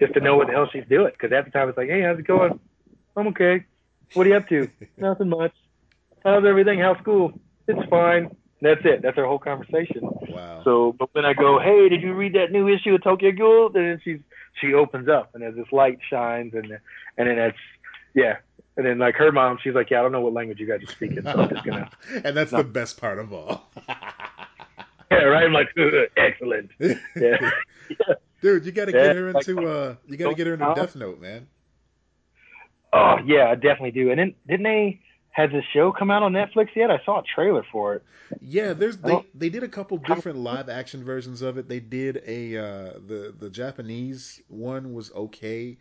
just 0.00 0.14
to 0.14 0.20
know 0.20 0.36
what 0.36 0.48
the 0.48 0.52
hell 0.52 0.68
she's 0.72 0.84
doing. 0.88 1.12
Because 1.12 1.32
at 1.32 1.44
the 1.44 1.50
time 1.50 1.68
it's 1.68 1.78
like, 1.78 1.88
hey, 1.88 2.02
how's 2.02 2.18
it 2.18 2.26
going? 2.26 2.58
I'm 3.16 3.28
okay. 3.28 3.64
What 4.14 4.26
are 4.26 4.30
you 4.30 4.36
up 4.36 4.48
to? 4.48 4.68
Nothing 4.96 5.28
much. 5.28 5.52
How's 6.24 6.44
everything? 6.44 6.80
How's 6.80 6.98
school? 6.98 7.38
It's 7.66 7.88
fine. 7.88 8.34
That's 8.60 8.80
it. 8.84 9.02
That's 9.02 9.18
our 9.18 9.26
whole 9.26 9.38
conversation. 9.38 10.00
Wow. 10.02 10.62
So, 10.64 10.94
but 10.98 11.10
when 11.12 11.24
I 11.24 11.34
go, 11.34 11.58
hey, 11.60 11.88
did 11.88 12.02
you 12.02 12.14
read 12.14 12.34
that 12.34 12.50
new 12.50 12.68
issue 12.68 12.94
of 12.94 13.02
Tokyo 13.02 13.30
Ghoul? 13.32 13.70
Then 13.70 14.00
she's 14.02 14.20
she 14.60 14.72
opens 14.72 15.08
up 15.08 15.34
and 15.34 15.42
as 15.42 15.54
this 15.54 15.66
light 15.72 15.98
shines 16.08 16.54
and 16.54 16.78
and 17.18 17.28
then 17.28 17.36
that's 17.36 17.58
yeah. 18.14 18.36
And 18.76 18.84
then 18.84 18.98
like 18.98 19.14
her 19.16 19.30
mom, 19.30 19.58
she's 19.62 19.74
like, 19.74 19.90
yeah, 19.90 20.00
I 20.00 20.02
don't 20.02 20.12
know 20.12 20.20
what 20.20 20.32
language 20.32 20.58
you 20.58 20.66
guys 20.66 20.82
are 20.82 20.90
speaking, 20.90 21.22
so 21.22 21.30
I'm 21.30 21.48
just 21.48 21.64
gonna 21.64 21.90
and 22.24 22.36
that's 22.36 22.50
the 22.50 22.64
best 22.64 22.98
part 23.00 23.18
of 23.18 23.32
all. 23.32 23.68
yeah, 25.18 25.24
right. 25.24 25.44
I'm 25.44 25.52
like, 25.52 25.68
excellent. 26.16 26.70
Yeah. 27.16 27.36
Dude, 28.40 28.64
you 28.64 28.72
got 28.72 28.86
to 28.86 28.92
Yeah, 28.92 29.06
get 29.08 29.16
her 29.16 29.32
like- 29.32 29.46
into 29.48 29.68
uh, 29.68 29.94
you 30.06 30.16
got 30.16 30.30
to 30.30 30.34
get 30.34 30.46
her 30.46 30.54
into 30.54 30.72
Death 30.74 30.96
Note, 30.96 31.20
man. 31.20 31.46
Oh 32.92 33.16
yeah, 33.26 33.48
I 33.50 33.54
definitely 33.54 33.90
do. 33.90 34.10
And 34.10 34.18
then 34.18 34.34
didn't 34.46 34.64
they 34.64 35.00
has 35.30 35.50
this 35.50 35.64
show 35.72 35.90
come 35.92 36.10
out 36.10 36.22
on 36.22 36.32
Netflix 36.32 36.68
yet? 36.76 36.90
I 36.90 37.00
saw 37.04 37.20
a 37.20 37.22
trailer 37.34 37.64
for 37.72 37.94
it. 37.96 38.02
Yeah, 38.40 38.72
there's 38.72 38.96
they, 38.98 39.24
they 39.34 39.48
did 39.48 39.62
a 39.64 39.68
couple 39.68 39.98
different 39.98 40.38
live 40.38 40.68
action 40.68 41.04
versions 41.04 41.42
of 41.42 41.58
it. 41.58 41.68
They 41.68 41.80
did 41.80 42.22
a 42.26 42.56
uh, 42.56 42.92
the 43.06 43.34
the 43.38 43.50
Japanese 43.50 44.40
one 44.48 44.94
was 44.94 45.12
okay. 45.12 45.76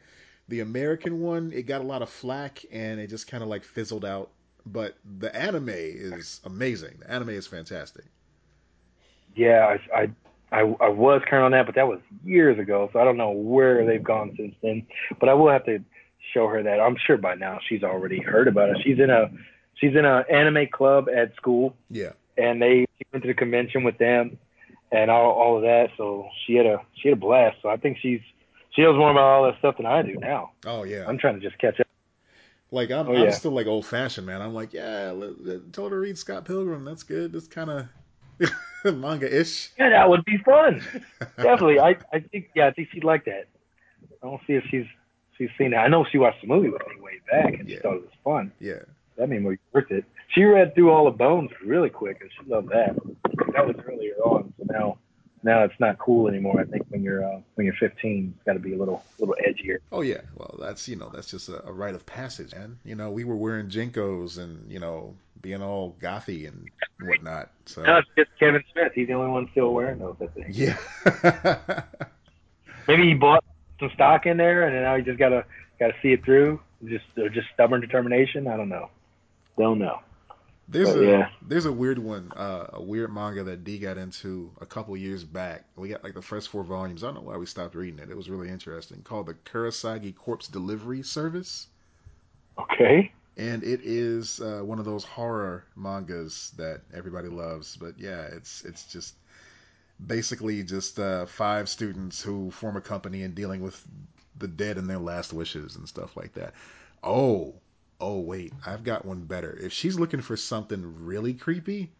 The 0.49 0.59
American 0.61 1.21
one 1.21 1.51
it 1.53 1.63
got 1.67 1.81
a 1.81 1.85
lot 1.85 2.01
of 2.01 2.09
flack 2.09 2.65
and 2.71 2.99
it 2.99 3.07
just 3.07 3.27
kind 3.27 3.43
of 3.43 3.49
like 3.49 3.63
fizzled 3.63 4.05
out. 4.05 4.31
But 4.65 4.97
the 5.19 5.33
anime 5.35 5.69
is 5.69 6.41
amazing. 6.45 6.95
The 6.99 7.11
anime 7.11 7.29
is 7.29 7.47
fantastic. 7.47 8.05
Yeah, 9.35 9.75
I, 9.93 10.01
I 10.01 10.09
I 10.51 10.59
I 10.79 10.89
was 10.89 11.21
current 11.27 11.45
on 11.45 11.51
that, 11.51 11.65
but 11.65 11.75
that 11.75 11.87
was 11.87 11.99
years 12.23 12.59
ago, 12.59 12.89
so 12.93 12.99
I 12.99 13.03
don't 13.03 13.17
know 13.17 13.31
where 13.31 13.85
they've 13.85 14.03
gone 14.03 14.33
since 14.37 14.55
then. 14.61 14.85
But 15.19 15.29
I 15.29 15.33
will 15.33 15.49
have 15.49 15.65
to 15.65 15.79
show 16.33 16.47
her 16.47 16.61
that. 16.63 16.79
I'm 16.79 16.95
sure 17.05 17.17
by 17.17 17.35
now 17.35 17.59
she's 17.67 17.83
already 17.83 18.19
heard 18.21 18.47
about 18.47 18.69
it. 18.69 18.77
She's 18.83 18.99
in 18.99 19.09
a 19.09 19.31
she's 19.75 19.95
in 19.95 20.05
a 20.05 20.23
anime 20.31 20.67
club 20.71 21.07
at 21.09 21.35
school, 21.35 21.75
Yeah. 21.89 22.11
and 22.37 22.61
they 22.61 22.85
went 23.11 23.23
to 23.23 23.27
the 23.27 23.33
convention 23.33 23.83
with 23.83 23.97
them, 23.97 24.37
and 24.91 25.09
all 25.09 25.31
all 25.31 25.55
of 25.57 25.63
that. 25.63 25.89
So 25.97 26.27
she 26.45 26.53
had 26.55 26.65
a 26.67 26.81
she 26.95 27.09
had 27.09 27.17
a 27.17 27.21
blast. 27.21 27.57
So 27.61 27.69
I 27.69 27.77
think 27.77 27.97
she's 27.99 28.21
she 28.71 28.81
knows 28.83 28.97
more 28.97 29.11
about 29.11 29.23
all 29.23 29.43
that 29.45 29.57
stuff 29.59 29.77
than 29.77 29.85
I 29.87 30.01
do 30.03 30.15
now. 30.15 30.51
Oh 30.65 30.83
yeah. 30.83 31.05
I'm 31.07 31.17
trying 31.17 31.39
to 31.39 31.41
just 31.41 31.59
catch 31.59 31.79
up. 31.79 31.87
Like 32.71 32.89
I'm, 32.89 33.07
Oh, 33.07 33.13
I'm 33.15 33.23
yeah. 33.25 33.29
still 33.31 33.51
like 33.51 33.67
old 33.67 33.85
fashioned, 33.85 34.25
man. 34.25 34.41
I'm 34.41 34.53
like, 34.55 34.73
yeah, 34.73 35.11
let, 35.11 35.43
let, 35.45 35.73
tell 35.73 35.83
her 35.83 35.89
to 35.91 35.95
read 35.97 36.17
Scott 36.17 36.45
Pilgrim. 36.45 36.83
That's 36.85 37.03
good. 37.03 37.31
That's 37.31 37.45
kind 37.47 37.69
of 37.69 37.87
manga 38.85 39.39
ish. 39.41 39.69
Yeah, 39.77 39.89
that 39.89 40.09
would 40.09 40.25
be 40.25 40.37
fun. 40.39 40.81
Definitely. 41.37 41.79
I 41.79 41.95
I 42.11 42.19
think 42.19 42.49
yeah, 42.55 42.67
I 42.67 42.71
think 42.71 42.89
she'd 42.91 43.03
like 43.03 43.25
that. 43.25 43.45
I 44.21 44.27
don't 44.27 44.41
see 44.47 44.53
if 44.53 44.63
she's 44.69 44.85
she's 45.37 45.49
seen 45.57 45.71
that. 45.71 45.79
I 45.79 45.87
know 45.87 46.05
she 46.11 46.17
watched 46.17 46.41
the 46.41 46.47
movie 46.47 46.69
with 46.69 46.81
me 46.87 47.01
way 47.01 47.19
back 47.31 47.53
and 47.59 47.67
Yeah. 47.67 47.77
she 47.77 47.81
thought 47.81 47.95
it 47.95 48.01
was 48.01 48.11
fun. 48.23 48.51
yeah. 48.59 48.79
That 49.17 49.29
made 49.29 49.43
me 49.43 49.57
worth 49.73 49.91
it. 49.91 50.05
She 50.29 50.43
read 50.43 50.73
through 50.73 50.89
all 50.91 51.05
the 51.05 51.11
bones 51.11 51.51
really 51.63 51.89
quick 51.89 52.17
and 52.21 52.29
she 52.31 52.49
loved 52.49 52.69
that. 52.69 52.95
That 53.53 53.67
was 53.67 53.75
earlier 53.87 54.15
on. 54.25 54.51
So 54.57 54.65
now 54.73 54.97
now 55.43 55.63
it's 55.63 55.79
not 55.79 55.97
cool 55.99 56.27
anymore. 56.27 56.59
I 56.59 56.63
think 56.63 56.85
when 56.89 57.03
you're 57.03 57.23
uh, 57.23 57.41
when 57.55 57.65
you're 57.65 57.75
15, 57.75 58.33
it's 58.35 58.45
got 58.45 58.53
to 58.53 58.59
be 58.59 58.73
a 58.73 58.77
little 58.77 59.03
little 59.19 59.35
edgier. 59.45 59.77
Oh 59.91 60.01
yeah. 60.01 60.21
Well, 60.35 60.55
that's 60.59 60.87
you 60.87 60.95
know 60.95 61.09
that's 61.13 61.29
just 61.29 61.49
a, 61.49 61.65
a 61.67 61.71
rite 61.71 61.95
of 61.95 62.05
passage, 62.05 62.53
man. 62.53 62.79
You 62.85 62.95
know, 62.95 63.11
we 63.11 63.23
were 63.23 63.35
wearing 63.35 63.69
JNCOs 63.69 64.37
and 64.37 64.71
you 64.71 64.79
know 64.79 65.15
being 65.41 65.61
all 65.61 65.95
gothy 66.01 66.47
and 66.47 66.69
whatnot. 67.01 67.49
So 67.65 67.83
No, 67.83 67.97
it's 67.97 68.09
just 68.17 68.29
Kevin 68.39 68.63
Smith. 68.71 68.93
He's 68.95 69.07
the 69.07 69.13
only 69.13 69.31
one 69.31 69.49
still 69.51 69.73
wearing 69.73 69.99
those. 69.99 70.15
I 70.21 70.27
think. 70.27 70.47
yeah. 70.51 70.77
Maybe 72.87 73.03
he 73.03 73.13
bought 73.13 73.43
some 73.79 73.91
stock 73.93 74.25
in 74.25 74.37
there, 74.37 74.67
and 74.67 74.75
now 74.75 74.95
he 74.95 75.03
just 75.03 75.19
gotta 75.19 75.45
gotta 75.79 75.93
see 76.01 76.13
it 76.13 76.23
through. 76.23 76.59
Just 76.85 77.05
or 77.17 77.29
just 77.29 77.47
stubborn 77.53 77.81
determination. 77.81 78.47
I 78.47 78.57
don't 78.57 78.69
know. 78.69 78.89
Don't 79.57 79.79
know. 79.79 79.99
There's 80.67 80.93
But, 80.93 80.99
a 81.03 81.05
yeah. 81.05 81.29
there's 81.41 81.65
a 81.65 81.71
weird 81.71 81.99
one, 81.99 82.31
uh, 82.35 82.67
a 82.73 82.81
weird 82.81 83.13
manga 83.13 83.43
that 83.43 83.63
D 83.63 83.79
got 83.79 83.97
into 83.97 84.51
a 84.61 84.65
couple 84.65 84.95
years 84.97 85.23
back. 85.23 85.65
We 85.75 85.89
got 85.89 86.03
like 86.03 86.13
the 86.13 86.21
first 86.21 86.49
four 86.49 86.63
volumes. 86.63 87.03
I 87.03 87.07
don't 87.07 87.15
know 87.15 87.21
why 87.21 87.37
we 87.37 87.45
stopped 87.45 87.75
reading 87.75 87.99
it. 87.99 88.09
It 88.09 88.17
was 88.17 88.29
really 88.29 88.49
interesting. 88.49 89.01
Called 89.03 89.27
the 89.27 89.33
Kurosagi 89.35 90.15
Corpse 90.15 90.47
Delivery 90.47 91.03
Service, 91.03 91.67
Okay. 92.57 93.11
and 93.37 93.63
it 93.63 93.81
is 93.83 94.39
uh, 94.39 94.61
one 94.63 94.79
of 94.79 94.85
those 94.85 95.03
horror 95.03 95.65
mangas 95.75 96.51
that 96.57 96.81
everybody 96.93 97.29
loves. 97.29 97.75
But 97.77 97.97
yeah, 97.99 98.23
it's 98.23 98.63
it's 98.63 98.85
just 98.85 99.15
basically 100.05 100.63
just 100.63 100.99
uh, 100.99 101.25
five 101.25 101.69
students 101.69 102.21
who 102.21 102.51
form 102.51 102.77
a 102.77 102.81
company 102.81 103.23
and 103.23 103.35
dealing 103.35 103.61
with 103.61 103.81
the 104.37 104.47
dead 104.47 104.77
and 104.77 104.89
their 104.89 104.99
last 104.99 105.33
wishes 105.33 105.75
and 105.75 105.87
stuff 105.87 106.15
like 106.17 106.33
that. 106.33 106.53
Oh, 107.03 107.55
oh 108.03 108.19
wait, 108.19 108.53
I've 108.65 108.83
got 108.83 109.05
one 109.05 109.21
better. 109.21 109.57
If 109.61 109.71
she's 109.71 109.97
looking 109.97 110.21
for 110.21 110.35
something 110.35 111.05
really 111.05 111.33
creepy, 111.33 111.91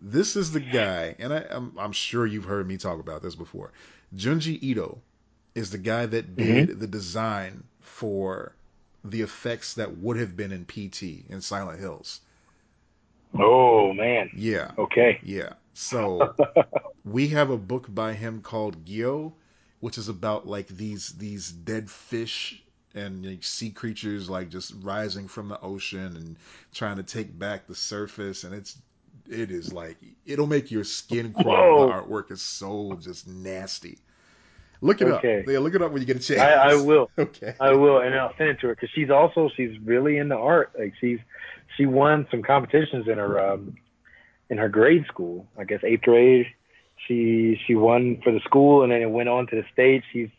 this 0.00 0.34
is 0.34 0.50
the 0.50 0.60
guy, 0.60 1.14
and 1.18 1.32
I, 1.32 1.44
I'm, 1.50 1.76
I'm 1.78 1.92
sure 1.92 2.26
you've 2.26 2.46
heard 2.46 2.66
me 2.66 2.78
talk 2.78 2.98
about 2.98 3.22
this 3.22 3.34
before. 3.34 3.72
Junji 4.16 4.58
Ito 4.62 4.98
is 5.54 5.70
the 5.70 5.78
guy 5.78 6.06
that 6.06 6.36
mm-hmm. 6.36 6.66
did 6.66 6.80
the 6.80 6.86
design 6.86 7.64
for 7.80 8.54
the 9.04 9.20
effects 9.20 9.74
that 9.74 9.98
would 9.98 10.16
have 10.16 10.36
been 10.36 10.52
in 10.52 10.64
PT 10.64 11.28
in 11.28 11.42
Silent 11.42 11.80
Hills. 11.80 12.20
Oh 13.38 13.92
man. 13.92 14.30
Yeah, 14.34 14.72
Okay. 14.78 15.20
yeah. 15.22 15.52
So 15.74 16.34
we 17.04 17.28
have 17.28 17.50
a 17.50 17.58
book 17.58 17.86
by 17.88 18.14
him 18.14 18.40
called 18.40 18.84
Gyo, 18.86 19.32
which 19.80 19.98
is 19.98 20.08
about 20.08 20.46
like 20.46 20.68
these 20.68 21.10
these 21.10 21.50
dead 21.50 21.90
fish 21.90 22.62
and 22.94 23.24
like, 23.24 23.44
sea 23.44 23.70
creatures 23.70 24.28
like 24.30 24.50
just 24.50 24.74
rising 24.82 25.28
from 25.28 25.48
the 25.48 25.60
ocean 25.60 26.16
and 26.16 26.36
trying 26.72 26.96
to 26.96 27.02
take 27.02 27.36
back 27.38 27.66
the 27.66 27.74
surface 27.74 28.44
and 28.44 28.54
it's 28.54 28.76
it 29.28 29.50
is 29.50 29.72
like 29.72 29.96
it'll 30.26 30.46
make 30.46 30.70
your 30.70 30.84
skin 30.84 31.32
crawl. 31.32 31.74
The 31.74 31.84
artwork 31.84 32.30
is 32.30 32.42
so 32.42 32.96
just 33.00 33.28
nasty. 33.28 33.98
Look 34.80 35.00
it 35.02 35.08
Okay. 35.08 35.44
up. 35.44 35.48
Yeah, 35.48 35.58
look 35.60 35.74
it 35.74 35.82
up 35.82 35.92
when 35.92 36.02
you 36.02 36.06
get 36.06 36.16
a 36.16 36.20
chance. 36.20 36.40
I, 36.40 36.52
I 36.72 36.74
will. 36.74 37.10
Okay. 37.18 37.54
I 37.60 37.72
will, 37.72 38.00
and 38.00 38.14
I'll 38.14 38.34
send 38.38 38.50
it 38.50 38.60
to 38.60 38.68
her 38.68 38.74
because 38.74 38.90
she's 38.94 39.10
also 39.10 39.50
she's 39.56 39.78
really 39.84 40.16
into 40.18 40.36
art. 40.36 40.72
Like 40.78 40.94
she's 41.00 41.18
she 41.76 41.86
won 41.86 42.26
some 42.30 42.42
competitions 42.42 43.06
in 43.06 43.18
her 43.18 43.38
um 43.38 43.76
in 44.48 44.58
her 44.58 44.68
grade 44.68 45.04
school. 45.06 45.46
I 45.58 45.64
guess 45.64 45.80
eighth 45.84 46.02
grade. 46.02 46.46
She 47.06 47.60
she 47.66 47.74
won 47.74 48.20
for 48.24 48.32
the 48.32 48.40
school, 48.40 48.82
and 48.82 48.92
then 48.92 49.02
it 49.02 49.10
went 49.10 49.28
on 49.28 49.46
to 49.48 49.56
the 49.56 49.64
state. 49.72 50.02
She's 50.12 50.30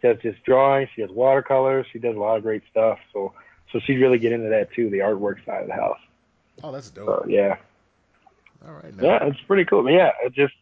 she 0.00 0.08
does 0.08 0.18
just 0.22 0.42
drawing. 0.44 0.88
She 0.94 1.02
does 1.02 1.10
watercolors. 1.10 1.86
She 1.92 1.98
does 1.98 2.16
a 2.16 2.18
lot 2.18 2.36
of 2.36 2.42
great 2.42 2.62
stuff. 2.70 2.98
So 3.12 3.32
so 3.72 3.80
she'd 3.80 3.98
really 3.98 4.18
get 4.18 4.32
into 4.32 4.48
that 4.50 4.72
too, 4.72 4.90
the 4.90 4.98
artwork 4.98 5.44
side 5.44 5.62
of 5.62 5.68
the 5.68 5.74
house. 5.74 5.98
Oh, 6.62 6.72
that's 6.72 6.90
dope. 6.90 7.06
So 7.06 7.26
yeah, 7.28 7.56
All 8.66 8.74
right. 8.74 8.96
Now. 8.96 9.04
yeah, 9.04 9.26
it's 9.26 9.40
pretty 9.42 9.64
cool. 9.64 9.82
But 9.82 9.92
yeah, 9.92 10.12
it 10.24 10.32
just 10.32 10.54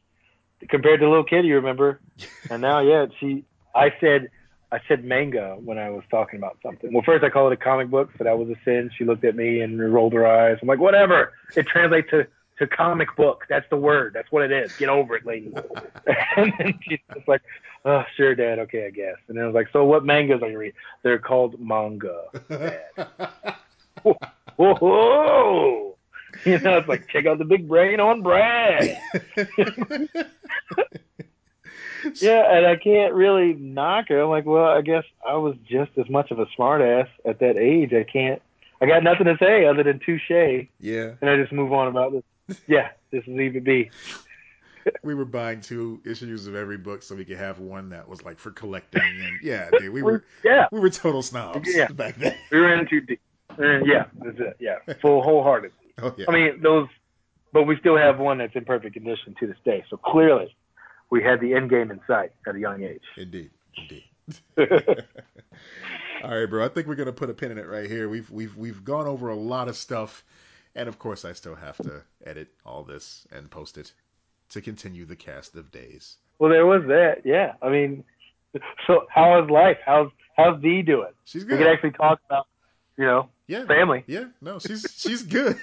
compared 0.68 1.00
to 1.00 1.08
little 1.08 1.24
kid, 1.24 1.44
you 1.44 1.56
remember, 1.56 2.00
and 2.50 2.62
now 2.62 2.80
yeah, 2.80 3.06
she. 3.20 3.44
I 3.74 3.92
said 4.00 4.30
I 4.70 4.80
said 4.88 5.04
manga 5.04 5.56
when 5.62 5.78
I 5.78 5.90
was 5.90 6.02
talking 6.10 6.38
about 6.38 6.58
something. 6.62 6.92
Well, 6.92 7.02
first 7.04 7.24
I 7.24 7.30
called 7.30 7.52
it 7.52 7.60
a 7.60 7.62
comic 7.62 7.90
book, 7.90 8.10
so 8.18 8.24
that 8.24 8.38
was 8.38 8.48
a 8.48 8.56
sin. 8.64 8.90
She 8.96 9.04
looked 9.04 9.24
at 9.24 9.36
me 9.36 9.60
and 9.60 9.92
rolled 9.92 10.12
her 10.14 10.26
eyes. 10.26 10.58
I'm 10.60 10.68
like, 10.68 10.80
whatever. 10.80 11.32
It 11.56 11.66
translates 11.66 12.10
to 12.10 12.26
to 12.58 12.66
comic 12.66 13.14
book. 13.16 13.44
That's 13.48 13.68
the 13.70 13.76
word. 13.76 14.14
That's 14.14 14.30
what 14.30 14.42
it 14.42 14.52
is. 14.52 14.74
Get 14.76 14.88
over 14.88 15.16
it, 15.16 15.26
lady. 15.26 15.52
and 16.36 16.52
then 16.58 16.78
she's 16.82 17.00
just 17.14 17.26
like, 17.28 17.42
oh, 17.84 18.04
sure, 18.16 18.34
Dad. 18.34 18.58
Okay, 18.60 18.86
I 18.86 18.90
guess. 18.90 19.16
And 19.28 19.36
then 19.36 19.44
I 19.44 19.46
was 19.46 19.54
like, 19.54 19.68
so 19.72 19.84
what 19.84 20.04
mangas 20.04 20.42
are 20.42 20.50
you 20.50 20.58
reading? 20.58 20.76
They're 21.02 21.18
called 21.18 21.60
manga. 21.60 22.24
Whoa, 24.02 24.16
whoa. 24.56 25.90
You 26.44 26.58
know, 26.58 26.78
it's 26.78 26.88
like 26.88 27.06
check 27.08 27.26
out 27.26 27.38
the 27.38 27.44
big 27.44 27.68
brain 27.68 28.00
on 28.00 28.20
Brad. 28.22 28.98
Yeah, 32.20 32.54
and 32.54 32.66
I 32.66 32.76
can't 32.76 33.14
really 33.14 33.54
knock 33.54 34.08
her. 34.08 34.20
I'm 34.20 34.28
like, 34.28 34.44
well, 34.44 34.66
I 34.66 34.82
guess 34.82 35.04
I 35.26 35.36
was 35.36 35.56
just 35.66 35.90
as 35.96 36.08
much 36.10 36.30
of 36.30 36.38
a 36.38 36.44
smartass 36.58 37.08
at 37.24 37.38
that 37.38 37.56
age. 37.56 37.94
I 37.94 38.02
can't. 38.04 38.42
I 38.80 38.86
got 38.86 39.02
nothing 39.02 39.24
to 39.26 39.38
say 39.38 39.64
other 39.64 39.82
than 39.82 40.00
touche, 40.00 40.30
Yeah. 40.80 41.12
and. 41.20 41.30
I 41.30 41.36
just 41.36 41.52
move 41.52 41.72
on 41.72 41.88
about 41.88 42.12
this. 42.12 42.58
Yeah, 42.66 42.90
this 43.10 43.22
is 43.22 43.28
leave 43.28 43.56
it 43.56 43.64
be. 43.64 43.90
We 45.02 45.14
were 45.14 45.24
buying 45.24 45.60
two 45.60 46.00
issues 46.04 46.46
of 46.46 46.54
every 46.54 46.76
book 46.78 47.02
so 47.02 47.14
we 47.14 47.24
could 47.24 47.36
have 47.38 47.58
one 47.58 47.88
that 47.90 48.08
was 48.08 48.22
like 48.24 48.38
for 48.38 48.50
collecting 48.50 49.02
and 49.02 49.38
yeah 49.42 49.68
dude 49.78 49.92
we 49.92 50.02
were 50.02 50.24
Yeah, 50.44 50.66
we 50.72 50.80
were 50.80 50.90
total 50.90 51.22
snobs 51.22 51.74
Yeah. 51.74 51.88
back 51.88 52.16
then 52.16 52.34
we 52.50 52.60
were 52.60 52.72
into 52.74 53.00
deep. 53.00 53.20
Yeah, 53.58 54.06
that's 54.22 54.38
it. 54.40 54.56
Yeah, 54.58 54.76
full 55.00 55.22
wholehearted. 55.22 55.72
oh 56.02 56.12
yeah 56.16 56.24
I 56.28 56.32
mean, 56.32 56.60
those, 56.60 56.88
but 57.52 57.64
we 57.64 57.76
still 57.78 57.96
have 57.96 58.18
one 58.18 58.38
that's 58.38 58.56
in 58.56 58.64
perfect 58.64 58.94
condition 58.94 59.34
to 59.38 59.46
this 59.46 59.56
day. 59.64 59.84
So 59.88 59.96
clearly, 59.96 60.54
we 61.10 61.22
had 61.22 61.40
the 61.40 61.54
end 61.54 61.70
game 61.70 61.90
in 61.92 62.00
sight 62.06 62.32
at 62.48 62.56
a 62.56 62.58
young 62.58 62.82
age. 62.82 63.02
indeed 63.16 63.50
indeed 63.76 64.02
all 66.24 66.30
right 66.30 66.46
bro 66.46 66.64
i 66.64 66.68
think 66.68 66.86
we're 66.86 66.94
gonna 66.94 67.12
put 67.12 67.28
a 67.30 67.34
pin 67.34 67.50
in 67.52 67.58
it 67.58 67.68
right 67.68 67.90
here 67.90 68.08
we've 68.08 68.30
we've 68.30 68.56
we've 68.56 68.82
gone 68.84 69.06
over 69.06 69.28
a 69.28 69.34
lot 69.36 69.68
of 69.68 69.76
stuff 69.76 70.24
and 70.74 70.88
of 70.88 70.98
course 70.98 71.24
i 71.24 71.32
still 71.32 71.54
have 71.54 71.76
to 71.76 72.02
edit 72.24 72.48
all 72.64 72.82
this 72.82 73.26
and 73.32 73.50
post 73.50 73.76
it 73.76 73.92
to 74.54 74.62
continue 74.62 75.04
the 75.04 75.16
cast 75.16 75.54
of 75.56 75.70
days 75.70 76.16
well, 76.38 76.50
there 76.50 76.66
was 76.66 76.82
that. 76.88 77.22
Yeah, 77.24 77.52
I 77.62 77.70
mean, 77.70 78.04
so 78.86 79.06
how 79.08 79.42
is 79.42 79.50
life? 79.50 79.78
How's 79.84 80.08
how's 80.36 80.60
Dee 80.62 80.82
doing? 80.82 81.12
she's 81.24 81.44
good. 81.44 81.58
We 81.58 81.64
could 81.64 81.72
actually 81.72 81.92
talk 81.92 82.20
about, 82.28 82.46
you 82.98 83.04
know, 83.04 83.28
yeah 83.46 83.64
family. 83.68 84.04
Yeah, 84.06 84.24
no, 84.40 84.58
she's 84.58 84.94
she's 84.98 85.22
good. 85.22 85.58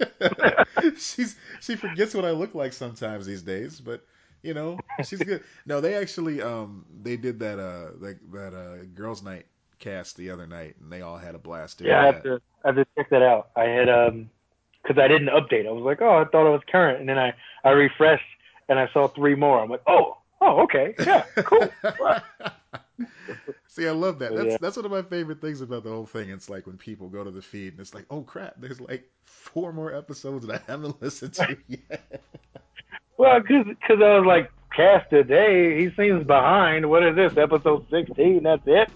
she's 0.98 1.36
she 1.60 1.76
forgets 1.76 2.14
what 2.14 2.24
I 2.24 2.30
look 2.32 2.54
like 2.54 2.72
sometimes 2.72 3.26
these 3.26 3.42
days, 3.42 3.80
but 3.80 4.04
you 4.42 4.54
know 4.54 4.82
she's 5.02 5.22
good. 5.22 5.42
No, 5.66 5.80
they 5.80 5.94
actually 5.94 6.42
um 6.42 6.84
they 7.02 7.16
did 7.16 7.40
that 7.40 7.58
uh 7.58 7.92
that 8.00 8.18
that 8.32 8.54
uh 8.54 8.84
girls' 8.94 9.22
night 9.22 9.46
cast 9.78 10.16
the 10.16 10.30
other 10.30 10.46
night, 10.46 10.76
and 10.80 10.92
they 10.92 11.02
all 11.02 11.18
had 11.18 11.34
a 11.34 11.38
blast 11.38 11.78
doing 11.78 11.88
Yeah, 11.88 12.02
I 12.02 12.06
have 12.06 12.22
that. 12.22 12.24
to 12.24 12.40
I 12.64 12.68
have 12.68 12.76
to 12.76 12.86
check 12.96 13.10
that 13.10 13.22
out. 13.22 13.50
I 13.56 13.64
had 13.64 13.88
um 13.88 14.30
because 14.90 15.02
I 15.02 15.08
didn't 15.08 15.28
update. 15.28 15.66
I 15.68 15.70
was 15.70 15.84
like, 15.84 16.02
oh, 16.02 16.18
I 16.18 16.24
thought 16.24 16.48
it 16.48 16.50
was 16.50 16.62
current, 16.70 16.98
and 17.00 17.08
then 17.08 17.18
I 17.18 17.32
I 17.64 17.70
refreshed 17.70 18.24
and 18.68 18.78
I 18.78 18.88
saw 18.92 19.08
three 19.08 19.34
more. 19.34 19.62
I'm 19.62 19.70
like, 19.70 19.82
oh, 19.86 20.16
oh, 20.40 20.62
okay, 20.62 20.94
yeah, 20.98 21.24
cool. 21.36 21.68
See, 23.68 23.86
I 23.86 23.92
love 23.92 24.18
that. 24.18 24.34
That's 24.34 24.50
yeah. 24.50 24.56
that's 24.60 24.76
one 24.76 24.84
of 24.84 24.90
my 24.90 25.02
favorite 25.02 25.40
things 25.40 25.60
about 25.60 25.84
the 25.84 25.90
whole 25.90 26.06
thing. 26.06 26.30
It's 26.30 26.50
like 26.50 26.66
when 26.66 26.76
people 26.76 27.08
go 27.08 27.22
to 27.22 27.30
the 27.30 27.40
feed 27.40 27.74
and 27.74 27.80
it's 27.80 27.94
like, 27.94 28.04
oh 28.10 28.22
crap, 28.22 28.54
there's 28.58 28.80
like 28.80 29.08
four 29.26 29.72
more 29.72 29.94
episodes 29.94 30.44
that 30.46 30.62
I 30.62 30.72
haven't 30.72 31.00
listened 31.02 31.34
to 31.34 31.56
yet. 31.68 32.22
Well, 33.16 33.40
because 33.40 33.66
I 33.88 34.18
was 34.18 34.26
like, 34.26 34.50
cast 34.74 35.10
today, 35.10 35.78
he 35.80 35.90
seems 35.94 36.26
behind. 36.26 36.88
What 36.90 37.04
is 37.04 37.14
this, 37.14 37.36
episode 37.36 37.86
16? 37.90 38.42
That's 38.42 38.62
it? 38.66 38.90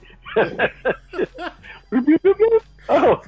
oh, 2.89 3.23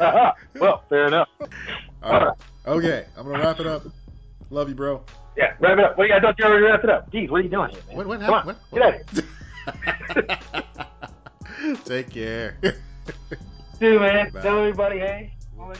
well, 0.60 0.82
fair 0.88 1.06
enough. 1.08 1.28
All 2.02 2.12
right. 2.12 2.36
Okay, 2.66 3.06
I'm 3.16 3.26
gonna 3.26 3.38
wrap 3.42 3.60
it 3.60 3.66
up. 3.66 3.82
Love 4.50 4.68
you, 4.68 4.74
bro. 4.74 5.02
Yeah, 5.36 5.54
wrap 5.60 5.78
it 5.78 5.84
up. 5.84 5.98
Wait, 5.98 6.12
I 6.12 6.20
thought 6.20 6.38
you 6.38 6.44
already 6.44 6.64
wrapped 6.64 6.84
it 6.84 6.90
up. 6.90 7.10
Jeez, 7.12 7.30
what 7.30 7.40
are 7.40 7.44
you 7.44 7.50
doing 7.50 7.70
here, 7.70 7.80
man? 7.88 7.96
What 7.96 8.06
what 8.06 8.20
Come 8.20 8.34
on, 8.34 8.46
happened? 8.46 8.58
get 8.72 8.82
out 8.82 8.94
of 8.94 10.36
here. 11.60 11.76
Take 11.84 12.10
care. 12.10 12.56
Dude, 13.80 14.00
man, 14.00 14.30
Bye. 14.30 14.40
tell 14.42 14.58
everybody, 14.58 14.98
hey, 14.98 15.34
all 15.58 15.72